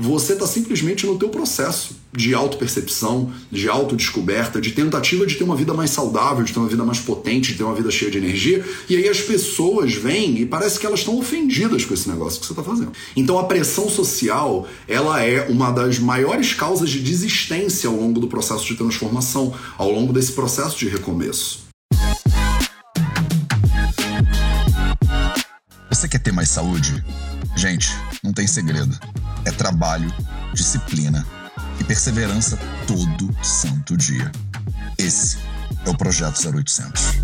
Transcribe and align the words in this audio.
Você 0.00 0.34
está 0.34 0.46
simplesmente 0.46 1.04
no 1.04 1.18
teu 1.18 1.28
processo 1.28 1.96
de 2.12 2.32
autopercepção, 2.32 3.32
de 3.50 3.68
autodescoberta, 3.68 4.60
de 4.60 4.70
tentativa 4.70 5.26
de 5.26 5.34
ter 5.34 5.42
uma 5.42 5.56
vida 5.56 5.74
mais 5.74 5.90
saudável, 5.90 6.44
de 6.44 6.52
ter 6.52 6.60
uma 6.60 6.68
vida 6.68 6.84
mais 6.84 7.00
potente, 7.00 7.50
de 7.50 7.58
ter 7.58 7.64
uma 7.64 7.74
vida 7.74 7.90
cheia 7.90 8.08
de 8.08 8.16
energia. 8.16 8.64
E 8.88 8.94
aí 8.94 9.08
as 9.08 9.20
pessoas 9.20 9.94
vêm 9.94 10.38
e 10.38 10.46
parece 10.46 10.78
que 10.78 10.86
elas 10.86 11.00
estão 11.00 11.18
ofendidas 11.18 11.84
com 11.84 11.94
esse 11.94 12.08
negócio 12.08 12.38
que 12.38 12.46
você 12.46 12.52
está 12.52 12.62
fazendo. 12.62 12.92
Então 13.16 13.40
a 13.40 13.44
pressão 13.46 13.90
social, 13.90 14.68
ela 14.86 15.20
é 15.20 15.48
uma 15.48 15.72
das 15.72 15.98
maiores 15.98 16.54
causas 16.54 16.90
de 16.90 17.00
desistência 17.00 17.90
ao 17.90 17.96
longo 17.96 18.20
do 18.20 18.28
processo 18.28 18.64
de 18.66 18.76
transformação, 18.76 19.52
ao 19.76 19.90
longo 19.90 20.12
desse 20.12 20.30
processo 20.30 20.78
de 20.78 20.88
recomeço. 20.88 21.66
Você 25.90 26.06
quer 26.06 26.20
ter 26.20 26.30
mais 26.30 26.50
saúde? 26.50 27.02
Gente, 27.58 27.90
não 28.22 28.32
tem 28.32 28.46
segredo. 28.46 28.96
É 29.44 29.50
trabalho, 29.50 30.14
disciplina 30.54 31.26
e 31.80 31.82
perseverança 31.82 32.56
todo 32.86 33.34
santo 33.42 33.96
dia. 33.96 34.30
Esse 34.96 35.38
é 35.84 35.90
o 35.90 35.96
Projeto 35.96 36.38
0800. 36.54 37.14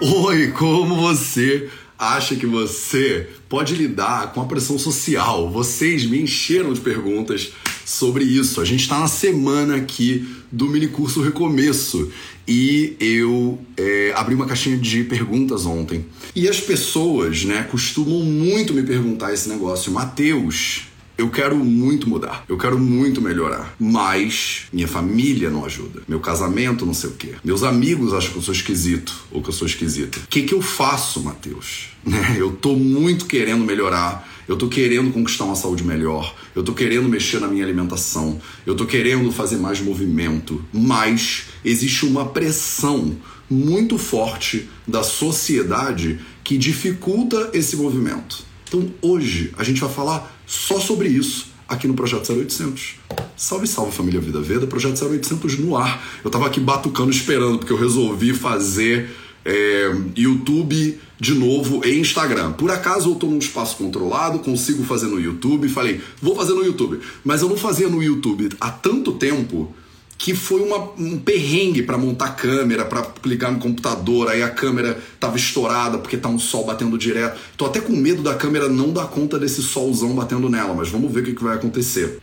Oi, 0.00 0.50
como 0.50 0.96
você 0.96 1.70
acha 1.96 2.34
que 2.34 2.44
você 2.44 3.30
pode 3.48 3.76
lidar 3.76 4.32
com 4.32 4.40
a 4.40 4.46
pressão 4.46 4.80
social? 4.80 5.48
Vocês 5.48 6.04
me 6.04 6.20
encheram 6.20 6.72
de 6.72 6.80
perguntas 6.80 7.52
sobre 7.88 8.22
isso. 8.22 8.60
A 8.60 8.66
gente 8.66 8.80
está 8.80 9.00
na 9.00 9.08
semana 9.08 9.76
aqui 9.76 10.28
do 10.52 10.66
mini 10.66 10.88
curso 10.88 11.22
Recomeço 11.22 12.10
e 12.46 12.94
eu 13.00 13.58
é, 13.78 14.12
abri 14.14 14.34
uma 14.34 14.44
caixinha 14.44 14.76
de 14.76 15.04
perguntas 15.04 15.64
ontem. 15.64 16.04
E 16.36 16.46
as 16.46 16.60
pessoas, 16.60 17.44
né, 17.44 17.66
costumam 17.70 18.20
muito 18.20 18.74
me 18.74 18.82
perguntar 18.82 19.32
esse 19.32 19.48
negócio. 19.48 19.90
Mateus, 19.90 20.82
eu 21.16 21.30
quero 21.30 21.56
muito 21.56 22.10
mudar, 22.10 22.44
eu 22.46 22.58
quero 22.58 22.78
muito 22.78 23.22
melhorar, 23.22 23.74
mas 23.80 24.66
minha 24.70 24.86
família 24.86 25.48
não 25.48 25.64
ajuda, 25.64 26.02
meu 26.06 26.20
casamento 26.20 26.84
não 26.84 26.94
sei 26.94 27.10
o 27.10 27.14
quê, 27.14 27.34
meus 27.42 27.62
amigos 27.62 28.12
acham 28.12 28.30
que 28.30 28.38
eu 28.38 28.42
sou 28.42 28.54
esquisito 28.54 29.14
ou 29.32 29.42
que 29.42 29.48
eu 29.48 29.52
sou 29.52 29.66
esquisita. 29.66 30.18
O 30.18 30.28
que, 30.28 30.42
que 30.42 30.54
eu 30.54 30.60
faço, 30.60 31.22
Mateus? 31.22 31.88
Né? 32.08 32.36
Eu 32.38 32.52
tô 32.52 32.74
muito 32.74 33.26
querendo 33.26 33.64
melhorar, 33.64 34.26
eu 34.48 34.56
tô 34.56 34.66
querendo 34.66 35.12
conquistar 35.12 35.44
uma 35.44 35.54
saúde 35.54 35.84
melhor, 35.84 36.34
eu 36.54 36.62
tô 36.64 36.72
querendo 36.72 37.08
mexer 37.08 37.38
na 37.38 37.46
minha 37.46 37.64
alimentação, 37.64 38.40
eu 38.66 38.74
tô 38.74 38.86
querendo 38.86 39.30
fazer 39.30 39.58
mais 39.58 39.80
movimento, 39.80 40.64
mas 40.72 41.44
existe 41.64 42.06
uma 42.06 42.24
pressão 42.26 43.16
muito 43.50 43.98
forte 43.98 44.68
da 44.86 45.02
sociedade 45.02 46.18
que 46.42 46.56
dificulta 46.56 47.50
esse 47.52 47.76
movimento. 47.76 48.42
Então 48.66 48.90
hoje 49.02 49.52
a 49.58 49.62
gente 49.62 49.80
vai 49.80 49.90
falar 49.90 50.34
só 50.46 50.80
sobre 50.80 51.08
isso 51.08 51.48
aqui 51.68 51.86
no 51.86 51.94
Projeto 51.94 52.32
0800. 52.32 52.96
Salve, 53.36 53.66
salve 53.66 53.92
família 53.92 54.20
Vida 54.20 54.40
Veda, 54.40 54.66
Projeto 54.66 55.04
0800 55.04 55.58
no 55.58 55.76
ar. 55.76 56.02
Eu 56.24 56.30
tava 56.30 56.46
aqui 56.46 56.58
batucando 56.58 57.10
esperando 57.10 57.58
porque 57.58 57.72
eu 57.72 57.78
resolvi 57.78 58.32
fazer 58.32 59.10
é, 59.48 59.90
YouTube 60.14 61.00
de 61.18 61.34
novo 61.34 61.80
e 61.84 61.98
Instagram. 61.98 62.52
Por 62.52 62.70
acaso 62.70 63.08
eu 63.08 63.14
estou 63.14 63.30
num 63.30 63.38
espaço 63.38 63.78
controlado, 63.78 64.40
consigo 64.40 64.84
fazer 64.84 65.06
no 65.06 65.18
YouTube. 65.18 65.68
Falei, 65.70 66.00
vou 66.20 66.36
fazer 66.36 66.52
no 66.52 66.62
YouTube. 66.62 67.00
Mas 67.24 67.40
eu 67.40 67.48
não 67.48 67.56
fazia 67.56 67.88
no 67.88 68.02
YouTube 68.02 68.50
há 68.60 68.70
tanto 68.70 69.12
tempo 69.12 69.74
que 70.18 70.34
foi 70.34 70.60
uma, 70.60 70.90
um 70.98 71.16
perrengue 71.16 71.84
para 71.84 71.96
montar 71.96 72.30
câmera, 72.30 72.84
para 72.84 73.06
ligar 73.24 73.52
no 73.52 73.60
computador, 73.60 74.28
aí 74.28 74.42
a 74.42 74.50
câmera 74.50 75.00
tava 75.20 75.36
estourada 75.36 75.96
porque 75.96 76.16
tá 76.16 76.28
um 76.28 76.40
sol 76.40 76.66
batendo 76.66 76.98
direto. 76.98 77.38
Tô 77.56 77.66
até 77.66 77.80
com 77.80 77.92
medo 77.92 78.20
da 78.20 78.34
câmera 78.34 78.68
não 78.68 78.92
dar 78.92 79.06
conta 79.06 79.38
desse 79.38 79.62
solzão 79.62 80.16
batendo 80.16 80.48
nela, 80.48 80.74
mas 80.74 80.88
vamos 80.88 81.12
ver 81.12 81.20
o 81.20 81.24
que, 81.24 81.34
que 81.34 81.44
vai 81.44 81.54
acontecer. 81.54 82.18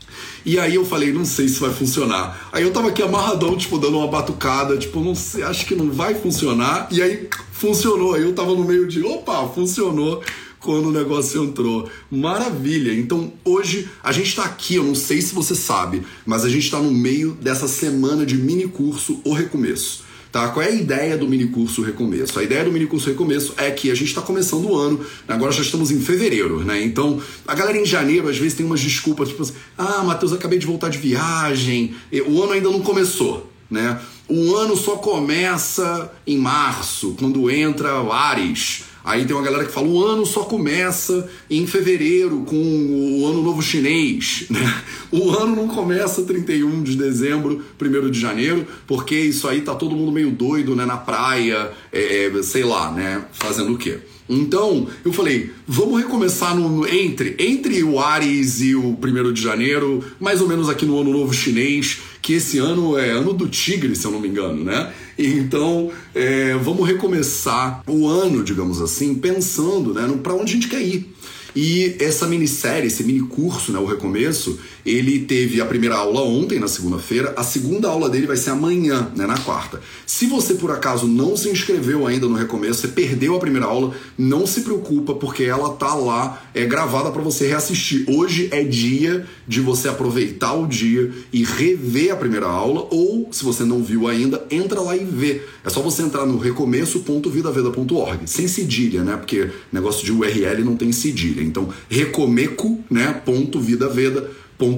E 0.45 0.59
aí 0.59 0.75
eu 0.75 0.85
falei, 0.85 1.13
não 1.13 1.23
sei 1.23 1.47
se 1.47 1.57
vai 1.57 1.73
funcionar. 1.73 2.49
Aí 2.51 2.63
eu 2.63 2.71
tava 2.73 2.89
aqui 2.89 3.01
amarradão, 3.01 3.55
tipo, 3.55 3.77
dando 3.79 3.97
uma 3.97 4.07
batucada, 4.07 4.77
tipo, 4.77 4.99
não 4.99 5.15
sei, 5.15 5.43
acho 5.43 5.65
que 5.65 5.73
não 5.73 5.89
vai 5.89 6.15
funcionar. 6.15 6.89
E 6.91 7.01
aí 7.01 7.29
funcionou. 7.53 8.13
Aí 8.13 8.23
eu 8.23 8.33
tava 8.33 8.53
no 8.53 8.65
meio 8.65 8.89
de, 8.89 9.01
opa, 9.01 9.47
funcionou 9.47 10.21
quando 10.65 10.87
o 10.87 10.91
negócio 10.91 11.43
entrou. 11.43 11.87
Maravilha! 12.09 12.91
Então 12.91 13.31
hoje 13.45 13.87
a 14.03 14.11
gente 14.11 14.29
está 14.29 14.43
aqui, 14.43 14.75
eu 14.75 14.83
não 14.83 14.95
sei 14.95 15.21
se 15.21 15.35
você 15.35 15.53
sabe, 15.53 16.01
mas 16.25 16.43
a 16.43 16.49
gente 16.49 16.63
está 16.63 16.79
no 16.79 16.91
meio 16.91 17.33
dessa 17.33 17.67
semana 17.67 18.25
de 18.25 18.35
mini 18.35 18.67
curso 18.67 19.21
O 19.23 19.31
Recomeço. 19.31 20.03
Tá? 20.31 20.49
Qual 20.49 20.65
é 20.65 20.69
a 20.69 20.75
ideia 20.75 21.17
do 21.17 21.29
mini 21.29 21.47
curso 21.47 21.81
Recomeço? 21.81 22.37
A 22.39 22.43
ideia 22.43 22.65
do 22.65 22.71
mini 22.71 22.87
curso 22.87 23.07
Recomeço 23.07 23.53
é 23.55 23.69
que 23.71 23.89
a 23.89 23.95
gente 23.95 24.07
está 24.07 24.21
começando 24.21 24.65
o 24.65 24.75
ano, 24.75 24.99
agora 25.27 25.51
já 25.51 25.61
estamos 25.61 25.91
em 25.91 26.01
fevereiro, 26.01 26.61
né? 26.61 26.83
Então 26.83 27.21
a 27.47 27.53
galera 27.53 27.77
em 27.77 27.85
janeiro 27.85 28.27
às 28.27 28.37
vezes 28.37 28.55
tem 28.55 28.65
umas 28.65 28.81
desculpas, 28.81 29.29
tipo 29.29 29.43
assim: 29.43 29.53
ah, 29.77 30.03
Matheus, 30.03 30.33
acabei 30.33 30.59
de 30.59 30.65
voltar 30.65 30.89
de 30.89 30.97
viagem, 30.97 31.95
o 32.27 32.43
ano 32.43 32.53
ainda 32.53 32.69
não 32.69 32.81
começou, 32.81 33.49
né? 33.69 34.01
O 34.27 34.55
ano 34.55 34.75
só 34.75 34.97
começa 34.97 36.11
em 36.25 36.37
março, 36.37 37.15
quando 37.17 37.49
entra 37.49 38.01
o 38.01 38.11
Ares. 38.11 38.94
Aí 39.05 39.23
tem 39.23 39.35
uma 39.35 39.45
galera 39.45 39.63
que 39.63 39.71
fala: 39.71 39.87
o 39.87 40.03
ano 40.03 40.25
só 40.25 40.43
começa 40.43 41.29
em 41.49 41.67
fevereiro 41.67 42.41
com 42.41 42.55
o 42.55 43.27
ano 43.27 43.43
novo 43.43 43.61
chinês. 43.61 44.47
Né? 44.55 44.83
O 45.11 45.31
ano 45.31 45.55
não 45.55 45.67
começa 45.67 46.23
31 46.23 46.81
de 46.81 46.95
dezembro, 46.95 47.63
1 47.81 48.09
de 48.09 48.19
janeiro, 48.19 48.65
porque 48.87 49.15
isso 49.15 49.47
aí 49.47 49.61
tá 49.61 49.75
todo 49.75 49.95
mundo 49.95 50.11
meio 50.11 50.31
doido, 50.31 50.75
né? 50.75 50.85
Na 50.85 50.97
praia, 50.97 51.71
é, 51.91 52.27
é, 52.27 52.43
sei 52.43 52.63
lá, 52.63 52.91
né? 52.91 53.25
Fazendo 53.33 53.73
o 53.73 53.77
quê? 53.77 53.99
Então, 54.27 54.87
eu 55.03 55.13
falei, 55.13 55.51
vamos 55.67 56.01
recomeçar 56.01 56.55
no, 56.55 56.87
entre, 56.87 57.35
entre 57.37 57.83
o 57.83 57.99
Ares 57.99 58.59
e 58.59 58.75
o 58.75 58.97
1 58.97 59.33
de 59.33 59.41
janeiro, 59.41 60.03
mais 60.19 60.41
ou 60.41 60.47
menos 60.47 60.67
aqui 60.67 60.85
no 60.85 60.99
Ano 60.99 61.11
Novo 61.11 61.33
Chinês, 61.33 61.99
que 62.21 62.33
esse 62.33 62.57
ano 62.57 62.97
é 62.97 63.11
ano 63.11 63.33
do 63.33 63.47
tigre, 63.47 63.95
se 63.95 64.05
eu 64.05 64.11
não 64.11 64.19
me 64.19 64.27
engano, 64.27 64.63
né? 64.63 64.91
Então, 65.17 65.91
é, 66.13 66.55
vamos 66.55 66.87
recomeçar 66.87 67.83
o 67.87 68.07
ano, 68.07 68.43
digamos 68.43 68.81
assim, 68.81 69.13
pensando 69.13 69.93
né, 69.93 70.07
para 70.23 70.33
onde 70.33 70.51
a 70.51 70.55
gente 70.55 70.67
quer 70.67 70.81
ir. 70.81 71.13
E 71.55 71.95
essa 71.99 72.27
minissérie, 72.27 72.87
esse 72.87 73.01
mini 73.03 73.21
curso, 73.21 73.71
né, 73.71 73.79
o 73.79 73.85
Recomeço, 73.85 74.59
ele 74.85 75.19
teve 75.19 75.61
a 75.61 75.65
primeira 75.65 75.95
aula 75.95 76.21
ontem, 76.21 76.59
na 76.59 76.67
segunda-feira, 76.67 77.33
a 77.37 77.43
segunda 77.43 77.87
aula 77.87 78.09
dele 78.09 78.27
vai 78.27 78.35
ser 78.35 78.49
amanhã, 78.49 79.09
né, 79.15 79.25
na 79.25 79.37
quarta. 79.37 79.81
Se 80.05 80.25
você 80.25 80.55
por 80.55 80.69
acaso 80.71 81.07
não 81.07 81.37
se 81.37 81.47
inscreveu 81.47 82.05
ainda 82.05 82.27
no 82.27 82.35
Recomeço, 82.35 82.81
você 82.81 82.89
perdeu 82.89 83.35
a 83.35 83.39
primeira 83.39 83.67
aula, 83.67 83.95
não 84.17 84.45
se 84.45 84.61
preocupa, 84.61 85.13
porque 85.13 85.43
ela 85.43 85.69
tá 85.69 85.95
lá, 85.95 86.43
é 86.53 86.65
gravada 86.65 87.09
para 87.09 87.21
você 87.21 87.47
reassistir. 87.47 88.03
Hoje 88.09 88.49
é 88.51 88.61
dia 88.63 89.25
de 89.47 89.61
você 89.61 89.87
aproveitar 89.87 90.53
o 90.55 90.67
dia 90.67 91.09
e 91.31 91.43
rever 91.45 92.11
a 92.11 92.17
primeira 92.17 92.47
aula, 92.47 92.85
ou 92.91 93.29
se 93.31 93.45
você 93.45 93.63
não 93.63 93.81
viu 93.81 94.07
ainda, 94.09 94.45
entra 94.51 94.81
lá 94.81 94.97
e 94.97 95.05
vê. 95.05 95.41
É 95.63 95.69
só 95.69 95.81
você 95.81 96.01
entrar 96.01 96.25
no 96.25 96.37
recomeço.vidaveda.org, 96.37 98.29
sem 98.29 98.45
cedilha, 98.45 99.03
né? 99.03 99.15
Porque 99.15 99.49
negócio 99.71 100.03
de 100.03 100.11
URL 100.11 100.65
não 100.65 100.75
tem 100.75 100.91
cedilha. 100.91 101.44
Então, 101.45 101.69
recomeco, 101.89 102.79
né? 102.89 103.21
Ponto 103.25 103.59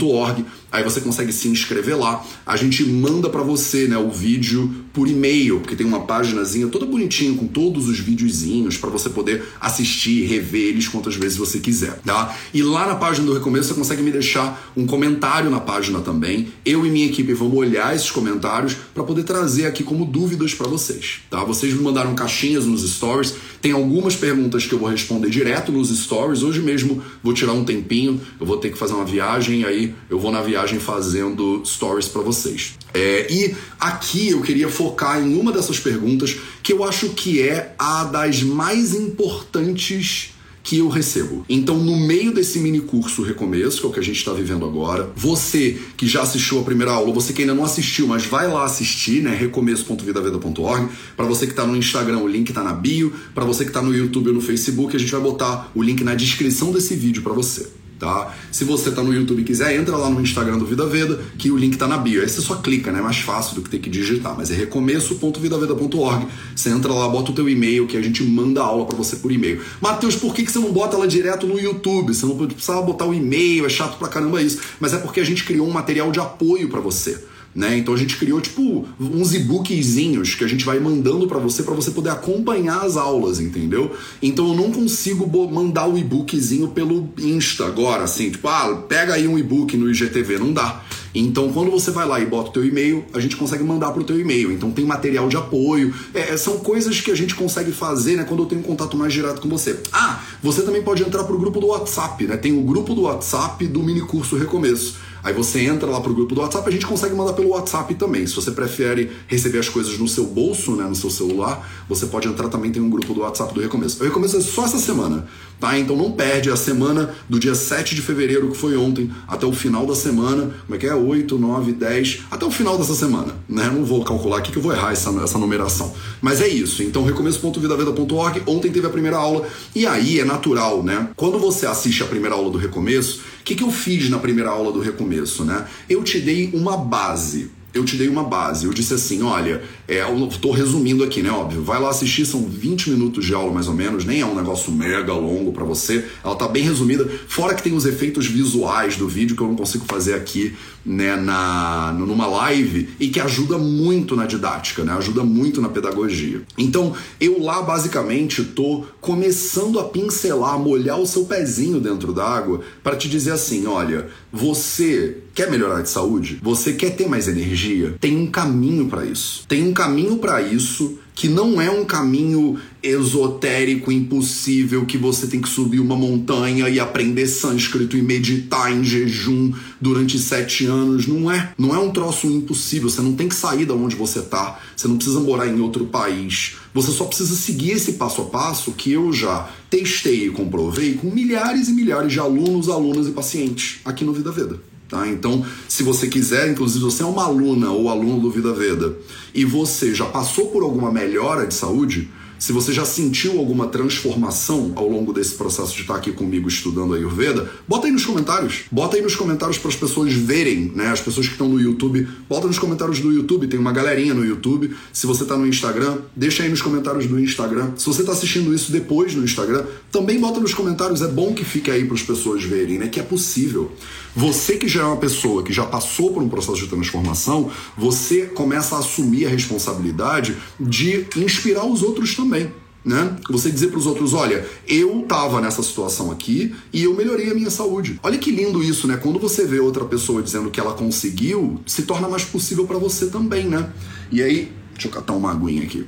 .org. 0.10 0.44
Aí 0.72 0.84
você 0.84 1.00
consegue 1.00 1.32
se 1.32 1.48
inscrever 1.48 1.98
lá. 1.98 2.26
A 2.46 2.58
gente 2.58 2.84
manda 2.84 3.30
para 3.30 3.42
você, 3.42 3.88
né, 3.88 3.98
o 3.98 4.10
vídeo 4.10 4.86
por 4.94 5.08
e-mail, 5.08 5.60
porque 5.60 5.76
tem 5.76 5.86
uma 5.86 6.02
páginazinha 6.02 6.68
toda 6.68 6.86
bonitinha 6.86 7.34
com 7.38 7.48
todos 7.48 7.88
os 7.88 8.00
videozinhos 8.00 8.78
para 8.78 8.90
você 8.90 9.10
poder 9.10 9.44
assistir, 9.62 10.26
rever 10.26 10.70
eles 10.70 10.88
quantas 10.88 11.16
vezes 11.16 11.38
você 11.38 11.60
quiser, 11.60 12.00
tá? 12.04 12.36
E 12.54 12.64
lá 12.64 12.88
na 12.88 12.96
página 12.96 13.26
do 13.28 13.34
Recomeço 13.34 13.70
você 13.70 13.74
consegue 13.76 14.02
me 14.02 14.12
deixar 14.12 14.72
um 14.76 14.86
comentário 14.86 15.50
na 15.50 15.60
página 15.60 16.00
também. 16.02 16.48
Eu 16.66 16.86
e 16.86 16.90
minha 16.90 17.06
equipe 17.06 17.32
vamos 17.34 17.56
olhar 17.56 17.96
esses 17.96 18.10
comentários 18.10 18.76
para 18.94 19.04
poder 19.04 19.24
trazer 19.24 19.68
aqui 19.68 19.84
como 19.84 20.04
dúvidas 20.04 20.54
para 20.54 20.68
vocês, 20.68 21.20
tá? 21.30 21.44
Vocês 21.44 21.74
me 21.74 21.82
mandaram 21.82 22.16
caixinhas 22.16 22.66
nos 22.66 22.82
stories, 22.90 23.36
tem 23.62 23.72
algumas 23.72 24.16
perguntas 24.16 24.66
que 24.66 24.74
eu 24.74 24.80
vou 24.80 24.90
responder 24.90 25.30
direto 25.30 25.72
nos 25.72 25.90
stories. 25.90 26.42
Hoje 26.42 26.62
mesmo 26.62 27.02
vou 27.24 27.34
tirar 27.34 27.54
um 27.54 27.64
tempinho, 27.64 28.20
eu 28.40 28.46
vou 28.46 28.58
ter 28.58 28.72
que 28.72 28.78
fazer 28.78 28.94
uma 28.94 29.06
viagem 29.06 29.63
aí 29.63 29.94
eu 30.10 30.20
vou 30.20 30.31
na 30.31 30.42
viagem 30.42 30.56
fazendo 30.80 31.62
stories 31.65 32.07
para 32.07 32.21
vocês. 32.21 32.75
É, 32.94 33.31
e 33.31 33.56
aqui 33.80 34.30
eu 34.30 34.42
queria 34.42 34.69
focar 34.69 35.21
em 35.21 35.39
uma 35.39 35.51
dessas 35.51 35.80
perguntas 35.80 36.38
que 36.63 36.74
eu 36.74 36.83
acho 36.83 37.09
que 37.09 37.42
é 37.42 37.75
a 37.77 38.04
das 38.06 38.42
mais 38.42 38.94
importantes 38.94 40.31
que 40.68 40.80
eu 40.80 40.89
recebo. 40.89 41.45
Então, 41.48 41.77
no 41.77 41.95
meio 41.95 42.33
desse 42.33 42.59
mini 42.59 42.81
curso 42.81 43.24
Recomeço, 43.24 43.80
que 43.80 43.86
é 43.86 43.89
o 43.89 43.94
que 43.94 44.00
a 44.01 44.04
gente 44.04 44.18
está 44.18 44.33
vivendo 44.33 44.65
agora, 44.65 45.09
você 45.15 45.80
que 45.95 46.06
já 46.06 46.24
assistiu 46.24 46.60
a 46.60 46.63
primeira 46.63 46.92
aula, 46.92 47.13
você 47.13 47.31
que 47.31 47.42
ainda 47.42 47.56
não 47.56 47.63
assistiu, 47.63 48.06
mas 48.06 48.25
vai 48.25 48.50
lá 48.50 48.65
assistir, 48.65 49.24
né? 49.24 49.33
recomeço.vidaveda.org. 49.33 50.89
Para 51.15 51.25
você 51.25 51.45
que 51.45 51.53
está 51.53 51.65
no 51.65 51.77
Instagram, 51.77 52.18
o 52.18 52.27
link 52.27 52.50
está 52.50 52.63
na 52.63 52.74
bio. 52.74 53.13
Para 53.33 53.45
você 53.45 53.63
que 53.63 53.69
está 53.69 53.81
no 53.81 53.95
YouTube 53.95 54.27
ou 54.27 54.33
no 54.33 54.42
Facebook, 54.42 54.94
a 54.94 55.00
gente 55.00 55.12
vai 55.12 55.21
botar 55.21 55.71
o 55.74 55.81
link 55.81 56.03
na 56.03 56.15
descrição 56.15 56.74
desse 56.74 56.95
vídeo 56.95 57.24
para 57.24 57.31
você. 57.31 57.69
Tá? 58.00 58.36
Se 58.52 58.64
você 58.64 58.92
tá 58.92 59.04
no 59.04 59.14
YouTube 59.14 59.42
e 59.42 59.44
quiser, 59.44 59.76
entra 59.76 59.96
lá 59.96 60.10
no 60.10 60.22
Instagram 60.22 60.58
do 60.58 60.66
Vida 60.66 60.86
Veda, 60.86 61.20
que 61.38 61.52
o 61.52 61.58
link 61.58 61.78
tá 61.78 61.88
na 61.88 61.98
bio. 61.98 62.22
Aí 62.22 62.30
você 62.30 62.42
só 62.42 62.56
clica, 62.56 62.92
né? 62.92 63.00
É 63.00 63.02
mais 63.02 63.18
fácil 63.18 63.56
do 63.56 63.62
que 63.62 63.70
ter 63.70 63.80
que 63.80 63.90
digitar, 63.90 64.36
mas 64.38 64.52
é 64.52 64.56
recomeço.vidaveda.org. 64.56 66.28
Você 66.56 66.70
entra 66.70 66.94
lá, 66.94 67.08
bota 67.08 67.32
o 67.32 67.34
teu 67.34 67.50
e-mail, 67.50 67.88
que 67.88 67.98
a 67.98 68.02
gente 68.02 68.24
manda 68.24 68.62
a 68.62 68.66
aula 68.66 68.86
para 68.86 68.96
você 68.96 69.18
por 69.18 69.32
e-mail. 69.32 69.62
Matheus, 69.82 70.16
por 70.16 70.34
que, 70.34 70.44
que 70.44 70.52
você 70.52 70.60
não 70.60 70.72
bota 70.72 70.96
ela 70.96 71.08
direto 71.08 71.48
no 71.48 71.60
YouTube? 71.60 72.14
Você 72.14 72.26
não 72.26 72.36
precisava 72.36 72.82
botar 72.82 73.06
o 73.06 73.14
e-mail, 73.14 73.66
é 73.66 73.70
chato 73.70 73.98
pra 73.98 74.08
caramba 74.08 74.42
isso. 74.42 74.60
Mas 74.80 74.94
é 74.94 74.98
porque 74.98 75.20
a 75.20 75.26
gente 75.26 75.44
criou 75.44 75.68
um 75.68 75.72
material 75.72 76.12
de 76.12 76.20
apoio 76.20 76.70
para 76.70 76.80
você. 76.80 77.24
Né? 77.57 77.75
Então 77.75 77.95
a 77.95 77.98
gente 77.98 78.18
criou 78.18 78.39
tipo 78.39 78.86
uns 79.00 79.33
e-bookzinhos 79.33 80.36
que 80.36 80.44
a 80.44 80.48
gente 80.48 80.63
vai 80.63 80.80
mandando 80.80 81.25
para 81.25 81.39
você 81.39 81.63
para 81.63 81.74
você 81.74 81.89
poder 81.89 82.12
acompanhar 82.12 82.86
as 82.86 82.95
aulas, 82.95 83.39
entendeu? 83.39 83.95
Então 84.21 84.50
eu 84.50 84.56
não 84.56 84.71
consigo 84.71 85.25
mandar 85.51 85.88
o 85.88 85.98
e-bookzinho 85.98 86.68
pelo 86.68 87.09
Insta 87.18 87.65
agora, 87.65 88.04
assim, 88.04 88.30
tipo, 88.30 88.48
ah, 88.48 88.83
pega 88.88 89.15
aí 89.15 89.27
um 89.27 89.39
e-book 89.39 89.75
no 89.75 89.89
IGTV, 89.89 90.38
não 90.38 90.54
dá. 90.54 90.83
Então, 91.15 91.51
quando 91.51 91.71
você 91.71 91.89
vai 91.89 92.06
lá 92.06 92.19
e 92.19 92.27
bota 92.27 92.50
o 92.50 92.54
teu 92.54 92.63
e-mail, 92.63 93.04
a 93.12 93.19
gente 93.19 93.36
consegue 93.36 93.63
mandar 93.63 93.92
para 93.92 94.01
o 94.01 94.03
teu 94.03 94.19
e-mail. 94.19 94.51
Então, 94.51 94.69
tem 94.69 94.86
material 94.86 95.27
de 95.27 95.36
apoio. 95.36 95.92
É, 96.13 96.38
são 96.38 96.60
coisas 96.60 97.01
que 97.01 97.10
a 97.10 97.15
gente 97.15 97.33
consegue 97.33 97.71
fazer, 97.71 98.18
né? 98.18 98.24
Quando 98.24 98.44
eu 98.44 98.45
tenho 98.45 98.62
um 98.62 98.63
contato 98.63 98.95
mais 98.95 99.12
direto 99.12 99.42
com 99.42 99.50
você. 99.50 99.80
Ah, 99.92 100.21
você 100.44 100.62
também 100.62 100.83
pode 100.83 101.01
entrar 101.01 101.24
para 101.24 101.36
o 101.36 101.39
grupo 101.39 101.60
do 101.60 101.68
WhatsApp, 101.68 102.24
né? 102.25 102.38
Tem 102.38 102.56
o 102.56 102.62
grupo 102.62 102.94
do 102.94 103.03
WhatsApp 103.03 103.65
do 103.65 103.81
mini 103.81 104.01
curso 104.01 104.38
Recomeço. 104.38 105.06
Aí 105.24 105.34
você 105.34 105.62
entra 105.62 105.90
lá 105.90 106.00
pro 106.00 106.14
grupo 106.14 106.34
do 106.34 106.42
WhatsApp, 106.42 106.68
a 106.68 106.72
gente 106.72 106.86
consegue 106.86 107.16
mandar 107.16 107.34
pelo 107.34 107.50
WhatsApp 107.50 107.94
também. 107.96 108.25
Se 108.25 108.36
você 108.36 108.52
prefere 108.52 109.12
receber 109.28 109.60
as 109.60 109.69
coisas 109.69 109.98
no 109.98 110.08
seu 110.08 110.25
bolso, 110.25 110.75
né, 110.75 110.86
no 110.86 110.96
seu 110.96 111.10
celular, 111.10 111.68
você 111.88 112.06
pode 112.06 112.28
entrar 112.28 112.50
também, 112.50 112.72
tem 112.72 112.81
um 112.81 112.90
grupo 112.90 113.14
do 113.14 113.22
WhatsApp 113.22 113.54
do 113.54 113.62
Recomeço. 113.62 114.02
O 114.02 114.06
Recomeço 114.06 114.38
é 114.38 114.42
só 114.42 114.66
essa 114.66 114.78
semana, 114.78 115.28
tá? 115.60 115.78
Então 115.78 115.96
não 115.96 116.12
perde 116.12 116.50
a 116.50 116.56
semana 116.56 117.14
do 117.30 117.40
dia 117.40 117.56
7 117.56 117.96
de 117.96 118.02
fevereiro, 118.02 118.52
que 118.52 118.58
foi 118.58 118.78
ontem, 118.78 119.12
até 119.28 119.46
o 119.46 119.52
final 119.52 119.86
da 119.86 119.96
semana. 119.96 120.52
Como 120.66 120.75
é 120.75 120.78
que 120.78 120.86
é? 120.86 120.94
8, 120.94 121.38
9, 121.38 121.74
10, 121.74 122.20
até 122.31 122.46
o 122.46 122.52
final 122.52 122.78
dessa 122.78 122.96
semana, 122.96 123.36
né? 123.48 123.70
Não 123.74 123.84
vou 123.84 124.04
calcular 124.04 124.38
aqui 124.38 124.52
que 124.52 124.58
eu 124.58 124.62
vou 124.62 124.74
errar 124.74 124.92
essa, 124.92 125.10
essa 125.22 125.38
numeração. 125.38 125.94
Mas 126.22 126.42
é 126.42 126.48
isso. 126.48 126.84
Então 126.84 127.04
recomeço.vidaveda.org, 127.04 128.44
ontem 128.46 128.72
teve 128.72 128.88
a 128.88 128.90
primeira 128.90 129.18
aula, 129.18 129.48
e 129.75 129.86
aí 129.86 130.20
é 130.20 130.25
natural, 130.25 130.84
né? 130.84 131.10
Quando 131.16 131.40
você 131.40 131.66
assiste 131.66 132.04
a 132.04 132.06
primeira 132.06 132.36
aula 132.36 132.50
do 132.50 132.58
Recomeço, 132.58 133.22
que, 133.48 133.56
que 133.56 133.64
eu 133.64 133.72
fiz 133.72 134.10
na 134.10 134.20
primeira 134.20 134.50
aula 134.50 134.74
do 134.74 134.82
recomeço, 134.82 135.46
né? 135.46 135.66
Eu 135.90 136.04
te 136.04 136.20
dei 136.20 136.52
uma 136.54 136.76
base. 136.76 137.50
Eu 137.74 137.86
te 137.86 137.96
dei 137.96 138.10
uma 138.10 138.24
base. 138.24 138.66
Eu 138.66 138.74
disse 138.74 138.94
assim: 138.94 139.24
olha, 139.24 139.64
é, 139.88 140.04
tô 140.42 140.51
resumindo 140.51 141.04
aqui, 141.04 141.22
né? 141.22 141.31
Óbvio. 141.31 141.63
Vai 141.63 141.80
lá 141.80 141.89
assistir, 141.89 142.25
são 142.25 142.44
20 142.45 142.89
minutos 142.89 143.25
de 143.25 143.34
aula 143.34 143.54
mais 143.54 143.68
ou 143.68 143.74
menos, 143.74 144.04
nem 144.04 144.19
é 144.19 144.25
um 144.25 144.36
negócio 144.36 144.72
mega 144.72 145.13
longo 145.13 145.54
para 145.54 145.63
você. 145.63 146.04
Ela 146.24 146.36
tá 146.36 146.48
bem 146.48 146.63
resumida. 146.63 147.10
Fora 147.28 147.56
que 147.56 147.63
tem 147.63 147.74
os 147.74 147.86
efeitos 147.86 148.28
visuais 148.28 148.98
do 148.98 149.07
vídeo 149.07 149.36
que 149.36 149.42
eu 149.42 149.48
não 149.48 149.56
consigo 149.56 149.86
fazer 149.86 150.16
aqui, 150.16 150.54
né, 150.86 151.18
na, 151.18 151.94
numa 151.94 152.25
live 152.28 152.89
e 153.00 153.10
que 153.10 153.19
ajuda 153.19 153.57
muito 153.57 154.16
na 154.16 154.25
didática, 154.25 154.84
né? 154.84 154.94
Ajuda 154.94 155.24
muito 155.24 155.62
na 155.62 155.69
pedagogia. 155.69 156.42
Então, 156.57 156.94
eu 157.19 157.42
lá 157.42 157.62
basicamente 157.62 158.44
tô 158.44 158.86
começando 159.01 159.80
a 159.80 159.84
pincelar, 159.86 160.56
a 160.56 160.57
molhar 160.57 161.00
o 161.00 161.06
seu 161.06 161.25
pezinho 161.25 161.80
dentro 161.80 162.13
d'água 162.13 162.62
para 162.84 162.95
te 162.95 163.10
dizer 163.10 163.31
assim: 163.31 163.68
olha, 163.68 164.07
você 164.31 165.18
quer 165.34 165.51
melhorar 165.51 165.81
de 165.81 165.89
saúde? 165.89 166.39
Você 166.42 166.74
quer 166.74 166.95
ter 166.95 167.07
mais 167.07 167.28
energia? 167.28 167.95
Tem 168.00 168.18
um 168.18 168.28
caminho 168.28 168.88
para 168.88 169.06
isso. 169.06 169.45
Tem 169.48 169.68
um 169.68 169.74
caminho 169.77 170.18
para 170.18 170.41
isso 170.41 170.97
que 171.13 171.27
não 171.27 171.59
é 171.59 171.69
um 171.69 171.85
caminho 171.85 172.59
esotérico, 172.81 173.91
impossível, 173.91 174.85
que 174.85 174.97
você 174.97 175.25
tem 175.25 175.39
que 175.39 175.50
subir 175.50 175.79
uma 175.79 175.95
montanha 175.95 176.69
e 176.69 176.79
aprender 176.79 177.27
sânscrito 177.27 177.95
e 177.97 178.01
meditar 178.01 178.71
em 178.71 178.83
jejum 178.83 179.51
durante 179.79 180.18
sete 180.19 180.65
anos. 180.65 181.07
Não 181.07 181.31
é. 181.31 181.53
Não 181.57 181.75
é 181.75 181.79
um 181.79 181.91
troço 181.91 182.27
impossível. 182.27 182.89
Você 182.89 183.01
não 183.01 183.13
tem 183.13 183.27
que 183.27 183.35
sair 183.35 183.65
da 183.65 183.74
onde 183.74 183.95
você 183.95 184.21
tá. 184.21 184.59
Você 184.75 184.88
não 184.88 184.95
precisa 184.95 185.19
morar 185.19 185.47
em 185.47 185.59
outro 185.59 185.85
país. 185.85 186.56
Você 186.74 186.91
só 186.91 187.06
precisa 187.06 187.35
seguir 187.35 187.71
esse 187.71 187.94
passo 187.94 188.21
a 188.21 188.25
passo 188.25 188.71
que 188.74 188.91
eu 188.91 189.12
já 189.12 189.50
testei 189.71 190.27
e 190.27 190.29
comprovei 190.29 190.94
com 190.94 191.09
milhares 191.09 191.68
e 191.68 191.71
milhares 191.71 192.13
de 192.13 192.19
alunos, 192.19 192.69
alunas 192.69 193.07
e 193.07 193.12
pacientes 193.12 193.79
aqui 193.83 194.03
no 194.03 194.13
Vida 194.13 194.31
Veda. 194.31 194.76
Tá? 194.88 195.07
Então, 195.07 195.45
se 195.68 195.84
você 195.84 196.07
quiser, 196.07 196.50
inclusive 196.50 196.84
você 196.84 197.04
é 197.04 197.06
uma 197.06 197.25
aluna 197.25 197.72
ou 197.72 197.89
aluno 197.89 198.22
do 198.22 198.31
Vida 198.31 198.54
Veda 198.54 198.95
e 199.34 199.44
você 199.44 199.94
já 199.94 200.06
passou 200.06 200.48
por 200.48 200.63
alguma 200.63 200.92
melhora 200.92 201.45
de 201.45 201.54
saúde, 201.54 202.10
se 202.39 202.51
você 202.51 202.72
já 202.72 202.86
sentiu 202.86 203.39
alguma 203.39 203.68
transformação 203.68 204.72
ao 204.75 204.88
longo 204.88 205.12
desse 205.12 205.36
processo 205.36 205.74
de 205.74 205.81
estar 205.81 205.95
aqui 205.95 206.12
comigo 206.12 206.48
estudando 206.48 206.94
a 206.94 206.98
Ayurveda, 206.98 207.51
bota 207.68 207.88
aí 207.88 207.92
nos 207.92 208.06
comentários. 208.06 208.62
Bota 208.72 208.95
aí 208.95 209.01
nos 209.01 209.16
comentários 209.16 209.57
para 209.57 209.69
as 209.69 209.75
pessoas 209.75 210.13
verem, 210.13 210.72
né? 210.75 210.88
As 210.89 211.01
pessoas 211.01 211.25
que 211.25 211.34
estão 211.34 211.50
no 211.50 211.60
YouTube, 211.60 212.07
bota 212.30 212.48
nos 212.48 212.60
comentários 212.60 213.00
do 213.00 213.12
YouTube, 213.12 213.48
tem 213.48 213.60
uma 213.60 213.72
galerinha 213.72 214.13
no 214.13 214.24
YouTube. 214.24 214.75
Se 214.94 215.07
você 215.07 215.24
está 215.24 215.36
no 215.36 215.48
Instagram, 215.48 215.98
deixa 216.16 216.44
aí 216.44 216.50
nos 216.50 216.62
comentários 216.62 217.07
do 217.07 217.19
Instagram. 217.19 217.72
Se 217.75 217.86
você 217.86 218.01
está 218.01 218.13
assistindo 218.13 218.54
isso 218.54 218.72
depois 218.72 219.16
no 219.16 219.24
Instagram, 219.24 219.66
também 219.92 220.19
bota 220.19 220.39
nos 220.39 220.54
comentários. 220.54 221.01
É 221.01 221.07
bom 221.07 221.34
que 221.34 221.44
fique 221.44 221.72
aí 221.72 221.86
para 221.86 221.95
as 221.95 222.04
pessoas 222.04 222.44
verem, 222.44 222.78
né? 222.78 222.88
Que 222.88 223.00
é 223.00 223.04
possível. 223.04 223.72
Você 224.16 224.57
que 224.57 224.68
já 224.68 224.81
é 224.81 224.86
uma 224.86 224.98
pessoa 224.98 225.44
que 225.44 225.54
já 225.54 225.63
passou 225.63 226.12
por 226.12 226.24
um 226.24 226.30
processo 226.30 226.57
de 226.57 226.68
transformação, 226.68 227.51
você 227.78 228.25
começa 228.25 228.75
a 228.75 228.80
assumir 228.80 229.25
a 229.28 229.30
responsabilidade 229.30 230.36
de 230.60 231.06
inspirar 231.16 231.66
os 231.66 231.84
outros 231.84 232.16
também 232.16 232.26
também. 232.27 232.51
Né? 232.85 233.18
Você 233.29 233.51
dizer 233.51 233.68
para 233.68 233.79
os 233.79 233.85
outros, 233.85 234.13
olha, 234.13 234.47
eu 234.65 235.03
tava 235.09 235.41
nessa 235.41 235.62
situação 235.62 236.09
aqui 236.09 236.56
e 236.71 236.83
eu 236.83 236.94
melhorei 236.94 237.29
a 237.29 237.33
minha 237.33 237.50
saúde. 237.50 238.00
Olha 238.01 238.18
que 238.18 238.31
lindo 238.31 238.63
isso, 238.63 238.88
né? 238.88 238.95
Quando 238.95 239.19
você 239.19 239.45
vê 239.45 239.59
outra 239.59 239.83
pessoa 239.83 240.21
dizendo 240.21 240.50
que 240.50 240.57
ela 240.57 240.74
conseguiu, 240.74 241.59
se 241.65 241.81
torna 241.81 242.07
mais 242.07 242.24
possível 242.24 242.65
para 242.65 242.77
você 242.77 243.07
também, 243.07 243.45
né? 243.45 243.69
E 244.09 244.21
aí, 244.21 244.53
deixa 244.74 244.88
eu 244.88 244.91
catar 244.91 245.13
uma 245.13 245.31
aguinha 245.31 245.63
aqui. 245.63 245.85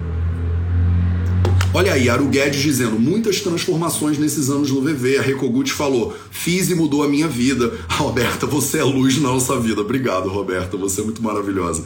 Olha 1.74 1.94
aí, 1.94 2.09
Aru 2.09 2.25
Guedes 2.25 2.62
dizendo 2.62 3.00
muitas 3.00 3.39
transformações 3.39 4.18
nesses 4.18 4.50
anos 4.50 4.69
no 4.69 4.81
VV. 4.81 5.19
A 5.19 5.21
Recogut 5.21 5.71
falou: 5.71 6.13
fiz 6.31 6.69
e 6.69 6.75
mudou 6.75 7.03
a 7.03 7.07
minha 7.07 7.30
vida. 7.30 7.71
Roberta, 7.88 8.45
você 8.45 8.80
é 8.80 8.83
luz 8.83 9.21
na 9.21 9.30
nossa 9.30 9.57
vida. 9.57 9.80
Obrigado, 9.80 10.27
Roberta. 10.27 10.75
Você 10.75 11.00
é 11.00 11.03
muito 11.06 11.24
maravilhosa 11.24 11.86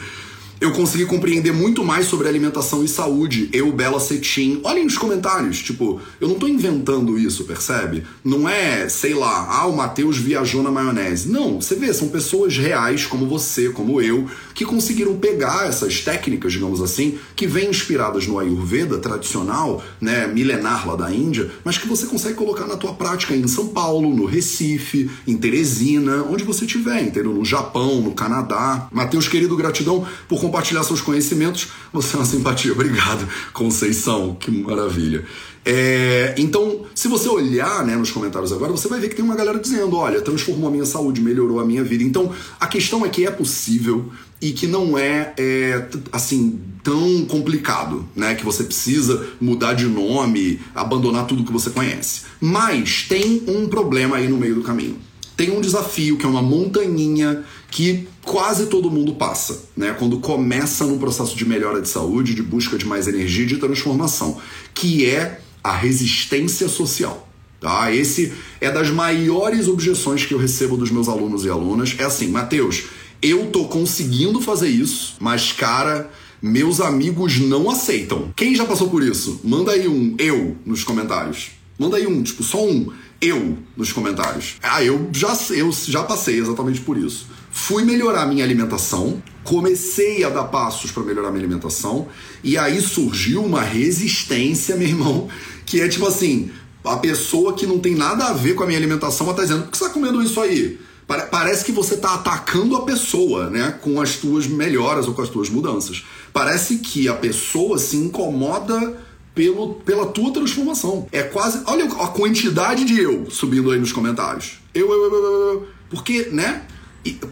eu 0.63 0.71
consegui 0.71 1.05
compreender 1.05 1.51
muito 1.51 1.83
mais 1.83 2.05
sobre 2.05 2.25
alimentação 2.25 2.85
e 2.85 2.87
saúde. 2.87 3.49
Eu, 3.51 3.69
Bela 3.73 3.99
Cetim. 3.99 4.61
Olhem 4.63 4.85
nos 4.85 4.97
comentários, 4.97 5.59
tipo, 5.59 5.99
eu 6.21 6.29
não 6.29 6.35
tô 6.35 6.47
inventando 6.47 7.19
isso, 7.19 7.43
percebe? 7.43 8.05
Não 8.23 8.47
é, 8.47 8.87
sei 8.87 9.13
lá, 9.13 9.45
ah, 9.49 9.67
o 9.67 9.75
Matheus 9.75 10.15
viajou 10.15 10.63
na 10.63 10.71
maionese. 10.71 11.29
Não, 11.29 11.59
você 11.59 11.75
vê, 11.75 11.93
são 11.93 12.07
pessoas 12.07 12.57
reais 12.57 13.05
como 13.05 13.27
você, 13.27 13.71
como 13.71 14.01
eu, 14.01 14.25
que 14.55 14.63
conseguiram 14.63 15.17
pegar 15.17 15.67
essas 15.67 15.99
técnicas, 15.99 16.53
digamos 16.53 16.81
assim, 16.81 17.17
que 17.35 17.45
vêm 17.45 17.69
inspiradas 17.69 18.25
no 18.25 18.39
Ayurveda 18.39 18.99
tradicional, 18.99 19.83
né, 19.99 20.27
milenar 20.27 20.87
lá 20.87 20.95
da 20.95 21.11
Índia, 21.11 21.51
mas 21.65 21.77
que 21.77 21.89
você 21.89 22.05
consegue 22.05 22.35
colocar 22.35 22.67
na 22.67 22.77
tua 22.77 22.93
prática 22.93 23.35
em 23.35 23.49
São 23.49 23.67
Paulo, 23.67 24.15
no 24.15 24.23
Recife, 24.23 25.11
em 25.27 25.35
Teresina, 25.35 26.23
onde 26.23 26.45
você 26.45 26.63
estiver, 26.63 27.01
entendeu? 27.01 27.33
No 27.33 27.43
Japão, 27.43 27.99
no 27.99 28.13
Canadá. 28.13 28.87
Matheus, 28.93 29.27
querido, 29.27 29.57
gratidão 29.57 30.07
por 30.29 30.39
compartilhar 30.39 30.52
seus 30.83 31.01
conhecimentos. 31.01 31.69
Você 31.91 32.15
é 32.15 32.19
uma 32.19 32.25
simpatia. 32.25 32.71
Obrigado, 32.71 33.27
Conceição. 33.53 34.35
Que 34.39 34.51
maravilha. 34.51 35.25
É, 35.65 36.35
então, 36.37 36.81
se 36.93 37.07
você 37.07 37.29
olhar 37.29 37.85
né, 37.85 37.95
nos 37.95 38.11
comentários 38.11 38.51
agora, 38.51 38.71
você 38.71 38.87
vai 38.89 38.99
ver 38.99 39.07
que 39.07 39.15
tem 39.15 39.23
uma 39.23 39.35
galera 39.35 39.59
dizendo: 39.59 39.95
olha, 39.95 40.21
transformou 40.21 40.67
a 40.67 40.71
minha 40.71 40.85
saúde, 40.85 41.21
melhorou 41.21 41.59
a 41.59 41.65
minha 41.65 41.83
vida. 41.83 42.03
Então, 42.03 42.31
a 42.59 42.67
questão 42.67 43.05
é 43.05 43.09
que 43.09 43.25
é 43.25 43.31
possível 43.31 44.11
e 44.41 44.51
que 44.51 44.67
não 44.67 44.97
é, 44.97 45.33
é 45.37 45.87
assim 46.11 46.59
tão 46.83 47.25
complicado, 47.25 48.05
né? 48.13 48.35
Que 48.35 48.43
você 48.43 48.65
precisa 48.65 49.25
mudar 49.39 49.73
de 49.73 49.85
nome, 49.85 50.59
abandonar 50.75 51.25
tudo 51.25 51.45
que 51.45 51.51
você 51.51 51.69
conhece. 51.69 52.23
Mas 52.41 53.05
tem 53.07 53.43
um 53.47 53.69
problema 53.69 54.17
aí 54.17 54.27
no 54.27 54.37
meio 54.37 54.55
do 54.55 54.61
caminho. 54.61 54.97
Tem 55.37 55.49
um 55.49 55.61
desafio 55.61 56.17
que 56.17 56.25
é 56.25 56.29
uma 56.29 56.41
montanhinha 56.41 57.43
que 57.73 58.07
quase 58.21 58.67
todo 58.67 58.91
mundo 58.91 59.15
passa, 59.15 59.63
né? 59.75 59.95
Quando 59.97 60.19
começa 60.19 60.85
num 60.85 60.99
processo 60.99 61.35
de 61.35 61.43
melhora 61.43 61.81
de 61.81 61.89
saúde, 61.89 62.35
de 62.35 62.43
busca 62.43 62.77
de 62.77 62.85
mais 62.85 63.07
energia, 63.07 63.47
de 63.47 63.57
transformação, 63.57 64.39
que 64.75 65.09
é 65.09 65.41
a 65.63 65.75
resistência 65.75 66.69
social. 66.69 67.27
Tá? 67.59 67.91
Esse 67.91 68.31
é 68.61 68.69
das 68.69 68.91
maiores 68.91 69.67
objeções 69.67 70.23
que 70.23 70.35
eu 70.35 70.37
recebo 70.37 70.77
dos 70.77 70.91
meus 70.91 71.09
alunos 71.09 71.45
e 71.45 71.49
alunas. 71.49 71.95
É 71.97 72.03
assim, 72.03 72.27
Mateus, 72.27 72.83
eu 73.23 73.47
tô 73.47 73.65
conseguindo 73.65 74.39
fazer 74.39 74.69
isso, 74.69 75.15
mas 75.19 75.51
cara, 75.51 76.11
meus 76.39 76.79
amigos 76.79 77.39
não 77.39 77.71
aceitam. 77.71 78.31
Quem 78.35 78.53
já 78.53 78.65
passou 78.65 78.87
por 78.87 79.01
isso? 79.01 79.41
Manda 79.43 79.71
aí 79.71 79.87
um 79.87 80.15
eu 80.19 80.55
nos 80.63 80.83
comentários. 80.83 81.53
Manda 81.79 81.97
aí 81.97 82.05
um, 82.05 82.21
tipo, 82.21 82.43
só 82.43 82.63
um 82.63 82.91
eu 83.19 83.57
nos 83.75 83.91
comentários. 83.91 84.57
Ah, 84.61 84.83
eu 84.83 85.09
já, 85.11 85.35
eu 85.49 85.71
já 85.71 86.03
passei 86.03 86.37
exatamente 86.37 86.79
por 86.81 86.97
isso. 86.97 87.33
Fui 87.65 87.85
melhorar 87.85 88.25
minha 88.25 88.43
alimentação, 88.43 89.23
comecei 89.41 90.21
a 90.25 90.29
dar 90.29 90.43
passos 90.43 90.91
para 90.91 91.01
melhorar 91.01 91.31
minha 91.31 91.45
alimentação, 91.45 92.09
e 92.43 92.57
aí 92.57 92.81
surgiu 92.81 93.41
uma 93.41 93.61
resistência, 93.61 94.75
meu 94.75 94.85
irmão, 94.85 95.29
que 95.65 95.79
é 95.79 95.87
tipo 95.87 96.05
assim: 96.05 96.51
A 96.83 96.97
pessoa 96.97 97.53
que 97.53 97.65
não 97.65 97.79
tem 97.79 97.95
nada 97.95 98.25
a 98.25 98.33
ver 98.33 98.53
com 98.55 98.63
a 98.63 98.65
minha 98.65 98.77
alimentação 98.77 99.31
está 99.31 99.43
dizendo: 99.43 99.61
por 99.61 99.71
que 99.71 99.77
você 99.77 99.85
está 99.85 99.93
comendo 99.93 100.21
isso 100.21 100.41
aí? 100.41 100.77
Parece 101.07 101.63
que 101.63 101.71
você 101.71 101.93
está 101.93 102.15
atacando 102.15 102.75
a 102.75 102.81
pessoa, 102.81 103.49
né? 103.49 103.79
Com 103.81 104.01
as 104.01 104.17
tuas 104.17 104.45
melhoras 104.45 105.07
ou 105.07 105.13
com 105.13 105.21
as 105.21 105.29
tuas 105.29 105.49
mudanças. 105.49 106.03
Parece 106.33 106.79
que 106.79 107.07
a 107.07 107.13
pessoa 107.13 107.77
se 107.77 107.95
incomoda 107.95 109.01
pelo, 109.33 109.75
pela 109.75 110.07
tua 110.07 110.33
transformação. 110.33 111.07
É 111.13 111.23
quase. 111.23 111.61
Olha 111.65 111.85
a 111.85 112.07
quantidade 112.09 112.83
de 112.83 112.99
eu 112.99 113.31
subindo 113.31 113.71
aí 113.71 113.79
nos 113.79 113.93
comentários. 113.93 114.59
Eu, 114.73 114.91
eu, 114.91 115.03
eu, 115.03 115.13
eu, 115.13 115.53
eu. 115.53 115.67
Porque, 115.89 116.27
né? 116.29 116.63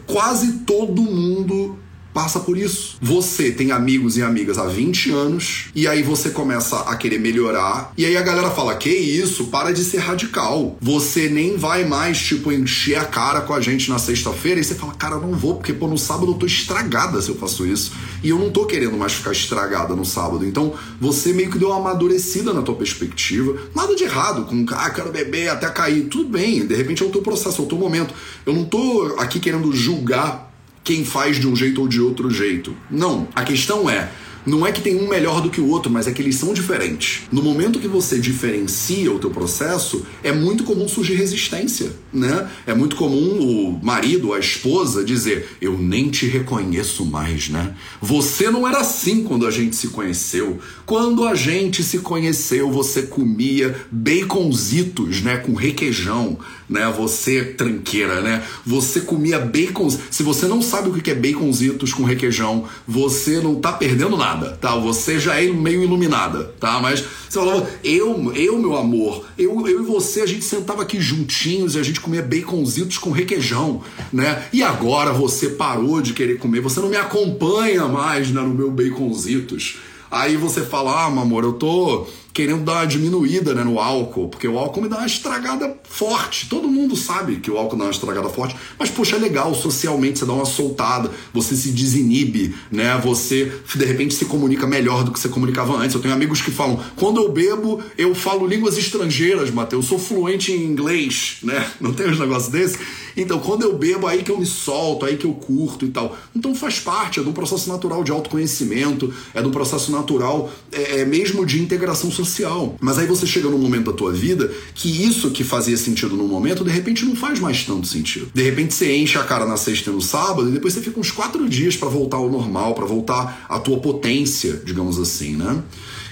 Quase 0.06 0.60
todo 0.66 1.02
mundo 1.02 1.80
passa 2.14 2.40
por 2.40 2.58
isso. 2.58 2.98
Você 3.02 3.52
tem 3.52 3.72
amigos 3.72 4.18
e 4.18 4.22
amigas 4.22 4.58
há 4.58 4.66
20 4.66 5.12
anos 5.12 5.66
e 5.76 5.88
aí 5.88 6.04
você 6.04 6.30
começa 6.30 6.80
a 6.82 6.96
querer 6.96 7.20
melhorar 7.20 7.94
e 7.98 8.06
aí 8.06 8.16
a 8.18 8.22
galera 8.22 8.50
fala: 8.52 8.76
"Que 8.76 8.90
isso? 8.90 9.46
Para 9.46 9.72
de 9.72 9.84
ser 9.84 10.00
radical. 10.00 10.78
Você 10.82 11.30
nem 11.30 11.58
vai 11.58 11.84
mais 11.86 12.20
tipo 12.22 12.52
encher 12.52 12.98
a 12.98 13.06
cara 13.06 13.42
com 13.42 13.54
a 13.54 13.62
gente 13.62 13.90
na 13.90 14.00
sexta-feira". 14.00 14.60
E 14.60 14.64
você 14.64 14.76
fala: 14.76 14.94
"Cara, 14.94 15.18
não 15.18 15.34
vou 15.34 15.56
porque 15.56 15.74
pô 15.74 15.88
no 15.88 15.98
sábado 15.98 16.32
eu 16.32 16.36
tô 16.36 16.46
estragada 16.46 17.22
se 17.22 17.30
eu 17.30 17.36
faço 17.36 17.66
isso". 17.66 17.92
E 18.24 18.30
eu 18.30 18.38
não 18.38 18.52
tô 18.52 18.66
querendo 18.66 18.98
mais 18.98 19.14
ficar 19.14 19.32
estragada 19.32 19.96
no 19.96 20.06
sábado. 20.06 20.46
Então, 20.46 20.74
você 21.00 21.34
meio 21.34 21.50
que 21.50 21.58
deu 21.58 21.70
uma 21.70 21.78
amadurecida 21.78 22.54
na 22.54 22.62
tua 22.62 22.76
perspectiva. 22.76 23.58
Nada 23.76 23.96
de 23.96 24.04
errado 24.04 24.46
com, 24.46 24.66
ah, 24.72 24.90
quero 24.90 25.12
beber 25.12 25.50
até 25.50 25.68
cair. 25.70 26.04
Tudo 26.04 26.30
bem, 26.30 26.66
de 26.66 26.76
repente 26.76 27.02
é 27.02 27.06
o 27.06 27.10
teu 27.10 27.22
processo, 27.22 27.62
é 27.62 27.66
o 27.66 27.68
teu 27.68 27.78
momento. 27.78 28.14
Eu 28.46 28.54
não 28.54 28.64
tô 28.64 29.16
aqui 29.18 29.40
querendo 29.40 29.74
julgar 29.74 30.51
quem 30.84 31.06
faz 31.06 31.40
de 31.40 31.48
um 31.48 31.56
jeito 31.56 31.82
ou 31.82 31.88
de 31.88 32.02
outro 32.02 32.30
jeito. 32.30 32.76
Não. 32.90 33.28
A 33.36 33.44
questão 33.44 33.90
é 33.90 34.12
não 34.46 34.66
é 34.66 34.72
que 34.72 34.82
tem 34.82 34.96
um 34.96 35.08
melhor 35.08 35.42
do 35.42 35.50
que 35.50 35.62
o 35.62 35.68
outro, 35.68 35.92
mas 35.92 36.08
é 36.08 36.12
que 36.12 36.22
eles 36.22 36.36
são 36.36 36.54
diferentes. 36.54 37.24
No 37.32 37.44
momento 37.44 37.80
que 37.80 37.88
você 37.88 38.20
diferencia 38.20 39.12
o 39.12 39.20
teu 39.20 39.30
processo, 39.30 40.06
é 40.24 40.32
muito 40.32 40.64
comum 40.64 40.88
surgir 40.88 41.16
resistência, 41.16 41.92
né? 42.12 42.50
É 42.66 42.74
muito 42.74 42.96
comum 42.96 43.40
o 43.40 43.80
marido, 43.84 44.34
a 44.34 44.40
esposa 44.40 45.04
dizer: 45.04 45.58
"Eu 45.62 45.78
nem 45.78 46.10
te 46.10 46.26
reconheço 46.26 47.06
mais, 47.06 47.50
né? 47.50 47.76
Você 48.02 48.50
não 48.50 48.68
era 48.68 48.80
assim 48.80 49.24
quando 49.24 49.46
a 49.46 49.52
gente 49.52 49.76
se 49.76 49.90
conheceu. 49.90 50.60
Quando 50.88 51.26
a 51.28 51.36
gente 51.36 51.84
se 51.84 52.00
conheceu, 52.00 52.72
você 52.72 53.04
comia 53.04 53.76
baconzitos, 53.92 55.22
né, 55.22 55.38
com 55.38 55.54
requeijão, 55.54 56.38
né? 56.72 56.92
Você 56.98 57.44
tranqueira, 57.44 58.22
né? 58.22 58.44
Você 58.66 59.02
comia 59.02 59.38
bacon. 59.38 59.90
Se 60.10 60.24
você 60.24 60.48
não 60.48 60.62
sabe 60.62 60.90
o 60.90 60.94
que 60.94 61.12
é 61.12 61.16
baconzitos 61.16 61.94
com 61.94 62.04
requeijão, 62.04 62.66
você 62.88 63.40
não 63.40 63.56
tá 63.56 63.74
perdendo 63.74 64.18
nada 64.18 64.32
tá? 64.62 64.76
Você 64.78 65.20
já 65.20 65.42
é 65.42 65.48
meio 65.48 65.84
iluminada, 65.84 66.54
tá? 66.60 66.80
Mas 66.80 67.04
você 67.28 67.40
falava, 67.40 67.70
eu, 67.84 68.32
eu, 68.36 68.58
meu 68.60 68.78
amor, 68.78 69.26
eu, 69.38 69.68
eu 69.68 69.82
e 69.82 69.86
você, 69.86 70.22
a 70.22 70.26
gente 70.26 70.46
sentava 70.46 70.84
aqui 70.84 71.00
juntinhos 71.00 71.76
e 71.76 71.80
a 71.80 71.84
gente 71.84 72.00
comia 72.00 72.22
baconzitos 72.22 72.98
com 72.98 73.12
requeijão, 73.12 73.82
né? 74.12 74.46
E 74.54 74.62
agora 74.62 75.12
você 75.12 75.50
parou 75.50 76.02
de 76.02 76.14
querer 76.14 76.38
comer, 76.38 76.62
você 76.62 76.80
não 76.80 76.90
me 76.90 76.98
acompanha 76.98 77.88
mais 77.88 78.30
né, 78.30 78.42
no 78.42 78.54
meu 78.54 78.72
baconzitos. 78.72 79.78
Aí 80.10 80.36
você 80.36 80.62
fala, 80.62 81.06
ah, 81.06 81.10
meu 81.10 81.22
amor, 81.22 81.44
eu 81.46 81.54
tô 81.54 82.06
querendo 82.34 82.64
dar 82.64 82.74
uma 82.74 82.86
diminuída 82.86 83.54
né, 83.54 83.64
no 83.64 83.80
álcool, 83.80 84.30
porque 84.30 84.48
o 84.48 84.58
álcool 84.58 84.82
me 84.82 84.90
dá 84.90 84.98
uma 84.98 85.06
estragada 85.06 85.76
forte. 85.84 86.48
Todo 86.48 86.68
mundo 86.68 86.96
sabe 86.96 87.38
que 87.38 87.52
o 87.52 87.58
álcool 87.58 87.78
dá 87.78 87.86
uma 87.86 87.92
estragada 87.92 88.30
forte, 88.30 88.56
mas 88.80 88.90
poxa, 88.90 89.16
é 89.16 89.20
legal 89.20 89.54
socialmente, 89.54 90.20
você 90.20 90.26
dá 90.26 90.34
uma 90.34 90.46
soltada, 90.46 91.12
você 91.34 91.56
se 91.56 91.72
desinibe, 91.72 92.56
né? 92.72 93.00
Você 93.04 93.52
de 93.76 93.86
repente 93.86 94.14
se 94.14 94.26
comunica 94.26 94.66
melhor 94.66 95.04
do 95.04 95.12
que 95.12 95.20
você 95.20 95.30
comunicava 95.30 95.76
antes. 95.76 95.96
Eu 95.96 96.02
tenho 96.02 96.14
amigos 96.14 96.42
que 96.42 96.52
falam: 96.52 96.80
"Quando 96.96 97.22
eu 97.22 97.32
bebo, 97.32 97.82
eu 97.98 98.16
falo 98.16 98.48
línguas 98.48 98.78
estrangeiras, 98.78 99.52
Matheus, 99.52 99.86
eu 99.86 99.90
sou 99.90 100.00
fluente 100.00 100.52
em 100.52 100.64
inglês", 100.64 101.38
né? 101.44 101.70
Não 101.80 101.94
tem 101.94 102.10
uns 102.10 102.20
negócios 102.20 102.52
desse? 102.52 102.78
Então, 103.16 103.40
quando 103.40 103.64
eu 103.64 103.78
bebo, 103.78 104.08
aí 104.08 104.24
que 104.24 104.32
eu 104.32 104.38
me 104.38 104.46
solto, 104.46 105.06
aí 105.06 105.18
que 105.18 105.26
eu 105.26 105.34
curto 105.34 105.86
e 105.86 105.90
tal. 105.90 106.18
Então 106.36 106.54
faz 106.56 106.80
parte, 106.80 107.20
é 107.20 107.24
do 107.24 107.32
processo 107.32 107.70
natural 107.70 108.04
de 108.04 108.12
autoconhecimento, 108.12 109.14
é 109.34 109.42
do 109.42 109.52
processo 109.52 109.92
natural 109.92 110.52
é, 110.72 111.02
é 111.02 111.06
mesmo 111.06 111.46
de 111.46 111.62
integração 111.62 112.12
social. 112.12 112.76
Mas 112.80 112.98
aí 112.98 113.08
você 113.08 113.26
chega 113.26 113.50
num 113.50 113.58
momento 113.58 113.92
da 113.92 113.98
tua 113.98 114.12
vida 114.12 114.52
que 114.74 115.06
isso 115.06 115.32
que 115.32 115.44
fazia 115.44 115.78
sentido 115.78 116.16
no 116.16 116.28
momento, 116.28 116.64
de 116.64 116.72
repente 116.72 117.06
não 117.06 117.16
faz 117.16 117.40
mais 117.40 117.64
tanto 117.64 117.88
sentido. 117.88 118.30
De 118.34 118.44
repente 118.44 118.74
você 118.74 118.96
enche 118.96 119.18
a 119.18 119.24
cara 119.24 119.46
na 119.46 119.58
sexta 119.58 119.90
e 119.90 119.94
no 119.94 120.02
sábado 120.02 120.50
e 120.50 120.52
depois 120.52 120.74
você 120.74 120.82
fica 120.82 121.00
uns 121.00 121.12
quatro 121.12 121.48
dias 121.50 121.76
para 121.76 121.90
voltar 121.90 122.18
ao 122.18 122.30
normal, 122.30 122.74
para 122.74 122.86
voltar 122.86 123.46
à 123.50 123.60
tua 123.60 123.80
potência, 123.80 124.62
digamos 124.66 125.00
assim, 125.00 125.36
né? 125.36 125.62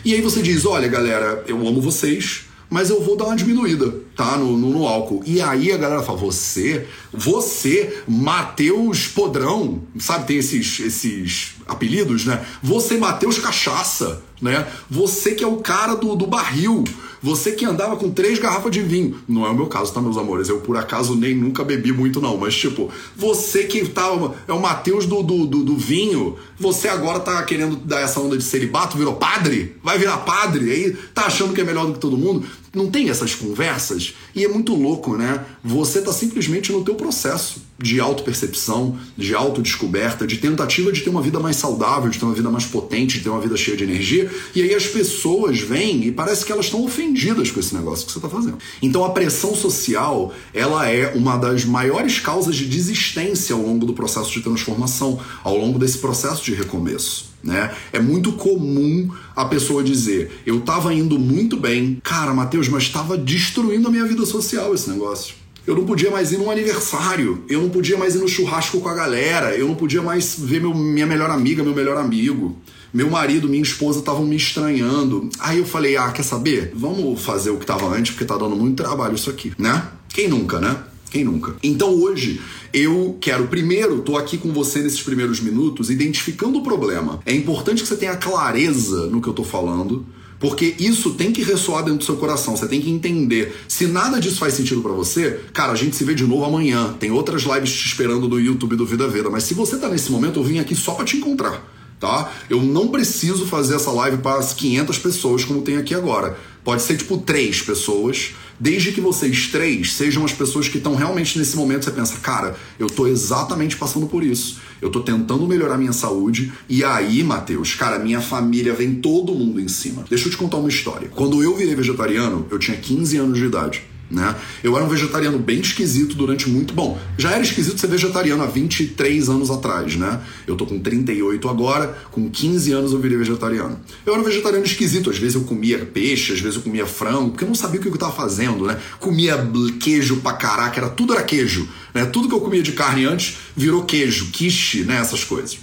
E 0.03 0.13
aí 0.13 0.21
você 0.21 0.41
diz: 0.41 0.65
olha, 0.65 0.87
galera, 0.87 1.43
eu 1.47 1.55
amo 1.67 1.81
vocês, 1.81 2.45
mas 2.69 2.89
eu 2.89 3.01
vou 3.01 3.17
dar 3.17 3.25
uma 3.25 3.35
diminuída, 3.35 3.93
tá? 4.19 4.35
No, 4.35 4.57
no, 4.57 4.69
no, 4.71 4.85
álcool. 4.85 5.23
E 5.25 5.39
aí 5.39 5.71
a 5.71 5.77
galera 5.77 6.03
fala: 6.03 6.17
você, 6.17 6.85
você, 7.13 8.03
Mateus 8.05 9.07
Podrão, 9.07 9.81
sabe? 9.97 10.27
Tem 10.27 10.38
esses, 10.38 10.81
esses 10.81 11.55
apelidos, 11.65 12.25
né? 12.25 12.45
Você, 12.61 12.97
Mateus 12.97 13.39
Cachaça 13.39 14.21
né? 14.41 14.67
Você 14.89 15.31
que 15.31 15.43
é 15.43 15.47
o 15.47 15.57
cara 15.57 15.95
do, 15.95 16.15
do 16.15 16.25
barril, 16.25 16.83
você 17.21 17.51
que 17.51 17.65
andava 17.65 17.97
com 17.97 18.09
três 18.09 18.39
garrafas 18.39 18.71
de 18.71 18.81
vinho. 18.81 19.19
Não 19.27 19.45
é 19.45 19.49
o 19.49 19.55
meu 19.55 19.67
caso, 19.67 19.93
tá, 19.93 20.01
meus 20.01 20.17
amores? 20.17 20.47
Eu, 20.47 20.61
por 20.61 20.77
acaso, 20.77 21.15
nem 21.15 21.35
nunca 21.35 21.63
bebi 21.63 21.91
muito, 21.91 22.21
não. 22.21 22.38
Mas, 22.38 22.55
tipo, 22.55 22.89
você 23.15 23.65
que 23.65 23.88
tá. 23.89 24.09
É 24.47 24.53
o 24.53 24.61
Mateus 24.61 25.05
do, 25.05 25.21
do, 25.21 25.45
do, 25.45 25.63
do 25.63 25.77
vinho. 25.77 26.38
Você 26.57 26.88
agora 26.88 27.19
tá 27.19 27.41
querendo 27.43 27.75
dar 27.75 28.01
essa 28.01 28.19
onda 28.19 28.38
de 28.38 28.43
celibato, 28.43 28.97
virou 28.97 29.15
padre? 29.15 29.75
Vai 29.83 29.97
virar 29.97 30.17
padre? 30.19 30.71
Aí 30.71 30.97
tá 31.13 31.25
achando 31.25 31.53
que 31.53 31.61
é 31.61 31.63
melhor 31.63 31.85
do 31.85 31.93
que 31.93 31.99
todo 31.99 32.17
mundo? 32.17 32.45
Não 32.73 32.89
tem 32.89 33.09
essas 33.09 33.33
conversas? 33.33 34.13
E 34.35 34.45
é 34.45 34.47
muito 34.47 34.75
louco, 34.75 35.17
né? 35.17 35.43
Você 35.63 36.01
tá 36.01 36.13
simplesmente 36.13 36.71
no 36.71 36.83
teu 36.83 36.95
processo 36.95 37.61
de 37.79 37.99
autopercepção, 37.99 38.97
de 39.17 39.33
autodescoberta, 39.33 40.27
de 40.27 40.38
tentativa 40.38 40.91
de 40.91 41.01
ter 41.01 41.09
uma 41.09 41.21
vida 41.21 41.39
mais 41.39 41.55
saudável, 41.55 42.09
de 42.09 42.19
ter 42.19 42.25
uma 42.25 42.33
vida 42.33 42.49
mais 42.49 42.65
potente, 42.65 43.17
de 43.17 43.23
ter 43.23 43.29
uma 43.29 43.39
vida 43.39 43.55
cheia 43.55 43.77
de 43.77 43.85
energia. 43.85 44.29
E 44.53 44.61
aí 44.61 44.75
as 44.75 44.85
pessoas 44.85 45.59
vêm 45.59 46.05
e 46.05 46.11
parece 46.11 46.45
que 46.45 46.51
elas 46.51 46.65
estão 46.65 46.83
ofendidas 46.83 47.49
com 47.49 47.59
esse 47.59 47.73
negócio 47.73 48.05
que 48.05 48.11
você 48.11 48.17
está 48.19 48.29
fazendo. 48.29 48.57
Então 48.81 49.03
a 49.03 49.11
pressão 49.11 49.55
social, 49.55 50.33
ela 50.53 50.88
é 50.88 51.13
uma 51.15 51.38
das 51.38 51.63
maiores 51.63 52.19
causas 52.19 52.55
de 52.55 52.65
desistência 52.65 53.55
ao 53.55 53.61
longo 53.61 53.85
do 53.85 53.93
processo 53.93 54.31
de 54.31 54.41
transformação, 54.41 55.19
ao 55.43 55.57
longo 55.57 55.79
desse 55.79 55.97
processo 55.97 56.43
de 56.43 56.53
recomeço. 56.53 57.28
Né? 57.43 57.72
É 57.93 58.00
muito 58.00 58.34
comum 58.34 59.10
a 59.36 59.46
pessoa 59.46 59.84
dizer: 59.84 60.41
Eu 60.46 60.60
estava 60.60 60.93
indo 60.93 61.17
muito 61.17 61.55
bem, 61.55 62.00
cara, 62.03 62.34
Matheus, 62.34 62.67
mas 62.67 62.84
estava 62.84 63.17
destruindo 63.17 63.88
a 63.88 63.91
minha 63.91 64.05
vida 64.05 64.25
social 64.25 64.74
esse 64.74 64.89
negócio. 64.89 65.36
Eu 65.65 65.75
não 65.75 65.86
podia 65.86 66.10
mais 66.10 66.31
ir 66.31 66.38
num 66.38 66.50
aniversário, 66.50 67.43
eu 67.48 67.62
não 67.62 67.69
podia 67.69 67.98
mais 67.98 68.15
ir 68.15 68.17
no 68.19 68.27
churrasco 68.27 68.79
com 68.81 68.89
a 68.89 68.93
galera, 68.93 69.55
eu 69.55 69.67
não 69.67 69.75
podia 69.75 70.01
mais 70.01 70.36
ver 70.38 70.60
meu, 70.60 70.74
minha 70.74 71.05
melhor 71.05 71.29
amiga, 71.29 71.63
meu 71.63 71.75
melhor 71.75 71.98
amigo. 71.98 72.58
Meu 72.91 73.10
marido, 73.10 73.48
minha 73.48 73.62
esposa 73.62 74.00
estavam 74.00 74.25
me 74.25 74.36
estranhando. 74.36 75.29
Aí 75.39 75.60
eu 75.60 75.65
falei: 75.65 75.96
ah, 75.96 76.12
quer 76.12 76.24
saber? 76.24 76.72
Vamos 76.74 77.22
fazer 77.22 77.51
o 77.51 77.58
que 77.58 77.63
estava 77.63 77.88
antes, 77.88 78.12
porque 78.12 78.25
tá 78.25 78.36
dando 78.36 78.55
muito 78.55 78.81
trabalho 78.84 79.13
isso 79.13 79.29
aqui, 79.29 79.53
né? 79.60 79.88
Quem 80.10 80.27
nunca, 80.27 80.60
né? 80.60 80.75
Quem 81.09 81.23
nunca? 81.23 81.55
Então 81.63 81.93
hoje 81.93 82.39
eu 82.71 83.17
quero 83.19 83.47
primeiro, 83.47 84.01
tô 84.01 84.15
aqui 84.15 84.37
com 84.37 84.51
você 84.53 84.81
nesses 84.81 85.01
primeiros 85.01 85.39
minutos, 85.39 85.89
identificando 85.89 86.59
o 86.59 86.63
problema. 86.63 87.19
É 87.25 87.33
importante 87.33 87.81
que 87.81 87.87
você 87.87 87.97
tenha 87.97 88.15
clareza 88.15 89.07
no 89.07 89.21
que 89.21 89.27
eu 89.27 89.33
tô 89.33 89.43
falando 89.43 90.05
porque 90.39 90.75
isso 90.79 91.11
tem 91.11 91.31
que 91.31 91.43
ressoar 91.43 91.83
dentro 91.83 91.99
do 91.99 92.05
seu 92.05 92.15
coração. 92.15 92.55
Você 92.55 92.67
tem 92.67 92.79
que 92.79 92.89
entender. 92.89 93.53
Se 93.67 93.85
nada 93.85 94.19
disso 94.19 94.37
faz 94.37 94.53
sentido 94.53 94.81
para 94.81 94.93
você, 94.93 95.41
cara, 95.53 95.73
a 95.73 95.75
gente 95.75 95.95
se 95.95 96.03
vê 96.03 96.15
de 96.15 96.25
novo 96.25 96.45
amanhã. 96.45 96.95
Tem 96.97 97.11
outras 97.11 97.43
lives 97.43 97.71
te 97.71 97.85
esperando 97.87 98.27
no 98.27 98.39
YouTube 98.39 98.75
do 98.75 98.85
Vida 98.85 99.07
Veda. 99.07 99.29
Mas 99.29 99.43
se 99.43 99.53
você 99.53 99.77
tá 99.77 99.89
nesse 99.89 100.09
momento, 100.11 100.39
eu 100.39 100.43
vim 100.43 100.59
aqui 100.59 100.75
só 100.75 100.93
para 100.93 101.05
te 101.05 101.17
encontrar. 101.17 101.61
Tá? 101.99 102.31
Eu 102.49 102.63
não 102.63 102.87
preciso 102.87 103.45
fazer 103.45 103.75
essa 103.75 103.91
live 103.91 104.19
para 104.19 104.39
as 104.39 104.53
500 104.53 104.97
pessoas 104.99 105.43
como 105.43 105.61
tem 105.61 105.75
aqui 105.75 105.93
agora. 105.93 106.39
Pode 106.63 106.81
ser 106.81 106.95
tipo 106.95 107.17
três 107.17 107.61
pessoas 107.61 108.35
Desde 108.59 108.91
que 108.91 108.99
vocês 108.99 109.47
três 109.47 109.93
sejam 109.93 110.25
as 110.25 110.33
pessoas 110.33 110.67
que 110.67 110.77
estão 110.77 110.95
realmente 110.95 111.39
nesse 111.39 111.55
momento, 111.55 111.85
você 111.85 111.91
pensa, 111.91 112.17
cara, 112.17 112.57
eu 112.77 112.87
tô 112.87 113.07
exatamente 113.07 113.77
passando 113.77 114.07
por 114.07 114.23
isso. 114.23 114.59
Eu 114.81 114.89
tô 114.89 114.99
tentando 114.99 115.47
melhorar 115.47 115.77
minha 115.77 115.93
saúde. 115.93 116.51
E 116.67 116.83
aí, 116.83 117.23
Matheus, 117.23 117.75
cara, 117.75 117.99
minha 117.99 118.19
família 118.19 118.73
vem 118.73 118.95
todo 118.95 119.33
mundo 119.33 119.61
em 119.61 119.67
cima. 119.67 120.03
Deixa 120.09 120.27
eu 120.27 120.31
te 120.31 120.37
contar 120.37 120.57
uma 120.57 120.69
história. 120.69 121.09
Quando 121.09 121.41
eu 121.41 121.55
virei 121.55 121.73
vegetariano, 121.73 122.45
eu 122.51 122.59
tinha 122.59 122.75
15 122.75 123.17
anos 123.17 123.37
de 123.37 123.45
idade. 123.45 123.88
Né? 124.09 124.35
Eu 124.63 124.75
era 124.75 124.83
um 124.83 124.89
vegetariano 124.89 125.37
bem 125.37 125.59
esquisito 125.59 126.15
durante 126.15 126.49
muito. 126.49 126.73
Bom, 126.73 126.99
já 127.17 127.31
era 127.31 127.41
esquisito 127.41 127.79
ser 127.79 127.87
vegetariano 127.87 128.41
há 128.41 128.47
23 128.47 129.29
anos 129.29 129.51
atrás, 129.51 129.95
né? 129.95 130.19
Eu 130.47 130.55
tô 130.55 130.65
com 130.65 130.79
38 130.79 131.47
agora, 131.47 131.95
com 132.11 132.27
15 132.27 132.71
anos 132.71 132.91
eu 132.91 132.99
virei 132.99 133.17
vegetariano. 133.17 133.79
Eu 134.05 134.13
era 134.13 134.21
um 134.21 134.25
vegetariano 134.25 134.65
esquisito, 134.65 135.11
às 135.11 135.17
vezes 135.17 135.35
eu 135.35 135.41
comia 135.41 135.85
peixe, 135.85 136.33
às 136.33 136.39
vezes 136.39 136.55
eu 136.55 136.63
comia 136.63 136.87
frango, 136.87 137.29
porque 137.29 137.43
eu 137.43 137.47
não 137.47 137.55
sabia 137.55 137.79
o 137.79 137.83
que 137.83 137.89
eu 137.89 137.97
tava 137.97 138.13
fazendo, 138.13 138.65
né? 138.65 138.79
Comia 138.99 139.37
queijo 139.79 140.17
pra 140.17 140.33
caraca, 140.33 140.79
era, 140.79 140.89
tudo 140.89 141.13
era 141.13 141.21
queijo, 141.21 141.69
né? 141.93 142.05
Tudo 142.05 142.27
que 142.27 142.33
eu 142.33 142.41
comia 142.41 142.63
de 142.63 142.71
carne 142.71 143.05
antes 143.05 143.37
virou 143.55 143.83
queijo, 143.83 144.31
quiche, 144.31 144.83
né? 144.83 144.97
Essas 144.97 145.23
coisas. 145.23 145.59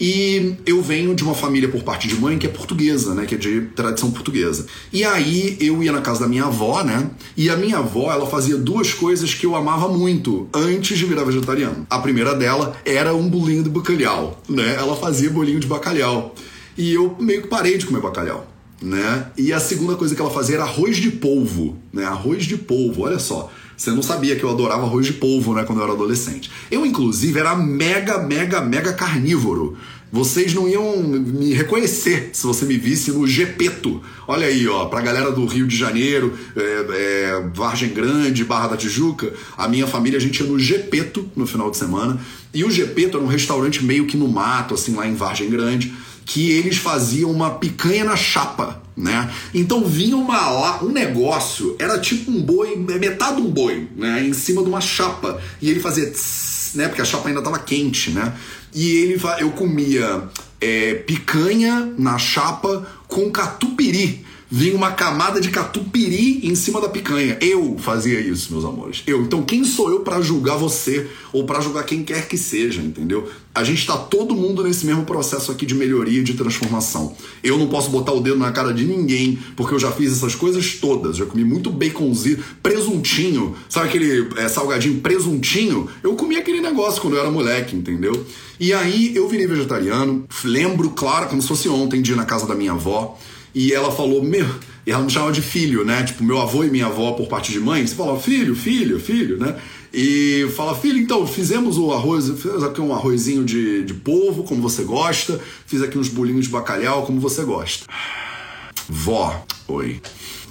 E 0.00 0.54
eu 0.64 0.80
venho 0.80 1.14
de 1.14 1.22
uma 1.22 1.34
família 1.34 1.68
por 1.68 1.82
parte 1.82 2.08
de 2.08 2.14
mãe 2.14 2.38
que 2.38 2.46
é 2.46 2.50
portuguesa, 2.50 3.14
né? 3.14 3.26
Que 3.26 3.34
é 3.34 3.38
de 3.38 3.60
tradição 3.76 4.10
portuguesa. 4.10 4.64
E 4.90 5.04
aí 5.04 5.58
eu 5.60 5.82
ia 5.82 5.92
na 5.92 6.00
casa 6.00 6.20
da 6.20 6.28
minha 6.28 6.44
avó, 6.44 6.82
né? 6.82 7.10
E 7.36 7.50
a 7.50 7.56
minha 7.56 7.78
avó, 7.78 8.10
ela 8.10 8.26
fazia 8.26 8.56
duas 8.56 8.94
coisas 8.94 9.34
que 9.34 9.44
eu 9.44 9.54
amava 9.54 9.88
muito 9.88 10.48
antes 10.54 10.96
de 10.96 11.04
virar 11.04 11.24
vegetariano. 11.24 11.86
A 11.90 11.98
primeira 11.98 12.34
dela 12.34 12.74
era 12.84 13.14
um 13.14 13.28
bolinho 13.28 13.62
de 13.62 13.68
bacalhau, 13.68 14.40
né? 14.48 14.74
Ela 14.76 14.96
fazia 14.96 15.28
bolinho 15.28 15.60
de 15.60 15.66
bacalhau. 15.66 16.34
E 16.78 16.94
eu 16.94 17.14
meio 17.20 17.42
que 17.42 17.48
parei 17.48 17.76
de 17.76 17.84
comer 17.84 18.00
bacalhau. 18.00 18.46
Né? 18.80 19.26
E 19.36 19.52
a 19.52 19.60
segunda 19.60 19.94
coisa 19.94 20.14
que 20.14 20.22
ela 20.22 20.30
fazia 20.30 20.54
era 20.54 20.64
arroz 20.64 20.96
de 20.96 21.10
polvo, 21.10 21.76
né? 21.92 22.06
Arroz 22.06 22.44
de 22.44 22.56
polvo, 22.56 23.02
olha 23.02 23.18
só. 23.18 23.50
Você 23.80 23.92
não 23.92 24.02
sabia 24.02 24.36
que 24.36 24.44
eu 24.44 24.50
adorava 24.50 24.82
arroz 24.82 25.06
de 25.06 25.14
polvo, 25.14 25.54
né, 25.54 25.64
quando 25.64 25.78
eu 25.78 25.84
era 25.84 25.94
adolescente. 25.94 26.50
Eu, 26.70 26.84
inclusive, 26.84 27.40
era 27.40 27.56
mega, 27.56 28.18
mega, 28.18 28.60
mega 28.60 28.92
carnívoro. 28.92 29.74
Vocês 30.12 30.52
não 30.52 30.68
iam 30.68 30.98
me 31.02 31.54
reconhecer 31.54 32.28
se 32.34 32.46
você 32.46 32.66
me 32.66 32.76
visse 32.76 33.10
no 33.10 33.26
Gepeto. 33.26 34.02
Olha 34.28 34.46
aí, 34.46 34.68
ó, 34.68 34.84
pra 34.84 35.00
galera 35.00 35.32
do 35.32 35.46
Rio 35.46 35.66
de 35.66 35.74
Janeiro, 35.74 36.34
é, 36.54 36.60
é, 36.60 37.50
Vargem 37.54 37.88
Grande, 37.88 38.44
Barra 38.44 38.68
da 38.68 38.76
Tijuca, 38.76 39.32
a 39.56 39.66
minha 39.66 39.86
família, 39.86 40.18
a 40.18 40.20
gente 40.20 40.40
ia 40.40 40.46
no 40.46 40.58
Gepeto 40.58 41.30
no 41.34 41.46
final 41.46 41.70
de 41.70 41.78
semana. 41.78 42.20
E 42.52 42.62
o 42.62 42.70
Gepeto 42.70 43.16
era 43.16 43.24
um 43.24 43.30
restaurante 43.30 43.82
meio 43.82 44.04
que 44.04 44.14
no 44.14 44.28
mato, 44.28 44.74
assim, 44.74 44.94
lá 44.94 45.06
em 45.06 45.14
Vargem 45.14 45.48
Grande 45.48 45.90
que 46.30 46.52
eles 46.52 46.76
faziam 46.76 47.28
uma 47.28 47.50
picanha 47.50 48.04
na 48.04 48.14
chapa, 48.14 48.80
né? 48.96 49.28
Então 49.52 49.84
vinha 49.84 50.16
uma, 50.16 50.80
um 50.80 50.92
negócio, 50.92 51.74
era 51.76 51.98
tipo 51.98 52.30
um 52.30 52.40
boi, 52.40 52.76
metade 52.76 53.36
de 53.36 53.42
um 53.42 53.50
boi, 53.50 53.88
né? 53.96 54.24
Em 54.24 54.32
cima 54.32 54.62
de 54.62 54.68
uma 54.68 54.80
chapa. 54.80 55.42
E 55.60 55.68
ele 55.68 55.80
fazia 55.80 56.08
tss, 56.08 56.76
né? 56.76 56.86
Porque 56.86 57.02
a 57.02 57.04
chapa 57.04 57.26
ainda 57.26 57.40
estava 57.40 57.58
quente, 57.58 58.10
né? 58.10 58.32
E 58.72 58.90
ele, 58.90 59.20
eu 59.40 59.50
comia 59.50 60.22
é, 60.60 60.94
picanha 60.94 61.92
na 61.98 62.16
chapa 62.16 62.86
com 63.08 63.28
catupiry 63.32 64.24
vinha 64.50 64.74
uma 64.74 64.90
camada 64.90 65.40
de 65.40 65.48
catupiry 65.50 66.40
em 66.42 66.54
cima 66.54 66.80
da 66.80 66.88
picanha. 66.88 67.38
Eu 67.40 67.76
fazia 67.78 68.18
isso, 68.18 68.52
meus 68.52 68.64
amores. 68.64 69.02
Eu. 69.06 69.22
Então, 69.22 69.42
quem 69.42 69.62
sou 69.62 69.90
eu 69.90 70.00
para 70.00 70.20
julgar 70.20 70.56
você 70.56 71.06
ou 71.32 71.44
para 71.44 71.60
julgar 71.60 71.84
quem 71.84 72.02
quer 72.02 72.26
que 72.26 72.36
seja, 72.36 72.82
entendeu? 72.82 73.30
A 73.54 73.62
gente 73.62 73.86
tá 73.86 73.96
todo 73.96 74.34
mundo 74.34 74.62
nesse 74.64 74.84
mesmo 74.84 75.04
processo 75.04 75.52
aqui 75.52 75.64
de 75.64 75.74
melhoria, 75.74 76.22
de 76.22 76.34
transformação. 76.34 77.14
Eu 77.42 77.56
não 77.56 77.68
posso 77.68 77.90
botar 77.90 78.12
o 78.12 78.20
dedo 78.20 78.38
na 78.38 78.50
cara 78.50 78.72
de 78.72 78.84
ninguém, 78.84 79.38
porque 79.56 79.74
eu 79.74 79.78
já 79.78 79.92
fiz 79.92 80.12
essas 80.12 80.34
coisas 80.34 80.74
todas. 80.74 81.16
Já 81.16 81.26
comi 81.26 81.44
muito 81.44 81.70
baconzinho, 81.70 82.38
presuntinho, 82.62 83.54
sabe 83.68 83.88
aquele 83.88 84.28
é, 84.36 84.48
salgadinho 84.48 85.00
presuntinho? 85.00 85.88
Eu 86.02 86.14
comi 86.14 86.36
aquele 86.36 86.60
negócio 86.60 87.00
quando 87.00 87.14
eu 87.14 87.20
era 87.20 87.30
moleque, 87.30 87.76
entendeu? 87.76 88.24
E 88.58 88.72
aí 88.72 89.14
eu 89.14 89.28
virei 89.28 89.46
vegetariano. 89.46 90.26
Lembro, 90.44 90.90
claro, 90.90 91.28
como 91.28 91.40
se 91.40 91.48
fosse 91.48 91.68
ontem, 91.68 92.02
de 92.02 92.12
ir 92.12 92.16
na 92.16 92.24
casa 92.24 92.46
da 92.46 92.54
minha 92.54 92.72
avó. 92.72 93.18
E 93.54 93.72
ela 93.72 93.90
falou, 93.90 94.22
meu. 94.22 94.46
E 94.86 94.90
ela 94.90 95.02
me 95.02 95.10
chamava 95.10 95.32
de 95.32 95.42
filho, 95.42 95.84
né? 95.84 96.02
Tipo, 96.02 96.24
meu 96.24 96.40
avô 96.40 96.64
e 96.64 96.70
minha 96.70 96.86
avó 96.86 97.12
por 97.12 97.28
parte 97.28 97.52
de 97.52 97.60
mãe. 97.60 97.86
Você 97.86 97.94
fala, 97.94 98.18
filho, 98.18 98.54
filho, 98.54 98.98
filho, 98.98 99.38
né? 99.38 99.56
E 99.92 100.48
fala, 100.56 100.74
filho, 100.74 100.98
então, 100.98 101.26
fizemos 101.26 101.76
o 101.76 101.92
arroz, 101.92 102.30
fizemos 102.30 102.62
aqui 102.62 102.80
um 102.80 102.94
arrozinho 102.94 103.44
de, 103.44 103.84
de 103.84 103.94
polvo, 103.94 104.44
como 104.44 104.62
você 104.62 104.84
gosta. 104.84 105.40
Fiz 105.66 105.82
aqui 105.82 105.98
uns 105.98 106.08
bolinhos 106.08 106.44
de 106.44 106.50
bacalhau, 106.50 107.04
como 107.04 107.20
você 107.20 107.42
gosta. 107.42 107.86
Vó, 108.88 109.44
oi. 109.68 110.00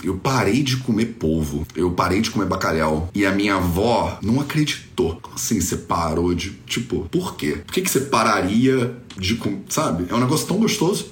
Eu 0.01 0.15
parei 0.15 0.63
de 0.63 0.77
comer 0.77 1.07
polvo, 1.19 1.67
eu 1.75 1.91
parei 1.91 2.21
de 2.21 2.31
comer 2.31 2.45
bacalhau. 2.45 3.09
E 3.13 3.25
a 3.25 3.31
minha 3.31 3.55
avó 3.55 4.17
não 4.21 4.39
acreditou. 4.39 5.19
Como 5.21 5.35
assim 5.35 5.59
você 5.59 5.75
parou 5.75 6.33
de. 6.33 6.51
Tipo, 6.65 7.07
por 7.11 7.35
quê? 7.35 7.57
Por 7.65 7.73
que, 7.73 7.81
que 7.81 7.89
você 7.89 8.01
pararia 8.01 8.95
de 9.17 9.35
comer? 9.35 9.63
Sabe? 9.67 10.05
É 10.09 10.15
um 10.15 10.19
negócio 10.19 10.47
tão 10.47 10.57
gostoso. 10.57 11.07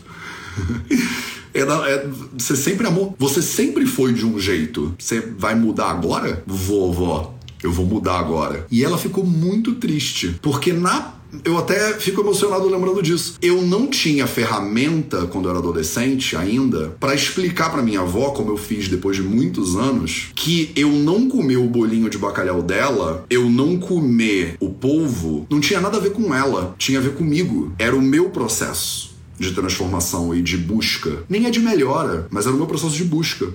É, 1.53 1.61
é, 1.61 2.09
você 2.37 2.55
sempre 2.55 2.87
amou. 2.87 3.15
Você 3.17 3.41
sempre 3.41 3.85
foi 3.85 4.13
de 4.13 4.25
um 4.25 4.39
jeito. 4.39 4.93
Você 4.97 5.21
vai 5.21 5.55
mudar 5.55 5.89
agora? 5.89 6.43
Vovó, 6.45 7.35
eu 7.63 7.71
vou 7.71 7.85
mudar 7.85 8.19
agora. 8.19 8.65
E 8.69 8.83
ela 8.83 8.97
ficou 8.97 9.25
muito 9.25 9.75
triste, 9.75 10.37
porque 10.41 10.73
na 10.73 11.17
eu 11.43 11.57
até 11.57 11.93
fico 11.93 12.21
emocionado 12.21 12.69
lembrando 12.69 13.01
disso. 13.01 13.35
Eu 13.41 13.61
não 13.61 13.87
tinha 13.87 14.25
ferramenta 14.27 15.25
quando 15.27 15.45
eu 15.45 15.51
era 15.51 15.59
adolescente 15.59 16.35
ainda 16.35 16.95
para 16.99 17.13
explicar 17.13 17.71
para 17.71 17.81
minha 17.81 18.01
avó, 18.01 18.29
como 18.29 18.51
eu 18.51 18.57
fiz 18.57 18.87
depois 18.87 19.17
de 19.17 19.23
muitos 19.23 19.75
anos, 19.75 20.29
que 20.35 20.71
eu 20.75 20.89
não 20.89 21.27
comer 21.27 21.57
o 21.57 21.67
bolinho 21.67 22.09
de 22.09 22.17
bacalhau 22.17 22.61
dela, 22.61 23.25
eu 23.29 23.49
não 23.49 23.77
comer 23.77 24.55
o 24.59 24.69
polvo, 24.69 25.45
não 25.49 25.59
tinha 25.59 25.81
nada 25.81 25.97
a 25.97 26.01
ver 26.01 26.11
com 26.11 26.33
ela, 26.33 26.75
tinha 26.77 26.99
a 26.99 27.01
ver 27.01 27.13
comigo. 27.13 27.73
Era 27.77 27.95
o 27.95 28.01
meu 28.01 28.29
processo 28.29 29.16
de 29.37 29.51
transformação 29.51 30.33
e 30.33 30.41
de 30.41 30.57
busca. 30.57 31.23
Nem 31.29 31.45
é 31.45 31.49
de 31.49 31.59
melhora, 31.59 32.27
mas 32.29 32.45
era 32.45 32.55
o 32.55 32.57
meu 32.57 32.67
processo 32.67 32.95
de 32.95 33.03
busca. 33.03 33.47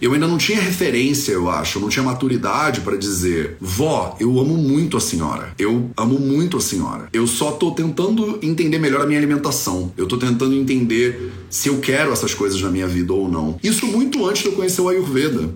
Eu 0.00 0.12
ainda 0.12 0.26
não 0.26 0.38
tinha 0.38 0.60
referência, 0.60 1.32
eu 1.32 1.48
acho, 1.48 1.78
eu 1.78 1.82
não 1.82 1.88
tinha 1.88 2.02
maturidade 2.02 2.80
para 2.80 2.96
dizer: 2.96 3.56
"Vó, 3.60 4.16
eu 4.20 4.38
amo 4.38 4.56
muito 4.56 4.96
a 4.96 5.00
senhora. 5.00 5.54
Eu 5.58 5.90
amo 5.96 6.18
muito 6.18 6.56
a 6.56 6.60
senhora. 6.60 7.08
Eu 7.12 7.26
só 7.26 7.52
tô 7.52 7.70
tentando 7.70 8.38
entender 8.42 8.78
melhor 8.78 9.02
a 9.02 9.06
minha 9.06 9.18
alimentação. 9.18 9.92
Eu 9.96 10.06
tô 10.06 10.16
tentando 10.16 10.54
entender 10.54 11.32
se 11.48 11.68
eu 11.68 11.78
quero 11.78 12.12
essas 12.12 12.34
coisas 12.34 12.60
na 12.60 12.70
minha 12.70 12.86
vida 12.86 13.12
ou 13.12 13.28
não". 13.28 13.58
Isso 13.62 13.86
muito 13.86 14.26
antes 14.26 14.42
de 14.42 14.48
eu 14.48 14.52
conhecer 14.52 14.80
o 14.80 14.88
Ayurveda 14.88 15.50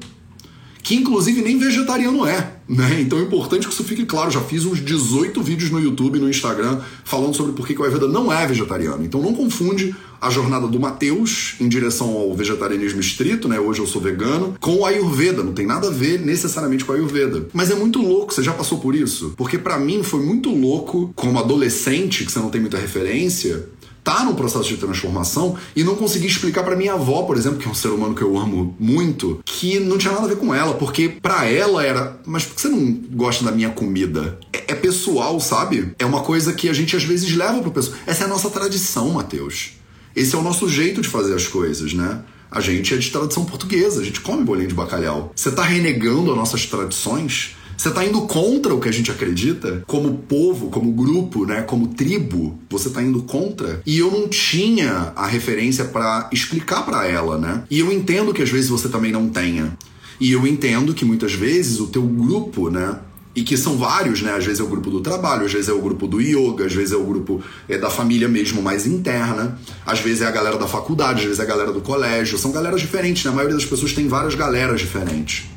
que 0.83 0.95
inclusive 0.95 1.43
nem 1.43 1.59
vegetariano 1.59 2.27
é, 2.27 2.53
né? 2.69 3.01
Então 3.01 3.19
é 3.19 3.23
importante 3.23 3.67
que 3.67 3.73
isso 3.73 3.85
fique 3.85 4.05
claro. 4.05 4.31
Já 4.31 4.41
fiz 4.41 4.65
uns 4.65 4.81
18 4.81 5.43
vídeos 5.43 5.71
no 5.71 5.81
YouTube 5.81 6.19
e 6.19 6.21
no 6.21 6.29
Instagram 6.29 6.81
falando 7.05 7.35
sobre 7.35 7.53
por 7.53 7.67
que 7.67 7.79
o 7.79 7.83
Ayurveda 7.83 8.09
não 8.09 8.33
é 8.33 8.47
vegetariano. 8.47 9.05
Então 9.05 9.21
não 9.21 9.35
confunde 9.35 9.95
a 10.21 10.29
jornada 10.29 10.69
do 10.69 10.79
Mateus 10.79 11.55
em 11.61 11.69
direção 11.69 12.11
ao 12.11 12.35
vegetarianismo 12.35 13.01
estrito, 13.01 13.49
né? 13.49 13.59
Hoje 13.59 13.81
eu 13.81 13.87
sou 13.87 14.01
vegano, 14.01 14.55
com 14.61 14.77
o 14.77 14.87
Ayurveda. 14.87 15.43
Não 15.43 15.53
tem 15.53 15.67
nada 15.67 15.89
a 15.89 15.91
ver 15.91 16.21
necessariamente 16.21 16.85
com 16.85 16.93
o 16.93 16.95
Ayurveda. 16.95 17.49
Mas 17.53 17.71
é 17.71 17.75
muito 17.75 18.01
louco, 18.01 18.33
você 18.35 18.43
já 18.43 18.53
passou 18.53 18.79
por 18.79 18.95
isso? 18.95 19.35
Porque 19.37 19.59
para 19.59 19.79
mim 19.79 20.03
foi 20.03 20.21
muito 20.21 20.51
louco, 20.51 21.13
como 21.17 21.39
adolescente, 21.39 22.25
que 22.25 22.33
você 22.33 22.39
não 22.39 22.51
tem 22.51 22.61
muita 22.61 22.79
referência, 22.79 23.67
tá 24.03 24.25
no 24.25 24.35
processo 24.35 24.69
de 24.69 24.77
transformação 24.77 25.57
e 25.75 25.85
não 25.85 25.95
consegui 25.95 26.27
explicar 26.27 26.63
para 26.63 26.77
minha 26.77 26.95
avó, 26.95 27.23
por 27.23 27.37
exemplo, 27.37 27.59
que 27.59 27.69
é 27.69 27.71
um 27.71 27.75
ser 27.75 27.89
humano 27.89 28.15
que 28.15 28.23
eu 28.23 28.39
amo 28.39 28.75
muito, 28.79 29.41
que 29.45 29.79
não 29.79 29.99
tinha 29.99 30.13
nada 30.13 30.27
a 30.27 30.29
ver 30.29 30.37
com 30.37 30.55
ela, 30.55 30.75
porque 30.75 31.09
para 31.09 31.47
ela 31.47 31.85
era, 31.85 32.19
mas 32.25 32.45
por 32.45 32.55
que 32.55 32.63
você 32.63 32.69
não 32.69 32.93
gosta 33.13 33.45
da 33.45 33.53
minha 33.53 33.71
comida? 33.71 34.39
É, 34.53 34.73
é, 34.73 34.75
pessoal, 34.75 35.39
sabe? 35.41 35.95
É 35.99 36.05
uma 36.05 36.23
coisa 36.23 36.53
que 36.53 36.69
a 36.69 36.73
gente 36.73 36.97
às 36.97 37.05
vezes 37.05 37.35
leva 37.35 37.61
pro 37.61 37.71
pessoal. 37.71 37.97
Essa 38.07 38.25
é 38.25 38.27
a 38.27 38.29
nossa 38.29 38.51
tradição, 38.51 39.11
Mateus. 39.11 39.73
Esse 40.15 40.35
é 40.35 40.39
o 40.39 40.43
nosso 40.43 40.69
jeito 40.69 41.01
de 41.01 41.09
fazer 41.09 41.35
as 41.35 41.47
coisas, 41.47 41.93
né? 41.93 42.23
A 42.51 42.61
gente 42.61 42.93
é 42.93 42.97
de 42.97 43.11
tradição 43.11 43.45
portuguesa, 43.45 44.01
a 44.01 44.05
gente 44.05 44.21
come 44.21 44.43
bolinho 44.43 44.69
de 44.69 44.75
bacalhau. 44.75 45.33
Você 45.37 45.53
tá 45.53 45.63
renegando 45.63 46.33
as 46.33 46.37
nossas 46.37 46.67
tradições? 46.67 47.55
Você 47.81 47.89
está 47.89 48.05
indo 48.05 48.21
contra 48.27 48.75
o 48.75 48.79
que 48.79 48.91
a 48.91 48.93
gente 48.93 49.11
acredita, 49.11 49.83
como 49.87 50.19
povo, 50.19 50.69
como 50.69 50.93
grupo, 50.93 51.47
né, 51.47 51.63
como 51.63 51.87
tribo. 51.87 52.59
Você 52.69 52.89
está 52.89 53.03
indo 53.03 53.23
contra. 53.23 53.81
E 53.87 53.99
eu 53.99 54.11
não 54.11 54.29
tinha 54.29 55.15
a 55.17 55.27
referência 55.27 55.87
para 55.87 56.29
explicar 56.31 56.83
para 56.83 57.09
ela, 57.09 57.39
né? 57.39 57.65
E 57.71 57.81
eu 57.81 57.91
entendo 57.91 58.35
que 58.35 58.43
às 58.43 58.51
vezes 58.51 58.69
você 58.69 58.87
também 58.91 59.11
não 59.11 59.31
tenha. 59.31 59.79
E 60.21 60.31
eu 60.31 60.47
entendo 60.47 60.93
que 60.93 61.07
muitas 61.07 61.33
vezes 61.33 61.81
o 61.81 61.87
teu 61.87 62.03
grupo, 62.03 62.69
né, 62.69 62.99
e 63.35 63.43
que 63.43 63.57
são 63.57 63.79
vários, 63.79 64.21
né? 64.21 64.35
Às 64.35 64.45
vezes 64.45 64.61
é 64.61 64.63
o 64.63 64.69
grupo 64.69 64.91
do 64.91 65.01
trabalho, 65.01 65.47
às 65.47 65.53
vezes 65.55 65.71
é 65.71 65.73
o 65.73 65.81
grupo 65.81 66.07
do 66.07 66.21
yoga, 66.21 66.67
às 66.67 66.75
vezes 66.75 66.93
é 66.93 66.97
o 66.97 67.05
grupo 67.05 67.43
é, 67.67 67.79
da 67.79 67.89
família 67.89 68.29
mesmo 68.29 68.61
mais 68.61 68.87
interna, 68.87 69.59
às 69.87 70.01
vezes 70.01 70.21
é 70.21 70.27
a 70.27 70.31
galera 70.31 70.59
da 70.59 70.67
faculdade, 70.67 71.21
às 71.21 71.25
vezes 71.25 71.41
é 71.41 71.45
a 71.45 71.47
galera 71.47 71.73
do 71.73 71.81
colégio. 71.81 72.37
São 72.37 72.53
galeras 72.53 72.83
diferentes, 72.83 73.25
né? 73.25 73.31
A 73.31 73.35
maioria 73.35 73.57
das 73.57 73.65
pessoas 73.65 73.95
tem 73.95 74.07
várias 74.07 74.35
galeras 74.35 74.83
diferentes. 74.83 75.49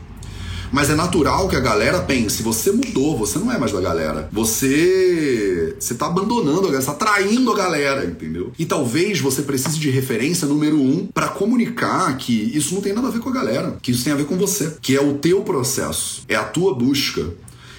Mas 0.73 0.89
é 0.89 0.95
natural 0.95 1.47
que 1.47 1.55
a 1.55 1.59
galera 1.59 2.01
pense, 2.01 2.41
você 2.41 2.71
mudou, 2.71 3.15
você 3.15 3.37
não 3.37 3.51
é 3.51 3.59
mais 3.59 3.71
da 3.71 3.79
galera. 3.79 4.27
Você 4.31 5.75
você 5.79 5.93
tá 5.93 6.07
abandonando 6.07 6.61
a 6.61 6.63
galera, 6.63 6.81
você 6.81 6.87
tá 6.87 6.93
traindo 6.95 7.51
a 7.51 7.55
galera, 7.55 8.03
entendeu? 8.05 8.51
E 8.57 8.65
talvez 8.65 9.19
você 9.19 9.43
precise 9.43 9.77
de 9.77 9.91
referência 9.91 10.47
número 10.47 10.81
um 10.81 11.05
para 11.05 11.27
comunicar 11.27 12.17
que 12.17 12.33
isso 12.57 12.73
não 12.73 12.81
tem 12.81 12.91
nada 12.91 13.07
a 13.07 13.11
ver 13.11 13.19
com 13.19 13.29
a 13.29 13.33
galera, 13.33 13.77
que 13.83 13.91
isso 13.91 14.03
tem 14.03 14.11
a 14.11 14.15
ver 14.15 14.25
com 14.25 14.35
você, 14.35 14.75
que 14.81 14.95
é 14.95 15.01
o 15.01 15.13
teu 15.13 15.41
processo, 15.41 16.23
é 16.27 16.35
a 16.35 16.43
tua 16.43 16.73
busca. 16.73 17.23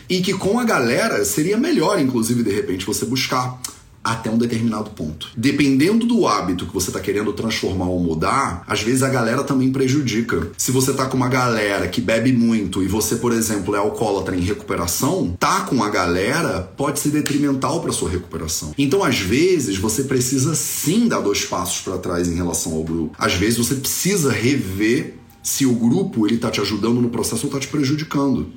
E 0.08 0.20
que 0.20 0.34
com 0.34 0.60
a 0.60 0.64
galera 0.64 1.24
seria 1.24 1.56
melhor, 1.56 1.98
inclusive, 1.98 2.44
de 2.44 2.50
repente, 2.50 2.86
você 2.86 3.04
buscar 3.06 3.58
até 4.04 4.30
um 4.30 4.36
determinado 4.36 4.90
ponto. 4.90 5.28
Dependendo 5.34 6.06
do 6.06 6.26
hábito 6.26 6.66
que 6.66 6.74
você 6.74 6.90
está 6.90 7.00
querendo 7.00 7.32
transformar 7.32 7.86
ou 7.86 7.98
mudar, 7.98 8.62
às 8.66 8.82
vezes 8.82 9.02
a 9.02 9.08
galera 9.08 9.42
também 9.42 9.72
prejudica. 9.72 10.50
Se 10.58 10.70
você 10.70 10.92
tá 10.92 11.06
com 11.06 11.16
uma 11.16 11.28
galera 11.28 11.88
que 11.88 12.00
bebe 12.00 12.32
muito 12.32 12.82
e 12.82 12.86
você, 12.86 13.16
por 13.16 13.32
exemplo, 13.32 13.74
é 13.74 13.78
alcoólatra 13.78 14.36
em 14.36 14.40
recuperação, 14.40 15.34
tá 15.40 15.62
com 15.62 15.82
a 15.82 15.88
galera 15.88 16.60
pode 16.76 17.00
ser 17.00 17.10
detrimental 17.10 17.80
para 17.80 17.92
sua 17.92 18.10
recuperação. 18.10 18.74
Então, 18.76 19.02
às 19.02 19.18
vezes, 19.18 19.78
você 19.78 20.04
precisa 20.04 20.54
sim 20.54 21.08
dar 21.08 21.20
dois 21.20 21.44
passos 21.44 21.80
para 21.80 21.96
trás 21.96 22.28
em 22.28 22.34
relação 22.34 22.74
ao 22.74 22.84
grupo. 22.84 23.14
Às 23.18 23.34
vezes 23.34 23.56
você 23.56 23.76
precisa 23.76 24.30
rever 24.30 25.23
se 25.44 25.66
o 25.66 25.74
grupo 25.74 26.26
ele 26.26 26.36
está 26.36 26.50
te 26.50 26.58
ajudando 26.62 27.02
no 27.02 27.10
processo 27.10 27.46
ou 27.46 27.48
está 27.48 27.60
te 27.60 27.68
prejudicando. 27.68 28.48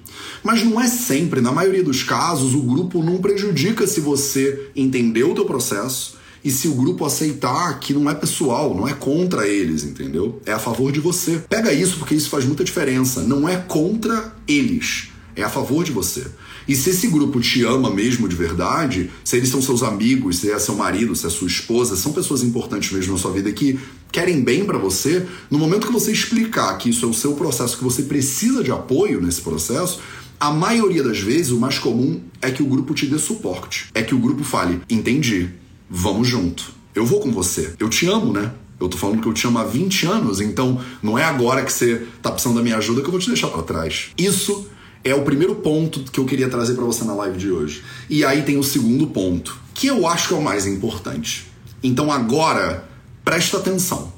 Mas 0.42 0.64
não 0.64 0.80
é 0.80 0.88
sempre, 0.88 1.42
na 1.42 1.52
maioria 1.52 1.84
dos 1.84 2.02
casos, 2.02 2.56
o 2.56 2.62
grupo 2.62 3.04
não 3.04 3.18
prejudica 3.18 3.86
se 3.86 4.00
você 4.00 4.70
entendeu 4.74 5.32
o 5.32 5.36
teu 5.36 5.44
processo 5.44 6.16
e 6.42 6.50
se 6.50 6.70
o 6.70 6.76
grupo 6.76 7.04
aceitar 7.04 7.78
que 7.82 7.94
não 7.94 8.10
é 8.10 8.16
pessoal, 8.16 8.74
não 8.74 8.88
é 8.88 8.94
contra 8.94 9.46
eles, 9.46 9.84
entendeu? 9.84 10.42
É 10.46 10.54
a 10.54 10.60
favor 10.60 10.94
de 10.94 11.02
você. 11.02 11.44
Pega 11.50 11.74
isso 11.74 11.98
porque 11.98 12.16
isso 12.16 12.30
faz 12.30 12.46
muita 12.46 12.64
diferença. 12.64 13.22
Não 13.22 13.50
é 13.50 13.58
contra 13.58 14.34
eles, 14.48 15.10
é 15.36 15.44
a 15.44 15.50
favor 15.50 15.84
de 15.84 15.92
você. 15.92 16.26
E 16.68 16.76
se 16.76 16.90
esse 16.90 17.08
grupo 17.08 17.40
te 17.40 17.64
ama 17.64 17.90
mesmo 17.90 18.28
de 18.28 18.36
verdade, 18.36 19.10
se 19.24 19.38
eles 19.38 19.50
são 19.50 19.62
seus 19.62 19.84
amigos, 19.84 20.38
se 20.38 20.52
é 20.52 20.60
seu 20.60 20.76
marido, 20.76 21.16
se 21.16 21.26
é 21.26 21.30
sua 21.30 21.48
esposa, 21.48 21.96
são 21.96 22.12
pessoas 22.12 22.44
importantes 22.44 22.92
mesmo 22.92 23.14
na 23.14 23.20
sua 23.20 23.32
vida 23.32 23.52
que 23.52 23.80
querem 24.12 24.42
bem 24.42 24.66
para 24.66 24.78
você, 24.78 25.26
no 25.50 25.58
momento 25.58 25.88
que 25.88 25.94
você 25.94 26.12
explicar 26.12 26.78
que 26.78 26.90
isso 26.90 27.06
é 27.06 27.08
o 27.08 27.14
seu 27.14 27.34
processo, 27.34 27.78
que 27.78 27.84
você 27.84 28.04
precisa 28.04 28.64
de 28.64 28.72
apoio 28.72 29.22
nesse 29.22 29.42
processo, 29.42 30.00
a 30.40 30.52
maioria 30.52 31.04
das 31.04 31.20
vezes 31.20 31.52
o 31.52 31.60
mais 31.60 31.80
comum 31.80 32.22
é 32.42 32.52
que 32.52 32.62
o 32.62 32.66
grupo 32.66 32.94
te 32.94 33.06
dê 33.08 33.18
suporte. 33.18 33.88
É 33.94 34.04
que 34.04 34.14
o 34.14 34.20
grupo 34.20 34.44
fale: 34.44 34.82
entendi, 34.90 35.50
vamos 35.90 36.28
junto. 36.28 36.76
Eu 36.94 37.06
vou 37.06 37.20
com 37.20 37.32
você. 37.32 37.74
Eu 37.80 37.90
te 37.90 38.08
amo, 38.08 38.34
né? 38.34 38.52
Eu 38.80 38.88
tô 38.88 38.98
falando 38.98 39.22
que 39.22 39.28
eu 39.28 39.34
te 39.34 39.48
amo 39.48 39.58
há 39.58 39.64
20 39.64 40.06
anos, 40.06 40.40
então 40.40 40.80
não 41.02 41.18
é 41.18 41.24
agora 41.24 41.64
que 41.64 41.74
você 41.74 42.04
tá 42.22 42.32
precisando 42.32 42.58
da 42.58 42.62
minha 42.62 42.78
ajuda 42.78 43.02
que 43.02 43.08
eu 43.08 43.12
vou 43.12 43.20
te 43.20 43.28
deixar 43.28 43.48
para 43.48 43.64
trás. 43.64 44.10
Isso 44.18 44.68
é 45.08 45.16
o 45.16 45.24
primeiro 45.24 45.56
ponto 45.56 46.04
que 46.12 46.20
eu 46.20 46.26
queria 46.26 46.50
trazer 46.50 46.74
para 46.74 46.84
você 46.84 47.04
na 47.04 47.14
live 47.14 47.38
de 47.38 47.52
hoje. 47.52 47.84
E 48.10 48.26
aí 48.26 48.44
tem 48.44 48.58
o 48.58 48.64
segundo 48.64 49.08
ponto, 49.08 49.58
que 49.74 49.88
eu 49.88 50.08
acho 50.08 50.30
que 50.30 50.34
é 50.34 50.38
o 50.38 50.42
mais 50.42 50.66
importante. 50.66 51.48
Então 51.82 52.12
agora, 52.12 52.88
presta 53.24 53.58
atenção. 53.58 54.12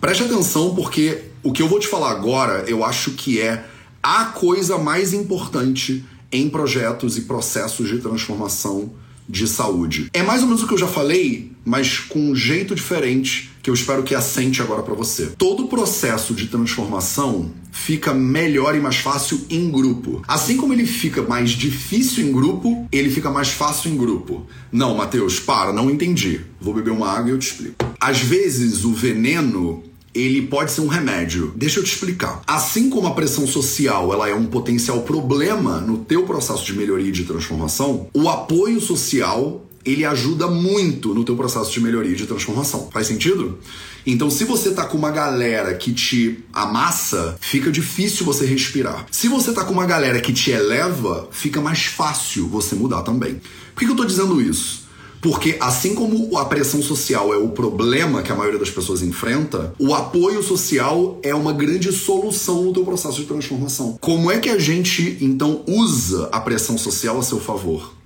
Preste 0.00 0.22
atenção 0.22 0.74
porque 0.74 1.24
o 1.42 1.52
que 1.52 1.62
eu 1.62 1.68
vou 1.68 1.80
te 1.80 1.88
falar 1.88 2.10
agora, 2.10 2.64
eu 2.66 2.84
acho 2.84 3.12
que 3.12 3.40
é 3.40 3.64
a 4.02 4.26
coisa 4.26 4.78
mais 4.78 5.12
importante 5.12 6.04
em 6.32 6.48
projetos 6.48 7.18
e 7.18 7.22
processos 7.22 7.88
de 7.88 7.98
transformação 7.98 8.92
de 9.28 9.46
saúde. 9.46 10.08
É 10.12 10.22
mais 10.22 10.42
ou 10.42 10.48
menos 10.48 10.62
o 10.62 10.66
que 10.66 10.74
eu 10.74 10.78
já 10.78 10.88
falei, 10.88 11.52
mas 11.64 11.98
com 11.98 12.30
um 12.30 12.34
jeito 12.34 12.74
diferente 12.74 13.49
que 13.70 13.72
eu 13.72 13.74
espero 13.74 14.02
que 14.02 14.14
assente 14.16 14.60
agora 14.60 14.82
para 14.82 14.94
você. 14.94 15.26
Todo 15.38 15.68
processo 15.68 16.34
de 16.34 16.48
transformação 16.48 17.52
fica 17.70 18.12
melhor 18.12 18.74
e 18.74 18.80
mais 18.80 18.96
fácil 18.96 19.40
em 19.48 19.70
grupo. 19.70 20.22
Assim 20.26 20.56
como 20.56 20.72
ele 20.72 20.84
fica 20.84 21.22
mais 21.22 21.50
difícil 21.50 22.26
em 22.26 22.32
grupo, 22.32 22.88
ele 22.90 23.08
fica 23.08 23.30
mais 23.30 23.50
fácil 23.50 23.92
em 23.92 23.96
grupo. 23.96 24.44
Não, 24.72 24.96
Matheus, 24.96 25.38
para, 25.38 25.72
não 25.72 25.88
entendi. 25.88 26.40
Vou 26.60 26.74
beber 26.74 26.90
uma 26.90 27.08
água 27.08 27.28
e 27.28 27.32
eu 27.32 27.38
te 27.38 27.52
explico. 27.52 27.76
Às 28.00 28.20
vezes 28.20 28.84
o 28.84 28.92
veneno 28.92 29.84
ele 30.12 30.42
pode 30.42 30.72
ser 30.72 30.80
um 30.80 30.88
remédio. 30.88 31.52
Deixa 31.54 31.78
eu 31.78 31.84
te 31.84 31.92
explicar. 31.92 32.42
Assim 32.48 32.90
como 32.90 33.06
a 33.06 33.14
pressão 33.14 33.46
social 33.46 34.12
ela 34.12 34.28
é 34.28 34.34
um 34.34 34.46
potencial 34.46 35.02
problema 35.02 35.80
no 35.80 35.98
teu 35.98 36.24
processo 36.24 36.64
de 36.64 36.72
melhoria 36.76 37.08
e 37.08 37.12
de 37.12 37.22
transformação, 37.22 38.08
o 38.12 38.28
apoio 38.28 38.80
social 38.80 39.64
ele 39.84 40.04
ajuda 40.04 40.46
muito 40.46 41.14
no 41.14 41.24
teu 41.24 41.36
processo 41.36 41.70
de 41.70 41.80
melhoria 41.80 42.12
e 42.12 42.16
de 42.16 42.26
transformação. 42.26 42.88
Faz 42.92 43.06
sentido? 43.06 43.58
Então, 44.06 44.30
se 44.30 44.44
você 44.44 44.70
tá 44.70 44.84
com 44.84 44.96
uma 44.96 45.10
galera 45.10 45.74
que 45.74 45.92
te 45.92 46.42
amassa, 46.52 47.36
fica 47.40 47.70
difícil 47.70 48.24
você 48.24 48.46
respirar. 48.46 49.06
Se 49.10 49.28
você 49.28 49.52
tá 49.52 49.64
com 49.64 49.72
uma 49.72 49.86
galera 49.86 50.20
que 50.20 50.32
te 50.32 50.50
eleva, 50.50 51.28
fica 51.30 51.60
mais 51.60 51.84
fácil 51.84 52.48
você 52.48 52.74
mudar 52.74 53.02
também. 53.02 53.40
Por 53.74 53.84
que 53.84 53.90
eu 53.90 53.96
tô 53.96 54.04
dizendo 54.04 54.40
isso? 54.40 54.88
Porque 55.20 55.58
assim 55.60 55.94
como 55.94 56.38
a 56.38 56.46
pressão 56.46 56.82
social 56.82 57.34
é 57.34 57.36
o 57.36 57.50
problema 57.50 58.22
que 58.22 58.32
a 58.32 58.34
maioria 58.34 58.58
das 58.58 58.70
pessoas 58.70 59.02
enfrenta, 59.02 59.74
o 59.78 59.94
apoio 59.94 60.42
social 60.42 61.18
é 61.22 61.34
uma 61.34 61.52
grande 61.52 61.92
solução 61.92 62.64
no 62.64 62.72
teu 62.72 62.84
processo 62.84 63.20
de 63.20 63.26
transformação. 63.26 63.98
Como 64.00 64.30
é 64.30 64.38
que 64.38 64.48
a 64.48 64.58
gente 64.58 65.18
então 65.20 65.62
usa 65.66 66.28
a 66.32 66.40
pressão 66.40 66.78
social 66.78 67.18
a 67.18 67.22
seu 67.22 67.38
favor? 67.38 67.99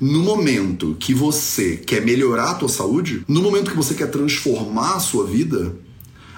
No 0.00 0.22
momento 0.22 0.96
que 0.98 1.12
você 1.12 1.76
quer 1.76 2.00
melhorar 2.00 2.52
a 2.52 2.54
tua 2.54 2.70
saúde, 2.70 3.22
no 3.28 3.42
momento 3.42 3.70
que 3.70 3.76
você 3.76 3.92
quer 3.92 4.10
transformar 4.10 4.94
a 4.94 4.98
sua 4.98 5.26
vida, 5.26 5.76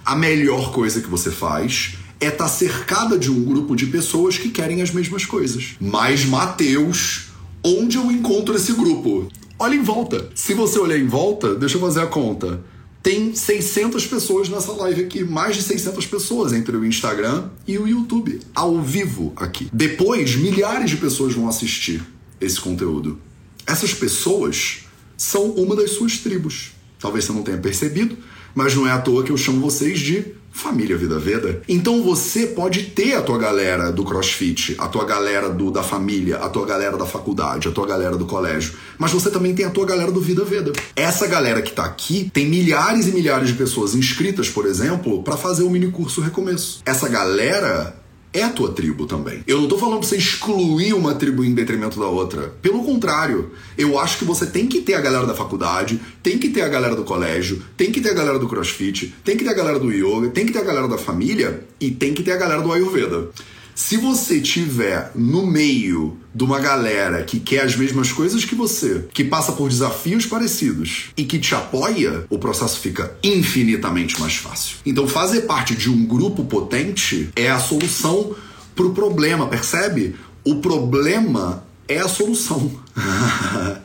a 0.04 0.16
melhor 0.16 0.72
coisa 0.72 1.00
que 1.00 1.08
você 1.08 1.30
faz 1.30 1.94
é 2.18 2.26
estar 2.26 2.44
tá 2.44 2.48
cercada 2.48 3.16
de 3.16 3.30
um 3.30 3.44
grupo 3.44 3.76
de 3.76 3.86
pessoas 3.86 4.36
que 4.36 4.48
querem 4.48 4.82
as 4.82 4.90
mesmas 4.90 5.24
coisas. 5.24 5.76
Mas 5.80 6.24
Mateus, 6.24 7.28
onde 7.62 7.96
eu 7.96 8.10
encontro 8.10 8.56
esse 8.56 8.72
grupo? 8.72 9.28
Olha 9.56 9.76
em 9.76 9.82
volta. 9.82 10.28
Se 10.34 10.54
você 10.54 10.80
olhar 10.80 10.98
em 10.98 11.06
volta, 11.06 11.54
deixa 11.54 11.76
eu 11.76 11.80
fazer 11.80 12.00
a 12.00 12.06
conta. 12.06 12.64
Tem 13.00 13.32
600 13.32 14.04
pessoas 14.06 14.48
nessa 14.48 14.72
live 14.72 15.02
aqui, 15.02 15.22
mais 15.22 15.54
de 15.54 15.62
600 15.62 16.04
pessoas 16.06 16.52
entre 16.52 16.76
o 16.76 16.84
Instagram 16.84 17.44
e 17.64 17.78
o 17.78 17.86
YouTube, 17.86 18.40
ao 18.52 18.80
vivo 18.82 19.32
aqui. 19.36 19.68
Depois, 19.72 20.34
milhares 20.34 20.90
de 20.90 20.96
pessoas 20.96 21.32
vão 21.32 21.48
assistir 21.48 22.02
esse 22.40 22.60
conteúdo. 22.60 23.20
Essas 23.66 23.94
pessoas 23.94 24.80
são 25.16 25.50
uma 25.52 25.76
das 25.76 25.92
suas 25.92 26.18
tribos. 26.18 26.72
Talvez 26.98 27.24
você 27.24 27.32
não 27.32 27.42
tenha 27.42 27.58
percebido, 27.58 28.16
mas 28.54 28.74
não 28.74 28.86
é 28.86 28.92
à 28.92 28.98
toa 28.98 29.22
que 29.24 29.30
eu 29.30 29.36
chamo 29.36 29.60
vocês 29.60 29.98
de 30.00 30.34
família 30.52 30.96
Vida 30.96 31.18
Veda. 31.18 31.62
Então 31.66 32.02
você 32.02 32.46
pode 32.46 32.84
ter 32.84 33.14
a 33.14 33.22
tua 33.22 33.38
galera 33.38 33.90
do 33.90 34.04
CrossFit, 34.04 34.76
a 34.78 34.86
tua 34.86 35.04
galera 35.04 35.48
do, 35.48 35.70
da 35.70 35.82
família, 35.82 36.36
a 36.36 36.48
tua 36.48 36.66
galera 36.66 36.96
da 36.96 37.06
faculdade, 37.06 37.66
a 37.66 37.70
tua 37.70 37.86
galera 37.86 38.16
do 38.16 38.26
colégio, 38.26 38.74
mas 38.98 39.10
você 39.10 39.30
também 39.30 39.54
tem 39.54 39.64
a 39.64 39.70
tua 39.70 39.86
galera 39.86 40.12
do 40.12 40.20
Vida 40.20 40.44
Veda. 40.44 40.72
Essa 40.94 41.26
galera 41.26 41.62
que 41.62 41.72
tá 41.72 41.84
aqui 41.84 42.30
tem 42.32 42.46
milhares 42.46 43.08
e 43.08 43.12
milhares 43.12 43.48
de 43.48 43.54
pessoas 43.54 43.94
inscritas, 43.94 44.50
por 44.50 44.66
exemplo, 44.66 45.22
para 45.22 45.36
fazer 45.36 45.62
o 45.62 45.70
mini 45.70 45.90
curso 45.90 46.20
Recomeço. 46.20 46.82
Essa 46.84 47.08
galera 47.08 48.01
é 48.32 48.42
a 48.42 48.48
tua 48.48 48.72
tribo 48.72 49.06
também. 49.06 49.42
Eu 49.46 49.60
não 49.60 49.68
tô 49.68 49.76
falando 49.76 49.98
pra 49.98 50.08
você 50.08 50.16
excluir 50.16 50.94
uma 50.94 51.14
tribo 51.14 51.44
em 51.44 51.52
detrimento 51.52 52.00
da 52.00 52.06
outra. 52.06 52.54
Pelo 52.62 52.82
contrário, 52.82 53.50
eu 53.76 53.98
acho 53.98 54.18
que 54.18 54.24
você 54.24 54.46
tem 54.46 54.66
que 54.66 54.80
ter 54.80 54.94
a 54.94 55.00
galera 55.00 55.26
da 55.26 55.34
faculdade, 55.34 56.00
tem 56.22 56.38
que 56.38 56.48
ter 56.48 56.62
a 56.62 56.68
galera 56.68 56.96
do 56.96 57.04
colégio, 57.04 57.62
tem 57.76 57.92
que 57.92 58.00
ter 58.00 58.10
a 58.10 58.14
galera 58.14 58.38
do 58.38 58.48
crossfit, 58.48 59.14
tem 59.22 59.36
que 59.36 59.44
ter 59.44 59.50
a 59.50 59.54
galera 59.54 59.78
do 59.78 59.92
yoga, 59.92 60.30
tem 60.30 60.46
que 60.46 60.52
ter 60.52 60.60
a 60.60 60.64
galera 60.64 60.88
da 60.88 60.96
família 60.96 61.66
e 61.78 61.90
tem 61.90 62.14
que 62.14 62.22
ter 62.22 62.32
a 62.32 62.36
galera 62.36 62.62
do 62.62 62.72
Ayurveda. 62.72 63.28
Se 63.74 63.96
você 63.96 64.40
tiver 64.40 65.10
no 65.14 65.46
meio 65.46 66.18
de 66.34 66.44
uma 66.44 66.60
galera 66.60 67.22
que 67.24 67.40
quer 67.40 67.62
as 67.62 67.74
mesmas 67.74 68.12
coisas 68.12 68.44
que 68.44 68.54
você, 68.54 69.06
que 69.12 69.24
passa 69.24 69.52
por 69.52 69.68
desafios 69.68 70.26
parecidos 70.26 71.10
e 71.16 71.24
que 71.24 71.38
te 71.38 71.54
apoia, 71.54 72.24
o 72.28 72.38
processo 72.38 72.80
fica 72.80 73.16
infinitamente 73.22 74.20
mais 74.20 74.36
fácil. 74.36 74.76
Então, 74.84 75.08
fazer 75.08 75.42
parte 75.42 75.74
de 75.74 75.90
um 75.90 76.04
grupo 76.04 76.44
potente 76.44 77.30
é 77.34 77.50
a 77.50 77.58
solução 77.58 78.34
para 78.74 78.86
o 78.86 78.92
problema, 78.92 79.46
percebe? 79.46 80.16
O 80.44 80.56
problema 80.56 81.64
é 81.88 81.98
a 81.98 82.08
solução. 82.08 82.70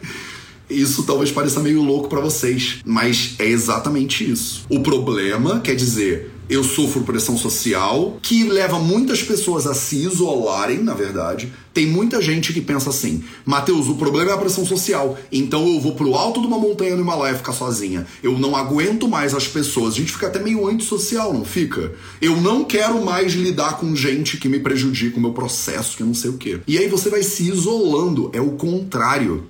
Isso 0.69 1.03
talvez 1.03 1.31
pareça 1.31 1.61
meio 1.61 1.81
louco 1.81 2.09
para 2.09 2.19
vocês, 2.19 2.79
mas 2.85 3.35
é 3.39 3.45
exatamente 3.45 4.29
isso. 4.29 4.65
O 4.69 4.81
problema 4.81 5.61
quer 5.61 5.75
dizer 5.75 6.33
eu 6.49 6.63
sofro 6.63 7.03
pressão 7.03 7.37
social, 7.37 8.17
que 8.21 8.43
leva 8.43 8.79
muitas 8.79 9.21
pessoas 9.21 9.67
a 9.67 9.73
se 9.73 9.97
isolarem, 9.97 10.81
na 10.81 10.93
verdade. 10.93 11.51
Tem 11.73 11.85
muita 11.85 12.21
gente 12.21 12.53
que 12.53 12.61
pensa 12.61 12.89
assim: 12.89 13.23
Mateus, 13.45 13.87
o 13.87 13.95
problema 13.95 14.31
é 14.31 14.33
a 14.33 14.37
pressão 14.37 14.65
social, 14.65 15.17
então 15.31 15.67
eu 15.67 15.79
vou 15.79 15.95
pro 15.95 16.15
alto 16.15 16.41
de 16.41 16.47
uma 16.47 16.57
montanha 16.57 16.95
no 16.95 17.01
Himalaia 17.01 17.35
ficar 17.35 17.53
sozinha. 17.53 18.07
Eu 18.23 18.37
não 18.39 18.55
aguento 18.55 19.07
mais 19.07 19.33
as 19.33 19.47
pessoas. 19.47 19.93
A 19.93 19.97
gente 19.97 20.11
fica 20.11 20.27
até 20.27 20.39
meio 20.39 20.67
antissocial, 20.67 21.33
não 21.33 21.45
fica? 21.45 21.93
Eu 22.21 22.37
não 22.41 22.63
quero 22.63 23.03
mais 23.03 23.33
lidar 23.33 23.77
com 23.77 23.95
gente 23.95 24.37
que 24.37 24.49
me 24.49 24.59
prejudica 24.59 25.17
o 25.17 25.21
meu 25.21 25.33
processo, 25.33 25.97
que 25.97 26.03
não 26.03 26.13
sei 26.13 26.31
o 26.31 26.37
quê. 26.37 26.59
E 26.65 26.77
aí 26.77 26.87
você 26.87 27.09
vai 27.09 27.23
se 27.23 27.49
isolando, 27.49 28.29
é 28.33 28.41
o 28.41 28.51
contrário. 28.51 29.45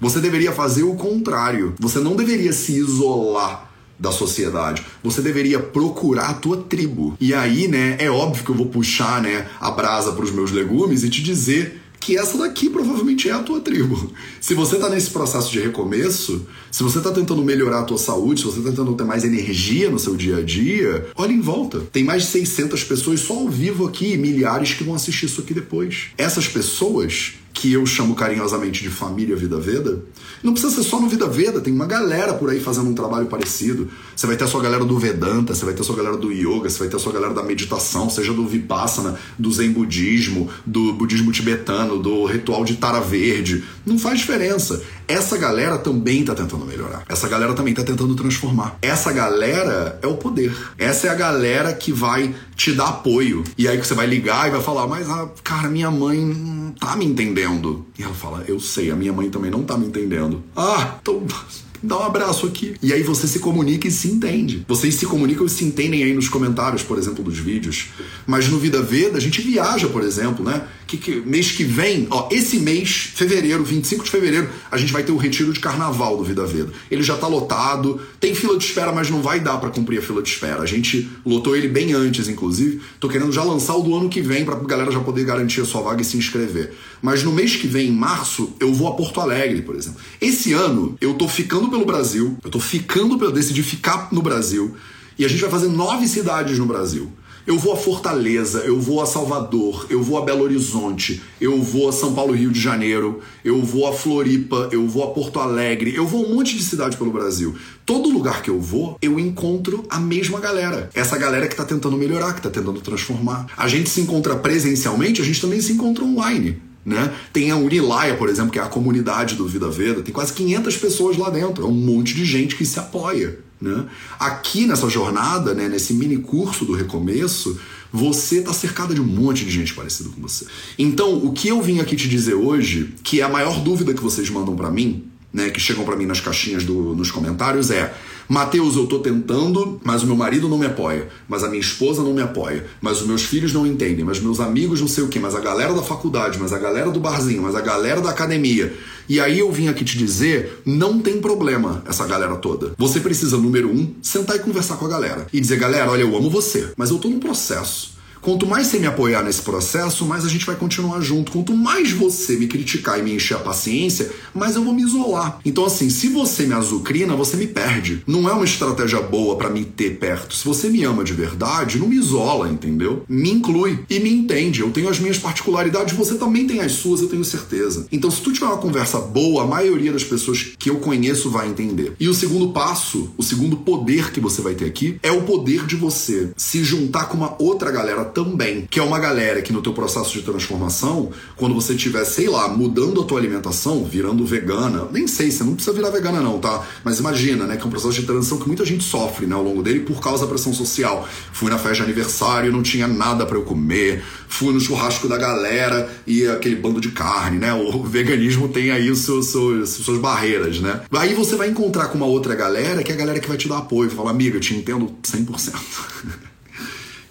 Você 0.00 0.20
deveria 0.20 0.52
fazer 0.52 0.82
o 0.82 0.94
contrário. 0.94 1.74
Você 1.78 2.00
não 2.00 2.16
deveria 2.16 2.52
se 2.52 2.72
isolar 2.72 3.71
da 4.02 4.10
sociedade. 4.10 4.84
Você 5.00 5.22
deveria 5.22 5.60
procurar 5.60 6.30
a 6.30 6.34
tua 6.34 6.56
tribo. 6.56 7.16
E 7.20 7.32
aí, 7.32 7.68
né, 7.68 7.96
é 8.00 8.10
óbvio 8.10 8.44
que 8.44 8.50
eu 8.50 8.56
vou 8.56 8.66
puxar, 8.66 9.22
né, 9.22 9.46
a 9.60 9.70
brasa 9.70 10.10
para 10.10 10.24
os 10.24 10.32
meus 10.32 10.50
legumes 10.50 11.04
e 11.04 11.08
te 11.08 11.22
dizer 11.22 11.80
que 12.00 12.18
essa 12.18 12.36
daqui 12.36 12.68
provavelmente 12.68 13.28
é 13.28 13.32
a 13.32 13.38
tua 13.38 13.60
tribo. 13.60 14.12
Se 14.40 14.54
você 14.54 14.74
está 14.74 14.90
nesse 14.90 15.10
processo 15.10 15.52
de 15.52 15.60
recomeço, 15.60 16.44
se 16.68 16.82
você 16.82 16.98
está 16.98 17.12
tentando 17.12 17.44
melhorar 17.44 17.80
a 17.80 17.84
tua 17.84 17.98
saúde, 17.98 18.40
se 18.40 18.46
você 18.46 18.58
está 18.58 18.70
tentando 18.70 18.94
ter 18.94 19.04
mais 19.04 19.22
energia 19.22 19.88
no 19.88 20.00
seu 20.00 20.16
dia 20.16 20.38
a 20.38 20.42
dia, 20.42 21.06
olha 21.14 21.32
em 21.32 21.40
volta. 21.40 21.80
Tem 21.92 22.02
mais 22.02 22.22
de 22.22 22.28
600 22.30 22.82
pessoas 22.82 23.20
só 23.20 23.34
ao 23.34 23.48
vivo 23.48 23.86
aqui 23.86 24.16
milhares 24.16 24.74
que 24.74 24.82
vão 24.82 24.96
assistir 24.96 25.26
isso 25.26 25.42
aqui 25.42 25.54
depois. 25.54 26.06
Essas 26.18 26.48
pessoas 26.48 27.34
que 27.62 27.72
eu 27.72 27.86
chamo 27.86 28.16
carinhosamente 28.16 28.82
de 28.82 28.90
família 28.90 29.36
Vida 29.36 29.56
Veda, 29.60 30.02
não 30.42 30.52
precisa 30.52 30.74
ser 30.74 30.82
só 30.82 31.00
no 31.00 31.08
Vida 31.08 31.28
Veda, 31.28 31.60
tem 31.60 31.72
uma 31.72 31.86
galera 31.86 32.34
por 32.34 32.50
aí 32.50 32.58
fazendo 32.58 32.90
um 32.90 32.92
trabalho 32.92 33.26
parecido. 33.26 33.88
Você 34.16 34.26
vai 34.26 34.36
ter 34.36 34.42
a 34.42 34.48
sua 34.48 34.60
galera 34.60 34.84
do 34.84 34.98
Vedanta, 34.98 35.54
você 35.54 35.64
vai 35.64 35.72
ter 35.72 35.82
a 35.82 35.84
sua 35.84 35.94
galera 35.94 36.16
do 36.16 36.32
Yoga, 36.32 36.68
você 36.68 36.80
vai 36.80 36.88
ter 36.88 36.96
a 36.96 36.98
sua 36.98 37.12
galera 37.12 37.32
da 37.32 37.44
meditação, 37.44 38.10
seja 38.10 38.32
do 38.32 38.48
Vipassana, 38.48 39.16
do 39.38 39.52
Zen 39.52 39.70
Budismo, 39.70 40.50
do 40.66 40.92
budismo 40.94 41.30
tibetano, 41.30 42.02
do 42.02 42.24
ritual 42.24 42.64
de 42.64 42.74
Tara 42.74 43.00
Verde. 43.00 43.62
Não 43.86 43.96
faz 43.96 44.18
diferença. 44.18 44.82
Essa 45.06 45.36
galera 45.36 45.78
também 45.78 46.20
está 46.20 46.34
tentando 46.34 46.64
melhorar. 46.64 47.04
Essa 47.08 47.28
galera 47.28 47.54
também 47.54 47.72
está 47.72 47.84
tentando 47.84 48.14
transformar. 48.16 48.78
Essa 48.80 49.12
galera 49.12 49.98
é 50.02 50.06
o 50.06 50.16
poder. 50.16 50.56
Essa 50.78 51.08
é 51.08 51.10
a 51.10 51.14
galera 51.14 51.72
que 51.74 51.92
vai 51.92 52.34
te 52.56 52.72
dar 52.72 52.88
apoio. 52.88 53.44
E 53.58 53.68
aí 53.68 53.78
que 53.78 53.86
você 53.86 53.94
vai 53.94 54.06
ligar 54.06 54.48
e 54.48 54.50
vai 54.52 54.62
falar, 54.62 54.86
mas, 54.86 55.08
ah, 55.10 55.28
cara, 55.44 55.68
minha 55.68 55.90
mãe 55.90 56.18
não 56.18 56.70
tá 56.72 56.96
me 56.96 57.04
entendendo. 57.04 57.51
E 57.98 58.02
ela 58.02 58.14
fala, 58.14 58.44
eu 58.46 58.58
sei, 58.60 58.90
a 58.90 58.96
minha 58.96 59.12
mãe 59.12 59.30
também 59.30 59.50
não 59.50 59.62
tá 59.62 59.76
me 59.76 59.86
entendendo. 59.86 60.42
Ah, 60.56 60.98
então 61.00 61.22
dá 61.82 61.98
um 61.98 62.02
abraço 62.04 62.46
aqui. 62.46 62.74
E 62.82 62.92
aí 62.92 63.02
você 63.02 63.26
se 63.26 63.38
comunica 63.38 63.88
e 63.88 63.90
se 63.90 64.08
entende. 64.08 64.64
Vocês 64.68 64.94
se 64.94 65.06
comunicam 65.06 65.46
e 65.46 65.50
se 65.50 65.64
entendem 65.64 66.02
aí 66.04 66.14
nos 66.14 66.28
comentários, 66.28 66.82
por 66.82 66.98
exemplo, 66.98 67.24
dos 67.24 67.38
vídeos. 67.38 67.88
Mas 68.26 68.48
no 68.48 68.58
Vida 68.58 68.82
Veda, 68.82 69.18
a 69.18 69.20
gente 69.20 69.40
viaja, 69.40 69.88
por 69.88 70.02
exemplo, 70.02 70.44
né? 70.44 70.62
Que, 70.86 70.96
que, 70.98 71.22
mês 71.22 71.50
que 71.52 71.64
vem, 71.64 72.06
ó, 72.10 72.28
esse 72.30 72.58
mês, 72.58 73.10
fevereiro, 73.14 73.64
25 73.64 74.04
de 74.04 74.10
fevereiro, 74.10 74.48
a 74.70 74.76
gente 74.76 74.92
vai 74.92 75.02
ter 75.02 75.12
o 75.12 75.16
retiro 75.16 75.52
de 75.52 75.60
carnaval 75.60 76.16
do 76.16 76.24
Vida 76.24 76.44
Veda. 76.44 76.70
Ele 76.90 77.02
já 77.02 77.16
tá 77.16 77.26
lotado, 77.26 78.00
tem 78.20 78.34
fila 78.34 78.58
de 78.58 78.64
espera, 78.64 78.92
mas 78.92 79.08
não 79.08 79.22
vai 79.22 79.40
dar 79.40 79.56
para 79.56 79.70
cumprir 79.70 79.98
a 79.98 80.02
fila 80.02 80.22
de 80.22 80.28
espera. 80.28 80.62
A 80.62 80.66
gente 80.66 81.08
lotou 81.24 81.56
ele 81.56 81.68
bem 81.68 81.92
antes, 81.92 82.28
inclusive. 82.28 82.80
Tô 83.00 83.08
querendo 83.08 83.32
já 83.32 83.42
lançar 83.42 83.74
o 83.74 83.82
do 83.82 83.94
ano 83.96 84.08
que 84.08 84.20
vem 84.20 84.44
pra 84.44 84.54
galera 84.56 84.90
já 84.90 85.00
poder 85.00 85.24
garantir 85.24 85.62
a 85.62 85.64
sua 85.64 85.80
vaga 85.80 86.02
e 86.02 86.04
se 86.04 86.16
inscrever. 86.16 86.72
Mas 87.00 87.24
no 87.24 87.32
mês 87.32 87.56
que 87.56 87.66
vem, 87.66 87.88
em 87.88 87.92
março, 87.92 88.52
eu 88.60 88.72
vou 88.72 88.86
a 88.86 88.94
Porto 88.94 89.20
Alegre, 89.20 89.62
por 89.62 89.74
exemplo. 89.74 90.00
Esse 90.20 90.52
ano, 90.52 90.96
eu 91.00 91.14
tô 91.14 91.26
ficando 91.26 91.68
pelo 91.72 91.86
Brasil, 91.86 92.36
eu 92.44 92.50
tô 92.50 92.60
ficando 92.60 93.18
pelo. 93.18 93.32
decidi 93.32 93.62
ficar 93.62 94.08
no 94.12 94.20
Brasil. 94.20 94.76
E 95.18 95.24
a 95.24 95.28
gente 95.28 95.40
vai 95.40 95.50
fazer 95.50 95.68
nove 95.68 96.06
cidades 96.06 96.58
no 96.58 96.66
Brasil. 96.66 97.10
Eu 97.46 97.58
vou 97.58 97.72
a 97.72 97.76
Fortaleza, 97.76 98.60
eu 98.60 98.78
vou 98.78 99.02
a 99.02 99.06
Salvador, 99.06 99.86
eu 99.90 100.00
vou 100.00 100.16
a 100.16 100.20
Belo 100.24 100.44
Horizonte, 100.44 101.20
eu 101.40 101.60
vou 101.60 101.88
a 101.88 101.92
São 101.92 102.14
Paulo, 102.14 102.34
Rio 102.34 102.52
de 102.52 102.60
Janeiro, 102.60 103.20
eu 103.44 103.60
vou 103.62 103.88
a 103.88 103.92
Floripa, 103.92 104.68
eu 104.70 104.86
vou 104.86 105.02
a 105.02 105.08
Porto 105.08 105.40
Alegre, 105.40 105.92
eu 105.92 106.06
vou 106.06 106.24
a 106.24 106.28
um 106.28 106.36
monte 106.36 106.56
de 106.56 106.62
cidade 106.62 106.96
pelo 106.96 107.10
Brasil. 107.10 107.56
Todo 107.84 108.10
lugar 108.10 108.42
que 108.42 108.50
eu 108.50 108.60
vou, 108.60 108.96
eu 109.02 109.18
encontro 109.18 109.84
a 109.90 109.98
mesma 109.98 110.38
galera. 110.38 110.88
Essa 110.94 111.18
galera 111.18 111.48
que 111.48 111.56
tá 111.56 111.64
tentando 111.64 111.96
melhorar, 111.96 112.34
que 112.34 112.42
tá 112.42 112.50
tentando 112.50 112.80
transformar. 112.80 113.46
A 113.56 113.66
gente 113.66 113.90
se 113.90 114.00
encontra 114.00 114.36
presencialmente, 114.36 115.20
a 115.20 115.24
gente 115.24 115.40
também 115.40 115.60
se 115.60 115.72
encontra 115.72 116.04
online. 116.04 116.60
Né? 116.84 117.14
Tem 117.32 117.50
a 117.50 117.56
Unilaia, 117.56 118.16
por 118.16 118.28
exemplo, 118.28 118.50
que 118.50 118.58
é 118.58 118.62
a 118.62 118.66
comunidade 118.66 119.36
do 119.36 119.46
Vida 119.46 119.70
Veda, 119.70 120.02
tem 120.02 120.12
quase 120.12 120.32
500 120.32 120.76
pessoas 120.76 121.16
lá 121.16 121.30
dentro, 121.30 121.64
é 121.64 121.66
um 121.66 121.72
monte 121.72 122.14
de 122.14 122.24
gente 122.24 122.56
que 122.56 122.64
se 122.64 122.78
apoia. 122.78 123.38
Né? 123.60 123.86
Aqui 124.18 124.66
nessa 124.66 124.88
jornada, 124.88 125.54
né, 125.54 125.68
nesse 125.68 125.94
mini 125.94 126.16
curso 126.16 126.64
do 126.64 126.74
recomeço, 126.74 127.56
você 127.92 128.38
está 128.38 128.52
cercada 128.52 128.92
de 128.92 129.00
um 129.00 129.06
monte 129.06 129.44
de 129.44 129.50
gente 129.52 129.72
parecida 129.72 130.08
com 130.10 130.20
você. 130.20 130.46
Então, 130.76 131.24
o 131.24 131.32
que 131.32 131.46
eu 131.48 131.62
vim 131.62 131.78
aqui 131.78 131.94
te 131.94 132.08
dizer 132.08 132.34
hoje, 132.34 132.94
que 133.04 133.20
é 133.20 133.22
a 133.22 133.28
maior 133.28 133.60
dúvida 133.60 133.94
que 133.94 134.02
vocês 134.02 134.28
mandam 134.28 134.56
para 134.56 134.70
mim, 134.70 135.04
né, 135.32 135.50
que 135.50 135.60
chegam 135.60 135.84
para 135.84 135.94
mim 135.94 136.06
nas 136.06 136.20
caixinhas 136.20 136.64
do, 136.64 136.96
nos 136.96 137.12
comentários, 137.12 137.70
é: 137.70 137.94
Mateus, 138.32 138.76
eu 138.76 138.86
tô 138.86 138.98
tentando, 139.00 139.78
mas 139.84 140.02
o 140.02 140.06
meu 140.06 140.16
marido 140.16 140.48
não 140.48 140.56
me 140.56 140.64
apoia, 140.64 141.06
mas 141.28 141.44
a 141.44 141.48
minha 141.48 141.60
esposa 141.60 142.02
não 142.02 142.14
me 142.14 142.22
apoia, 142.22 142.64
mas 142.80 143.02
os 143.02 143.06
meus 143.06 143.24
filhos 143.24 143.52
não 143.52 143.66
entendem, 143.66 144.06
mas 144.06 144.20
meus 144.20 144.40
amigos 144.40 144.80
não 144.80 144.88
sei 144.88 145.04
o 145.04 145.08
que, 145.08 145.18
mas 145.18 145.34
a 145.34 145.40
galera 145.40 145.74
da 145.74 145.82
faculdade, 145.82 146.38
mas 146.38 146.50
a 146.50 146.58
galera 146.58 146.90
do 146.90 146.98
barzinho, 146.98 147.42
mas 147.42 147.54
a 147.54 147.60
galera 147.60 148.00
da 148.00 148.08
academia. 148.08 148.72
E 149.06 149.20
aí 149.20 149.40
eu 149.40 149.52
vim 149.52 149.68
aqui 149.68 149.84
te 149.84 149.98
dizer, 149.98 150.62
não 150.64 150.98
tem 150.98 151.20
problema 151.20 151.82
essa 151.86 152.06
galera 152.06 152.36
toda. 152.36 152.72
Você 152.78 153.00
precisa, 153.00 153.36
número 153.36 153.68
um, 153.70 153.92
sentar 154.00 154.36
e 154.36 154.38
conversar 154.38 154.76
com 154.76 154.86
a 154.86 154.88
galera. 154.88 155.26
E 155.30 155.38
dizer, 155.38 155.58
galera, 155.58 155.90
olha, 155.90 156.00
eu 156.00 156.16
amo 156.16 156.30
você, 156.30 156.72
mas 156.74 156.88
eu 156.88 156.96
tô 156.96 157.08
num 157.08 157.20
processo. 157.20 157.91
Quanto 158.22 158.46
mais 158.46 158.68
você 158.68 158.78
me 158.78 158.86
apoiar 158.86 159.24
nesse 159.24 159.42
processo, 159.42 160.06
mais 160.06 160.24
a 160.24 160.28
gente 160.28 160.46
vai 160.46 160.54
continuar 160.54 161.00
junto. 161.00 161.32
Quanto 161.32 161.56
mais 161.56 161.90
você 161.90 162.36
me 162.36 162.46
criticar 162.46 162.96
e 162.96 163.02
me 163.02 163.12
encher 163.12 163.34
a 163.34 163.40
paciência, 163.40 164.12
mais 164.32 164.54
eu 164.54 164.62
vou 164.62 164.72
me 164.72 164.82
isolar. 164.82 165.40
Então, 165.44 165.64
assim, 165.64 165.90
se 165.90 166.06
você 166.06 166.46
me 166.46 166.54
azucrina, 166.54 167.16
você 167.16 167.36
me 167.36 167.48
perde. 167.48 168.00
Não 168.06 168.28
é 168.28 168.32
uma 168.32 168.44
estratégia 168.44 169.00
boa 169.00 169.34
para 169.34 169.50
me 169.50 169.64
ter 169.64 169.98
perto. 169.98 170.36
Se 170.36 170.44
você 170.44 170.68
me 170.68 170.84
ama 170.84 171.02
de 171.02 171.12
verdade, 171.12 171.80
não 171.80 171.88
me 171.88 171.96
isola, 171.96 172.48
entendeu? 172.48 173.04
Me 173.08 173.28
inclui 173.28 173.80
e 173.90 173.98
me 173.98 174.12
entende. 174.12 174.60
Eu 174.60 174.70
tenho 174.70 174.88
as 174.88 175.00
minhas 175.00 175.18
particularidades, 175.18 175.96
você 175.96 176.14
também 176.14 176.46
tem 176.46 176.60
as 176.60 176.70
suas, 176.70 177.02
eu 177.02 177.08
tenho 177.08 177.24
certeza. 177.24 177.88
Então, 177.90 178.08
se 178.08 178.20
tu 178.20 178.32
tiver 178.32 178.46
uma 178.46 178.58
conversa 178.58 179.00
boa, 179.00 179.42
a 179.42 179.46
maioria 179.48 179.92
das 179.92 180.04
pessoas 180.04 180.52
que 180.56 180.70
eu 180.70 180.76
conheço 180.76 181.28
vai 181.28 181.48
entender. 181.48 181.96
E 181.98 182.08
o 182.08 182.14
segundo 182.14 182.52
passo, 182.52 183.10
o 183.18 183.22
segundo 183.24 183.56
poder 183.56 184.12
que 184.12 184.20
você 184.20 184.40
vai 184.40 184.54
ter 184.54 184.66
aqui, 184.66 184.96
é 185.02 185.10
o 185.10 185.22
poder 185.22 185.66
de 185.66 185.74
você 185.74 186.30
se 186.36 186.62
juntar 186.62 187.06
com 187.06 187.16
uma 187.16 187.34
outra 187.42 187.72
galera 187.72 188.11
também, 188.12 188.66
que 188.70 188.78
é 188.78 188.82
uma 188.82 188.98
galera 188.98 189.42
que 189.42 189.52
no 189.52 189.62
teu 189.62 189.72
processo 189.72 190.12
de 190.12 190.22
transformação, 190.22 191.10
quando 191.36 191.54
você 191.54 191.74
estiver, 191.74 192.04
sei 192.04 192.28
lá, 192.28 192.48
mudando 192.48 193.00
a 193.00 193.04
tua 193.04 193.18
alimentação, 193.18 193.84
virando 193.84 194.24
vegana, 194.24 194.86
nem 194.92 195.06
sei, 195.06 195.30
você 195.30 195.44
não 195.44 195.54
precisa 195.54 195.74
virar 195.74 195.90
vegana 195.90 196.20
não, 196.20 196.38
tá? 196.38 196.66
Mas 196.84 196.98
imagina, 196.98 197.46
né, 197.46 197.56
que 197.56 197.62
é 197.62 197.66
um 197.66 197.70
processo 197.70 198.00
de 198.00 198.06
transição 198.06 198.38
que 198.38 198.46
muita 198.46 198.64
gente 198.64 198.84
sofre, 198.84 199.26
né, 199.26 199.34
ao 199.34 199.42
longo 199.42 199.62
dele 199.62 199.80
por 199.80 200.00
causa 200.00 200.24
da 200.24 200.28
pressão 200.28 200.52
social. 200.52 201.08
Fui 201.32 201.50
na 201.50 201.58
festa 201.58 201.76
de 201.76 201.82
aniversário, 201.82 202.52
não 202.52 202.62
tinha 202.62 202.86
nada 202.86 203.26
para 203.26 203.36
eu 203.36 203.42
comer, 203.42 204.02
fui 204.28 204.52
no 204.52 204.60
churrasco 204.60 205.08
da 205.08 205.16
galera 205.16 205.90
e 206.06 206.26
aquele 206.26 206.56
bando 206.56 206.80
de 206.80 206.90
carne, 206.90 207.38
né? 207.38 207.52
O 207.52 207.82
veganismo 207.84 208.48
tem 208.48 208.70
aí 208.70 208.90
os 208.90 209.00
seus, 209.00 209.26
seus, 209.26 209.70
suas 209.70 209.98
barreiras, 209.98 210.60
né? 210.60 210.80
Aí 210.92 211.14
você 211.14 211.36
vai 211.36 211.48
encontrar 211.48 211.88
com 211.88 211.96
uma 211.96 212.06
outra 212.06 212.34
galera, 212.34 212.82
que 212.82 212.92
é 212.92 212.94
a 212.94 212.98
galera 212.98 213.20
que 213.20 213.28
vai 213.28 213.36
te 213.36 213.48
dar 213.48 213.58
apoio, 213.58 213.90
falar, 213.90 214.10
amiga, 214.10 214.36
eu 214.36 214.40
te 214.40 214.54
entendo 214.54 214.94
100%. 215.02 216.22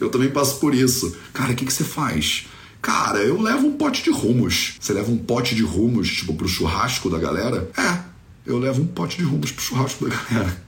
Eu 0.02 0.10
também 0.10 0.30
passo 0.30 0.60
por 0.60 0.74
isso. 0.74 1.16
Cara, 1.32 1.54
o 1.54 1.56
que, 1.56 1.66
que 1.66 1.72
você 1.72 1.84
faz? 1.84 2.48
Cara, 2.82 3.20
eu 3.20 3.40
levo 3.40 3.68
um 3.68 3.74
pote 3.74 4.04
de 4.04 4.10
rumos. 4.10 4.74
Você 4.80 4.92
leva 4.92 5.12
um 5.12 5.18
pote 5.18 5.54
de 5.54 5.62
rumos, 5.62 6.10
tipo, 6.10 6.34
pro 6.34 6.48
churrasco 6.48 7.10
da 7.10 7.20
galera? 7.20 7.70
É, 7.78 8.00
eu 8.46 8.58
levo 8.58 8.82
um 8.82 8.88
pote 8.88 9.18
de 9.18 9.24
rumos 9.24 9.52
pro 9.52 9.64
churrasco 9.64 10.10
da 10.10 10.16
galera. 10.16 10.62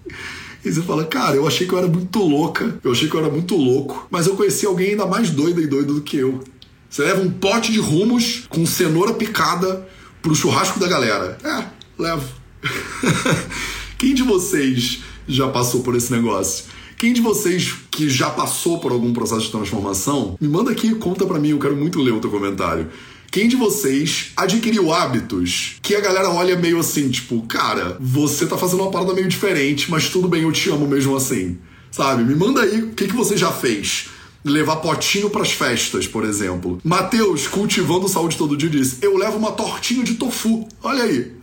E 0.64 0.72
você 0.72 0.82
fala, 0.84 1.04
cara, 1.06 1.36
eu 1.36 1.48
achei 1.48 1.68
que 1.68 1.74
eu 1.74 1.80
era 1.80 1.88
muito 1.88 2.20
louca, 2.20 2.80
eu 2.84 2.92
achei 2.92 3.10
que 3.10 3.16
eu 3.16 3.20
era 3.20 3.30
muito 3.30 3.56
louco, 3.56 4.08
mas 4.10 4.28
eu 4.28 4.36
conheci 4.36 4.66
alguém 4.66 4.92
ainda 4.92 5.06
mais 5.06 5.30
doida 5.32 5.60
e 5.60 5.68
doido 5.68 5.96
do 5.96 6.02
que 6.02 6.18
eu. 6.18 6.42
Você 6.90 7.02
leva 7.02 7.22
um 7.22 7.32
pote 7.32 7.72
de 7.72 7.80
rumos 7.80 8.44
com 8.48 8.66
cenoura 8.66 9.14
picada 9.14 9.86
pro 10.22 10.36
churrasco 10.36 10.80
da 10.80 10.88
galera. 10.88 11.38
É, 11.44 11.66
levo. 12.02 12.30
Quem 13.98 14.14
de 14.14 14.22
vocês 14.22 15.00
já 15.28 15.48
passou 15.48 15.82
por 15.82 15.96
esse 15.96 16.12
negócio? 16.12 16.66
Quem 17.04 17.12
de 17.12 17.20
vocês 17.20 17.76
que 17.92 18.10
já 18.10 18.30
passou 18.30 18.80
por 18.80 18.94
algum 18.94 19.12
processo 19.12 19.42
de 19.42 19.52
transformação, 19.52 20.38
me 20.40 20.48
manda 20.48 20.72
aqui, 20.72 20.96
conta 20.96 21.26
para 21.26 21.38
mim, 21.38 21.50
eu 21.50 21.60
quero 21.60 21.76
muito 21.76 22.02
ler 22.02 22.14
o 22.14 22.22
teu 22.22 22.32
comentário. 22.32 22.88
Quem 23.30 23.50
de 23.50 23.58
vocês 23.58 24.32
adquiriu 24.38 24.94
hábitos 24.94 25.76
que 25.82 25.96
a 25.96 26.00
galera 26.00 26.30
olha 26.30 26.56
meio 26.56 26.80
assim, 26.80 27.10
tipo, 27.10 27.42
cara, 27.42 27.98
você 28.00 28.46
tá 28.46 28.58
fazendo 28.58 28.84
uma 28.84 28.90
parada 28.90 29.14
meio 29.14 29.28
diferente, 29.28 29.92
mas 29.92 30.08
tudo 30.08 30.30
bem, 30.30 30.44
eu 30.44 30.52
te 30.54 30.70
amo 30.70 30.88
mesmo 30.88 31.14
assim. 31.14 31.58
Sabe? 31.92 32.24
Me 32.24 32.36
manda 32.36 32.62
aí 32.62 32.84
o 32.84 32.92
que, 32.94 33.06
que 33.06 33.16
você 33.18 33.36
já 33.36 33.52
fez 33.52 34.06
levar 34.42 34.78
potinho 34.78 35.30
para 35.30 35.42
as 35.42 35.52
festas, 35.52 36.08
por 36.08 36.24
exemplo. 36.24 36.80
Matheus, 36.86 37.48
cultivando 37.48 38.08
saúde 38.08 38.38
todo 38.38 38.56
dia, 38.56 38.70
disse: 38.70 39.00
Eu 39.02 39.18
levo 39.18 39.38
uma 39.38 39.52
tortinha 39.52 40.06
de 40.06 40.14
tofu. 40.14 40.70
Olha 40.82 41.04
aí. 41.04 41.34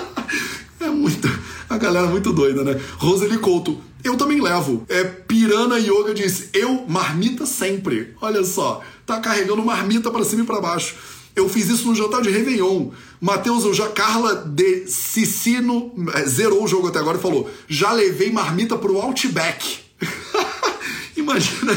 é 0.80 0.88
muito. 0.88 1.28
A 1.68 1.76
galera 1.76 2.06
é 2.06 2.10
muito 2.10 2.32
doida, 2.32 2.64
né? 2.64 2.80
Roseli 2.96 3.36
Couto, 3.36 3.78
eu 4.04 4.16
também 4.16 4.40
levo. 4.40 4.84
É, 4.88 5.04
Pirana 5.04 5.78
Yoga 5.78 6.14
disse: 6.14 6.50
eu, 6.52 6.84
marmita 6.88 7.46
sempre. 7.46 8.14
Olha 8.20 8.44
só, 8.44 8.82
tá 9.06 9.20
carregando 9.20 9.64
marmita 9.64 10.10
para 10.10 10.24
cima 10.24 10.42
e 10.42 10.46
para 10.46 10.60
baixo. 10.60 10.94
Eu 11.34 11.48
fiz 11.48 11.68
isso 11.68 11.86
no 11.86 11.94
jantar 11.94 12.20
de 12.20 12.30
Réveillon. 12.30 12.90
Matheus, 13.20 13.64
eu 13.64 13.74
já. 13.74 13.88
Carla 13.88 14.34
de 14.34 14.86
Cicino 14.88 15.92
é, 16.14 16.24
zerou 16.24 16.64
o 16.64 16.68
jogo 16.68 16.88
até 16.88 16.98
agora 16.98 17.18
e 17.18 17.20
falou: 17.22 17.50
já 17.68 17.92
levei 17.92 18.30
marmita 18.30 18.76
pro 18.76 19.00
Outback. 19.00 19.80
imagina, 21.16 21.72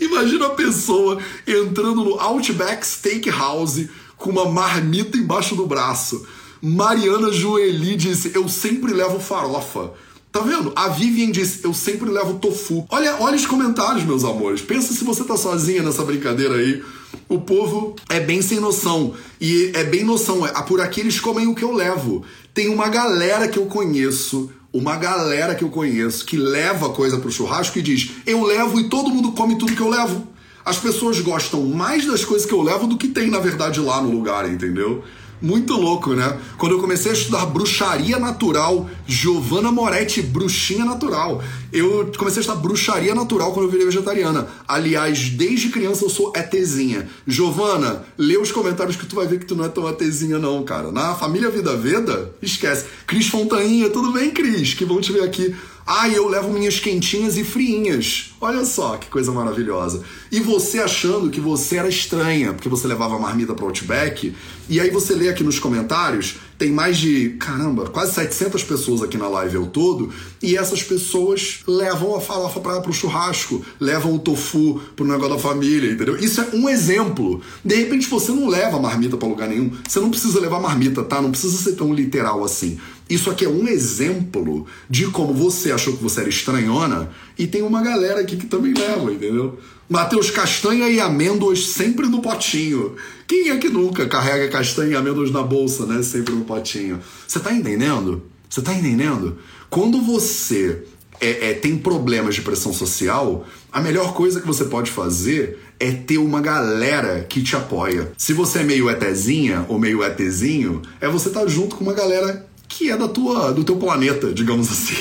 imagina 0.00 0.46
a 0.46 0.50
pessoa 0.50 1.18
entrando 1.46 2.04
no 2.04 2.20
Outback 2.20 2.86
Steakhouse 2.86 3.88
com 4.16 4.30
uma 4.30 4.46
marmita 4.46 5.16
embaixo 5.16 5.54
do 5.54 5.66
braço. 5.66 6.26
Mariana 6.60 7.32
Joeli 7.32 7.96
disse: 7.96 8.32
Eu 8.34 8.48
sempre 8.48 8.92
levo 8.92 9.20
farofa. 9.20 9.92
Tá 10.30 10.40
vendo? 10.40 10.72
A 10.76 10.88
Vivian 10.88 11.30
diz: 11.30 11.64
Eu 11.64 11.72
sempre 11.72 12.10
levo 12.10 12.34
tofu. 12.34 12.86
Olha, 12.90 13.16
olha 13.20 13.36
os 13.36 13.46
comentários, 13.46 14.04
meus 14.04 14.24
amores. 14.24 14.60
Pensa 14.60 14.92
se 14.92 15.04
você 15.04 15.24
tá 15.24 15.36
sozinha 15.36 15.82
nessa 15.82 16.04
brincadeira 16.04 16.54
aí. 16.54 16.82
O 17.28 17.40
povo 17.40 17.96
é 18.08 18.20
bem 18.20 18.42
sem 18.42 18.60
noção. 18.60 19.14
E 19.40 19.72
é 19.74 19.84
bem 19.84 20.04
noção. 20.04 20.46
É, 20.46 20.50
por 20.62 20.80
aqui 20.80 21.00
eles 21.00 21.18
comem 21.18 21.46
o 21.46 21.54
que 21.54 21.64
eu 21.64 21.72
levo. 21.72 22.24
Tem 22.52 22.68
uma 22.68 22.88
galera 22.88 23.48
que 23.48 23.58
eu 23.58 23.66
conheço. 23.66 24.50
Uma 24.70 24.96
galera 24.96 25.54
que 25.54 25.64
eu 25.64 25.70
conheço 25.70 26.26
que 26.26 26.36
leva 26.36 26.90
coisa 26.90 27.18
pro 27.18 27.32
churrasco 27.32 27.78
e 27.78 27.82
diz: 27.82 28.10
Eu 28.26 28.42
levo 28.44 28.78
e 28.78 28.88
todo 28.88 29.10
mundo 29.10 29.32
come 29.32 29.56
tudo 29.56 29.74
que 29.74 29.80
eu 29.80 29.88
levo. 29.88 30.28
As 30.62 30.76
pessoas 30.76 31.18
gostam 31.20 31.64
mais 31.64 32.04
das 32.04 32.26
coisas 32.26 32.46
que 32.46 32.52
eu 32.52 32.60
levo 32.60 32.86
do 32.86 32.98
que 32.98 33.08
tem, 33.08 33.30
na 33.30 33.38
verdade, 33.38 33.80
lá 33.80 34.02
no 34.02 34.10
lugar, 34.10 34.46
entendeu? 34.46 35.02
Muito 35.40 35.74
louco, 35.74 36.14
né? 36.14 36.36
Quando 36.56 36.72
eu 36.72 36.80
comecei 36.80 37.12
a 37.12 37.14
estudar 37.14 37.46
bruxaria 37.46 38.18
natural, 38.18 38.90
Giovanna 39.06 39.70
Moretti, 39.70 40.20
bruxinha 40.20 40.84
natural. 40.84 41.42
Eu 41.72 42.10
comecei 42.18 42.40
a 42.40 42.42
estudar 42.42 42.60
bruxaria 42.60 43.14
natural 43.14 43.52
quando 43.52 43.66
eu 43.66 43.70
virei 43.70 43.86
vegetariana. 43.86 44.48
Aliás, 44.66 45.30
desde 45.30 45.68
criança 45.68 46.04
eu 46.04 46.10
sou 46.10 46.32
ETzinha. 46.34 47.08
Giovanna, 47.26 48.04
lê 48.16 48.36
os 48.36 48.50
comentários 48.50 48.96
que 48.96 49.06
tu 49.06 49.14
vai 49.14 49.26
ver 49.26 49.38
que 49.38 49.46
tu 49.46 49.54
não 49.54 49.64
é 49.64 49.68
tão 49.68 49.88
ETzinha 49.88 50.38
não, 50.38 50.64
cara. 50.64 50.90
Na 50.90 51.14
família 51.14 51.50
Vida 51.50 51.76
Veda, 51.76 52.32
esquece. 52.42 52.86
Cris 53.06 53.28
Fontainha, 53.28 53.88
tudo 53.90 54.12
bem, 54.12 54.30
Cris? 54.30 54.74
Que 54.74 54.84
bom 54.84 55.00
te 55.00 55.12
ver 55.12 55.22
aqui. 55.22 55.54
Ah, 55.90 56.06
eu 56.06 56.28
levo 56.28 56.52
minhas 56.52 56.78
quentinhas 56.78 57.38
e 57.38 57.44
friinhas. 57.44 58.34
Olha 58.42 58.62
só 58.66 58.98
que 58.98 59.06
coisa 59.08 59.32
maravilhosa. 59.32 60.02
E 60.30 60.38
você 60.38 60.80
achando 60.80 61.30
que 61.30 61.40
você 61.40 61.78
era 61.78 61.88
estranha, 61.88 62.52
porque 62.52 62.68
você 62.68 62.86
levava 62.86 63.16
a 63.16 63.18
marmita 63.18 63.54
para 63.54 63.64
Outback, 63.64 64.34
e 64.68 64.78
aí 64.78 64.90
você 64.90 65.14
lê 65.14 65.30
aqui 65.30 65.42
nos 65.42 65.58
comentários 65.58 66.36
Tem 66.58 66.72
mais 66.72 66.98
de, 66.98 67.36
caramba, 67.38 67.86
quase 67.86 68.14
700 68.14 68.64
pessoas 68.64 69.00
aqui 69.00 69.16
na 69.16 69.28
live 69.28 69.56
ao 69.56 69.66
todo, 69.66 70.12
e 70.42 70.56
essas 70.56 70.82
pessoas 70.82 71.60
levam 71.66 72.16
a 72.16 72.20
farofa 72.20 72.58
para 72.58 72.80
pro 72.80 72.92
churrasco, 72.92 73.64
levam 73.78 74.14
o 74.14 74.18
tofu 74.18 74.80
pro 74.96 75.06
negócio 75.06 75.36
da 75.36 75.40
família, 75.40 75.92
entendeu? 75.92 76.16
Isso 76.16 76.40
é 76.40 76.48
um 76.52 76.68
exemplo. 76.68 77.40
De 77.64 77.76
repente 77.76 78.08
você 78.08 78.32
não 78.32 78.48
leva 78.48 78.78
marmita 78.80 79.16
para 79.16 79.28
lugar 79.28 79.48
nenhum, 79.48 79.70
você 79.88 80.00
não 80.00 80.10
precisa 80.10 80.40
levar 80.40 80.60
marmita, 80.60 81.04
tá? 81.04 81.22
Não 81.22 81.30
precisa 81.30 81.56
ser 81.56 81.76
tão 81.76 81.94
literal 81.94 82.44
assim. 82.44 82.76
Isso 83.08 83.30
aqui 83.30 83.44
é 83.44 83.48
um 83.48 83.66
exemplo 83.66 84.66
de 84.88 85.06
como 85.06 85.32
você 85.32 85.72
achou 85.72 85.96
que 85.96 86.02
você 86.02 86.20
era 86.20 86.28
estranhona 86.28 87.10
e 87.38 87.46
tem 87.46 87.62
uma 87.62 87.82
galera 87.82 88.20
aqui 88.20 88.36
que 88.36 88.46
também 88.46 88.74
leva, 88.74 89.10
entendeu? 89.12 89.58
Matheus, 89.88 90.30
castanha 90.30 90.88
e 90.90 91.00
amêndoas 91.00 91.68
sempre 91.68 92.06
no 92.06 92.20
potinho. 92.20 92.94
Quem 93.26 93.48
é 93.48 93.56
que 93.56 93.70
nunca 93.70 94.06
carrega 94.06 94.48
castanha 94.48 94.92
e 94.92 94.96
amêndoas 94.96 95.30
na 95.30 95.42
bolsa, 95.42 95.86
né? 95.86 96.02
Sempre 96.02 96.34
no 96.34 96.44
potinho. 96.44 97.00
Você 97.26 97.40
tá 97.40 97.52
entendendo? 97.52 98.22
Você 98.50 98.60
tá 98.60 98.74
entendendo? 98.74 99.38
Quando 99.70 100.02
você 100.02 100.82
é, 101.20 101.50
é, 101.50 101.54
tem 101.54 101.76
problemas 101.76 102.34
de 102.34 102.42
pressão 102.42 102.72
social, 102.72 103.46
a 103.72 103.80
melhor 103.80 104.14
coisa 104.14 104.40
que 104.40 104.46
você 104.46 104.64
pode 104.64 104.90
fazer 104.90 105.58
é 105.80 105.92
ter 105.92 106.18
uma 106.18 106.40
galera 106.40 107.24
que 107.28 107.42
te 107.42 107.56
apoia. 107.56 108.12
Se 108.16 108.32
você 108.32 108.60
é 108.60 108.64
meio 108.64 108.90
etezinha 108.90 109.64
ou 109.68 109.78
meio 109.78 110.02
etezinho, 110.02 110.82
é 111.00 111.08
você 111.08 111.28
estar 111.28 111.40
tá 111.40 111.46
junto 111.46 111.76
com 111.76 111.84
uma 111.84 111.94
galera 111.94 112.47
que 112.68 112.90
é 112.90 112.96
da 112.96 113.08
tua, 113.08 113.52
do 113.52 113.64
teu 113.64 113.76
planeta, 113.76 114.32
digamos 114.32 114.70
assim. 114.70 114.96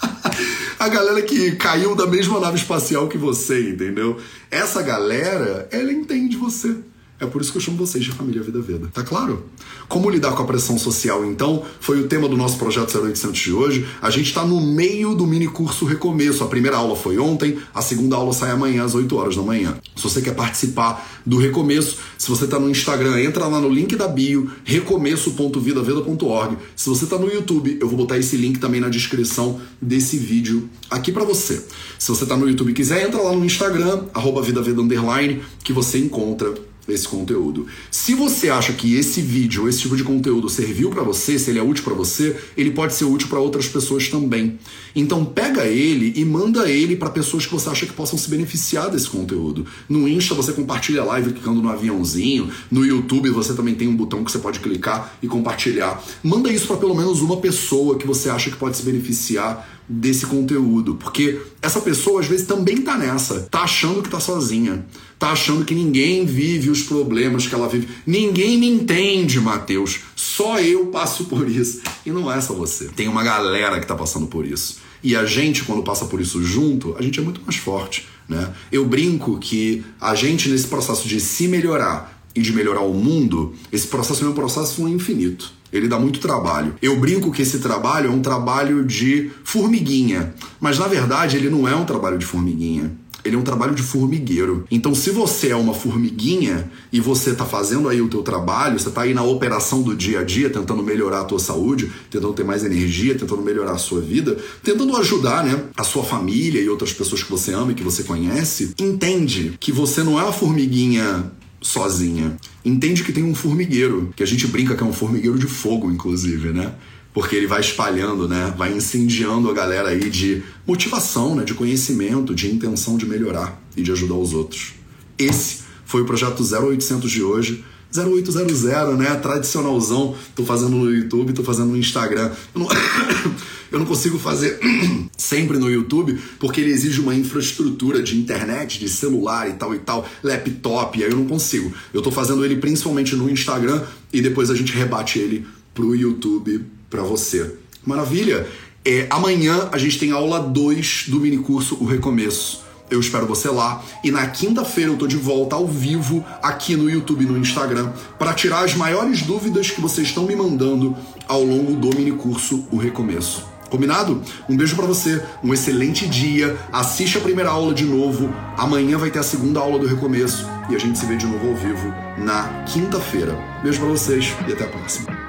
a 0.78 0.88
galera 0.88 1.20
que 1.22 1.52
caiu 1.56 1.94
da 1.94 2.06
mesma 2.06 2.40
nave 2.40 2.56
espacial 2.56 3.08
que 3.08 3.18
você, 3.18 3.70
entendeu? 3.70 4.18
Essa 4.50 4.80
galera, 4.80 5.68
ela 5.72 5.92
entende 5.92 6.36
você. 6.36 6.76
É 7.20 7.26
por 7.26 7.42
isso 7.42 7.52
que 7.52 7.58
eu 7.58 7.62
chamo 7.62 7.76
vocês 7.76 8.02
de 8.02 8.10
família 8.12 8.42
Vida 8.42 8.62
Veda. 8.62 8.88
Tá 8.92 9.02
claro? 9.02 9.44
Como 9.86 10.08
lidar 10.08 10.32
com 10.32 10.42
a 10.42 10.46
pressão 10.46 10.78
social, 10.78 11.22
então, 11.22 11.62
foi 11.78 12.00
o 12.00 12.08
tema 12.08 12.26
do 12.26 12.34
nosso 12.34 12.56
projeto 12.56 12.96
0800 12.96 13.38
de 13.38 13.52
hoje. 13.52 13.86
A 14.00 14.08
gente 14.08 14.28
está 14.28 14.42
no 14.42 14.58
meio 14.58 15.14
do 15.14 15.26
mini 15.26 15.46
curso 15.46 15.84
Recomeço. 15.84 16.42
A 16.42 16.46
primeira 16.46 16.78
aula 16.78 16.96
foi 16.96 17.18
ontem, 17.18 17.58
a 17.74 17.82
segunda 17.82 18.16
aula 18.16 18.32
sai 18.32 18.52
amanhã 18.52 18.84
às 18.84 18.94
8 18.94 19.14
horas 19.14 19.36
da 19.36 19.42
manhã. 19.42 19.76
Se 19.94 20.02
você 20.02 20.22
quer 20.22 20.34
participar 20.34 21.20
do 21.26 21.36
Recomeço, 21.36 21.98
se 22.16 22.26
você 22.26 22.46
está 22.46 22.58
no 22.58 22.70
Instagram, 22.70 23.20
entra 23.20 23.46
lá 23.46 23.60
no 23.60 23.68
link 23.68 23.94
da 23.96 24.08
bio, 24.08 24.50
recomeço.vidaveda.org. 24.64 26.56
Se 26.74 26.88
você 26.88 27.04
está 27.04 27.18
no 27.18 27.30
YouTube, 27.30 27.76
eu 27.78 27.86
vou 27.86 27.98
botar 27.98 28.16
esse 28.16 28.34
link 28.38 28.58
também 28.58 28.80
na 28.80 28.88
descrição 28.88 29.60
desse 29.80 30.16
vídeo 30.16 30.70
aqui 30.88 31.12
para 31.12 31.24
você. 31.24 31.62
Se 31.98 32.08
você 32.08 32.22
está 32.22 32.34
no 32.34 32.48
YouTube 32.48 32.70
e 32.70 32.74
quiser, 32.74 33.06
entra 33.06 33.20
lá 33.20 33.32
no 33.36 33.44
Instagram, 33.44 34.04
arroba 34.14 34.40
vidaveda 34.40 34.80
underline, 34.80 35.42
que 35.62 35.74
você 35.74 35.98
encontra 35.98 36.69
esse 36.92 37.06
conteúdo. 37.06 37.66
Se 37.90 38.14
você 38.14 38.48
acha 38.48 38.72
que 38.72 38.94
esse 38.94 39.20
vídeo, 39.20 39.68
esse 39.68 39.80
tipo 39.80 39.96
de 39.96 40.04
conteúdo 40.04 40.48
serviu 40.48 40.90
para 40.90 41.02
você, 41.02 41.38
se 41.38 41.50
ele 41.50 41.58
é 41.58 41.62
útil 41.62 41.84
para 41.84 41.94
você, 41.94 42.36
ele 42.56 42.70
pode 42.70 42.94
ser 42.94 43.04
útil 43.04 43.28
para 43.28 43.38
outras 43.38 43.68
pessoas 43.68 44.08
também. 44.08 44.58
Então 44.94 45.24
pega 45.24 45.66
ele 45.66 46.12
e 46.16 46.24
manda 46.24 46.68
ele 46.68 46.96
para 46.96 47.10
pessoas 47.10 47.46
que 47.46 47.52
você 47.52 47.68
acha 47.68 47.86
que 47.86 47.92
possam 47.92 48.18
se 48.18 48.28
beneficiar 48.28 48.90
desse 48.90 49.08
conteúdo. 49.08 49.66
No 49.88 50.08
Insta 50.08 50.34
você 50.34 50.52
compartilha 50.52 51.02
a 51.02 51.04
live 51.04 51.32
clicando 51.32 51.62
no 51.62 51.68
aviãozinho, 51.68 52.50
no 52.70 52.84
YouTube 52.84 53.30
você 53.30 53.54
também 53.54 53.74
tem 53.74 53.88
um 53.88 53.96
botão 53.96 54.24
que 54.24 54.30
você 54.30 54.38
pode 54.38 54.60
clicar 54.60 55.16
e 55.22 55.28
compartilhar. 55.28 56.02
Manda 56.22 56.52
isso 56.52 56.66
para 56.66 56.76
pelo 56.76 56.94
menos 56.94 57.20
uma 57.20 57.38
pessoa 57.38 57.96
que 57.96 58.06
você 58.06 58.30
acha 58.30 58.50
que 58.50 58.56
pode 58.56 58.76
se 58.76 58.82
beneficiar 58.82 59.79
desse 59.92 60.24
conteúdo, 60.24 60.94
porque 60.94 61.40
essa 61.60 61.80
pessoa 61.80 62.20
às 62.20 62.26
vezes 62.28 62.46
também 62.46 62.80
tá 62.80 62.96
nessa, 62.96 63.40
tá 63.50 63.62
achando 63.62 64.02
que 64.02 64.08
tá 64.08 64.20
sozinha, 64.20 64.86
tá 65.18 65.32
achando 65.32 65.64
que 65.64 65.74
ninguém 65.74 66.24
vive 66.24 66.70
os 66.70 66.82
problemas 66.82 67.48
que 67.48 67.54
ela 67.54 67.68
vive. 67.68 67.88
Ninguém 68.06 68.56
me 68.56 68.68
entende, 68.68 69.40
Mateus. 69.40 69.98
Só 70.14 70.60
eu 70.60 70.86
passo 70.86 71.24
por 71.24 71.50
isso. 71.50 71.80
E 72.06 72.10
não 72.10 72.30
é 72.30 72.40
só 72.40 72.54
você. 72.54 72.84
Tem 72.86 73.08
uma 73.08 73.24
galera 73.24 73.80
que 73.80 73.86
tá 73.86 73.96
passando 73.96 74.28
por 74.28 74.46
isso. 74.46 74.78
E 75.02 75.16
a 75.16 75.26
gente, 75.26 75.64
quando 75.64 75.82
passa 75.82 76.04
por 76.04 76.20
isso 76.20 76.40
junto, 76.42 76.94
a 76.96 77.02
gente 77.02 77.18
é 77.18 77.22
muito 77.22 77.40
mais 77.42 77.56
forte. 77.56 78.06
Né? 78.28 78.54
Eu 78.70 78.86
brinco 78.86 79.38
que 79.38 79.84
a 80.00 80.14
gente, 80.14 80.48
nesse 80.48 80.68
processo 80.68 81.08
de 81.08 81.20
se 81.20 81.48
melhorar 81.48 82.19
e 82.34 82.40
de 82.40 82.52
melhorar 82.52 82.82
o 82.82 82.94
mundo, 82.94 83.54
esse 83.72 83.86
processo 83.86 84.24
é 84.24 84.28
um 84.28 84.32
processo 84.32 84.86
infinito. 84.88 85.52
Ele 85.72 85.86
dá 85.86 85.98
muito 85.98 86.18
trabalho. 86.20 86.74
Eu 86.82 86.98
brinco 86.98 87.30
que 87.30 87.42
esse 87.42 87.58
trabalho 87.58 88.08
é 88.08 88.10
um 88.10 88.20
trabalho 88.20 88.84
de 88.84 89.30
formiguinha, 89.44 90.34
mas 90.60 90.78
na 90.78 90.88
verdade 90.88 91.36
ele 91.36 91.48
não 91.48 91.66
é 91.66 91.74
um 91.74 91.84
trabalho 91.84 92.18
de 92.18 92.26
formiguinha. 92.26 92.90
Ele 93.24 93.36
é 93.36 93.38
um 93.38 93.42
trabalho 93.42 93.74
de 93.74 93.82
formigueiro. 93.82 94.64
Então, 94.70 94.94
se 94.94 95.10
você 95.10 95.50
é 95.50 95.56
uma 95.56 95.74
formiguinha 95.74 96.70
e 96.92 97.00
você 97.00 97.30
está 97.30 97.44
fazendo 97.44 97.88
aí 97.88 98.00
o 98.00 98.08
teu 98.08 98.22
trabalho, 98.22 98.78
você 98.78 98.88
está 98.88 99.02
aí 99.02 99.12
na 99.12 99.22
operação 99.22 99.82
do 99.82 99.94
dia 99.94 100.20
a 100.20 100.24
dia, 100.24 100.48
tentando 100.48 100.82
melhorar 100.82 101.20
a 101.20 101.24
tua 101.24 101.38
saúde, 101.38 101.90
tentando 102.10 102.32
ter 102.32 102.44
mais 102.44 102.64
energia, 102.64 103.14
tentando 103.14 103.42
melhorar 103.42 103.72
a 103.72 103.78
sua 103.78 104.00
vida, 104.00 104.38
tentando 104.62 104.96
ajudar, 104.96 105.44
né, 105.44 105.64
a 105.76 105.84
sua 105.84 106.02
família 106.02 106.60
e 106.60 106.68
outras 106.68 106.92
pessoas 106.92 107.22
que 107.22 107.30
você 107.30 107.52
ama 107.52 107.72
e 107.72 107.74
que 107.74 107.82
você 107.82 108.02
conhece, 108.04 108.72
entende 108.78 109.52
que 109.60 109.70
você 109.70 110.02
não 110.02 110.18
é 110.18 110.22
uma 110.22 110.32
formiguinha 110.32 111.30
sozinha. 111.60 112.36
Entende 112.64 113.04
que 113.04 113.12
tem 113.12 113.22
um 113.22 113.34
formigueiro, 113.34 114.12
que 114.16 114.22
a 114.22 114.26
gente 114.26 114.46
brinca 114.46 114.74
que 114.74 114.82
é 114.82 114.86
um 114.86 114.92
formigueiro 114.92 115.38
de 115.38 115.46
fogo, 115.46 115.90
inclusive, 115.90 116.50
né? 116.50 116.74
Porque 117.12 117.34
ele 117.34 117.46
vai 117.46 117.60
espalhando, 117.60 118.28
né? 118.28 118.54
Vai 118.56 118.72
incendiando 118.72 119.50
a 119.50 119.52
galera 119.52 119.88
aí 119.88 120.08
de 120.08 120.42
motivação, 120.66 121.34
né? 121.34 121.44
De 121.44 121.54
conhecimento, 121.54 122.34
de 122.34 122.50
intenção 122.50 122.96
de 122.96 123.04
melhorar 123.06 123.60
e 123.76 123.82
de 123.82 123.90
ajudar 123.90 124.14
os 124.14 124.32
outros. 124.32 124.74
Esse 125.18 125.60
foi 125.84 126.02
o 126.02 126.04
projeto 126.04 126.42
0800 126.42 127.10
de 127.10 127.22
hoje. 127.22 127.64
0800, 127.94 128.62
né? 128.98 129.14
Tradicionalzão. 129.16 130.14
Tô 130.34 130.44
fazendo 130.44 130.70
no 130.70 130.90
YouTube, 130.90 131.32
tô 131.32 131.42
fazendo 131.42 131.68
no 131.68 131.76
Instagram. 131.76 132.30
Eu 132.54 132.60
não, 132.60 132.68
eu 133.72 133.78
não 133.78 133.86
consigo 133.86 134.18
fazer 134.18 134.58
sempre 135.16 135.58
no 135.58 135.70
YouTube 135.70 136.18
porque 136.38 136.60
ele 136.60 136.70
exige 136.70 137.00
uma 137.00 137.14
infraestrutura 137.14 138.02
de 138.02 138.16
internet, 138.16 138.78
de 138.78 138.88
celular 138.88 139.48
e 139.48 139.54
tal 139.54 139.74
e 139.74 139.78
tal, 139.78 140.06
laptop, 140.22 140.98
e 140.98 141.04
aí 141.04 141.10
eu 141.10 141.16
não 141.16 141.26
consigo. 141.26 141.72
Eu 141.92 142.02
tô 142.02 142.10
fazendo 142.10 142.44
ele 142.44 142.56
principalmente 142.56 143.16
no 143.16 143.28
Instagram 143.28 143.82
e 144.12 144.20
depois 144.20 144.50
a 144.50 144.54
gente 144.54 144.72
rebate 144.72 145.18
ele 145.18 145.46
pro 145.74 145.94
YouTube 145.94 146.64
para 146.88 147.02
você. 147.02 147.54
Maravilha! 147.84 148.46
É, 148.84 149.06
amanhã 149.10 149.68
a 149.72 149.78
gente 149.78 149.98
tem 149.98 150.10
aula 150.10 150.40
2 150.40 151.04
do 151.08 151.20
mini 151.20 151.36
curso 151.36 151.76
O 151.80 151.84
Recomeço 151.84 152.69
eu 152.90 153.00
espero 153.00 153.26
você 153.26 153.48
lá. 153.48 153.82
E 154.02 154.10
na 154.10 154.26
quinta-feira 154.26 154.90
eu 154.90 154.96
tô 154.96 155.06
de 155.06 155.16
volta 155.16 155.56
ao 155.56 155.66
vivo 155.66 156.24
aqui 156.42 156.76
no 156.76 156.90
YouTube 156.90 157.24
e 157.24 157.26
no 157.28 157.38
Instagram 157.38 157.92
para 158.18 158.34
tirar 158.34 158.64
as 158.64 158.74
maiores 158.74 159.22
dúvidas 159.22 159.70
que 159.70 159.80
vocês 159.80 160.08
estão 160.08 160.24
me 160.24 160.34
mandando 160.34 160.96
ao 161.28 161.42
longo 161.42 161.74
do 161.74 161.96
mini 161.96 162.12
curso 162.12 162.64
O 162.70 162.76
Recomeço. 162.76 163.50
Combinado? 163.70 164.20
Um 164.48 164.56
beijo 164.56 164.74
para 164.74 164.84
você, 164.84 165.22
um 165.44 165.54
excelente 165.54 166.06
dia. 166.08 166.58
Assiste 166.72 167.16
a 167.16 167.20
primeira 167.20 167.50
aula 167.50 167.72
de 167.72 167.84
novo. 167.84 168.28
Amanhã 168.58 168.98
vai 168.98 169.10
ter 169.10 169.20
a 169.20 169.22
segunda 169.22 169.60
aula 169.60 169.78
do 169.78 169.86
recomeço 169.86 170.44
e 170.68 170.74
a 170.74 170.78
gente 170.78 170.98
se 170.98 171.06
vê 171.06 171.16
de 171.16 171.26
novo 171.26 171.48
ao 171.48 171.54
vivo 171.54 171.94
na 172.18 172.64
quinta-feira. 172.64 173.38
Beijo 173.62 173.78
para 173.78 173.88
vocês 173.88 174.34
e 174.48 174.52
até 174.52 174.64
a 174.64 174.68
próxima. 174.68 175.19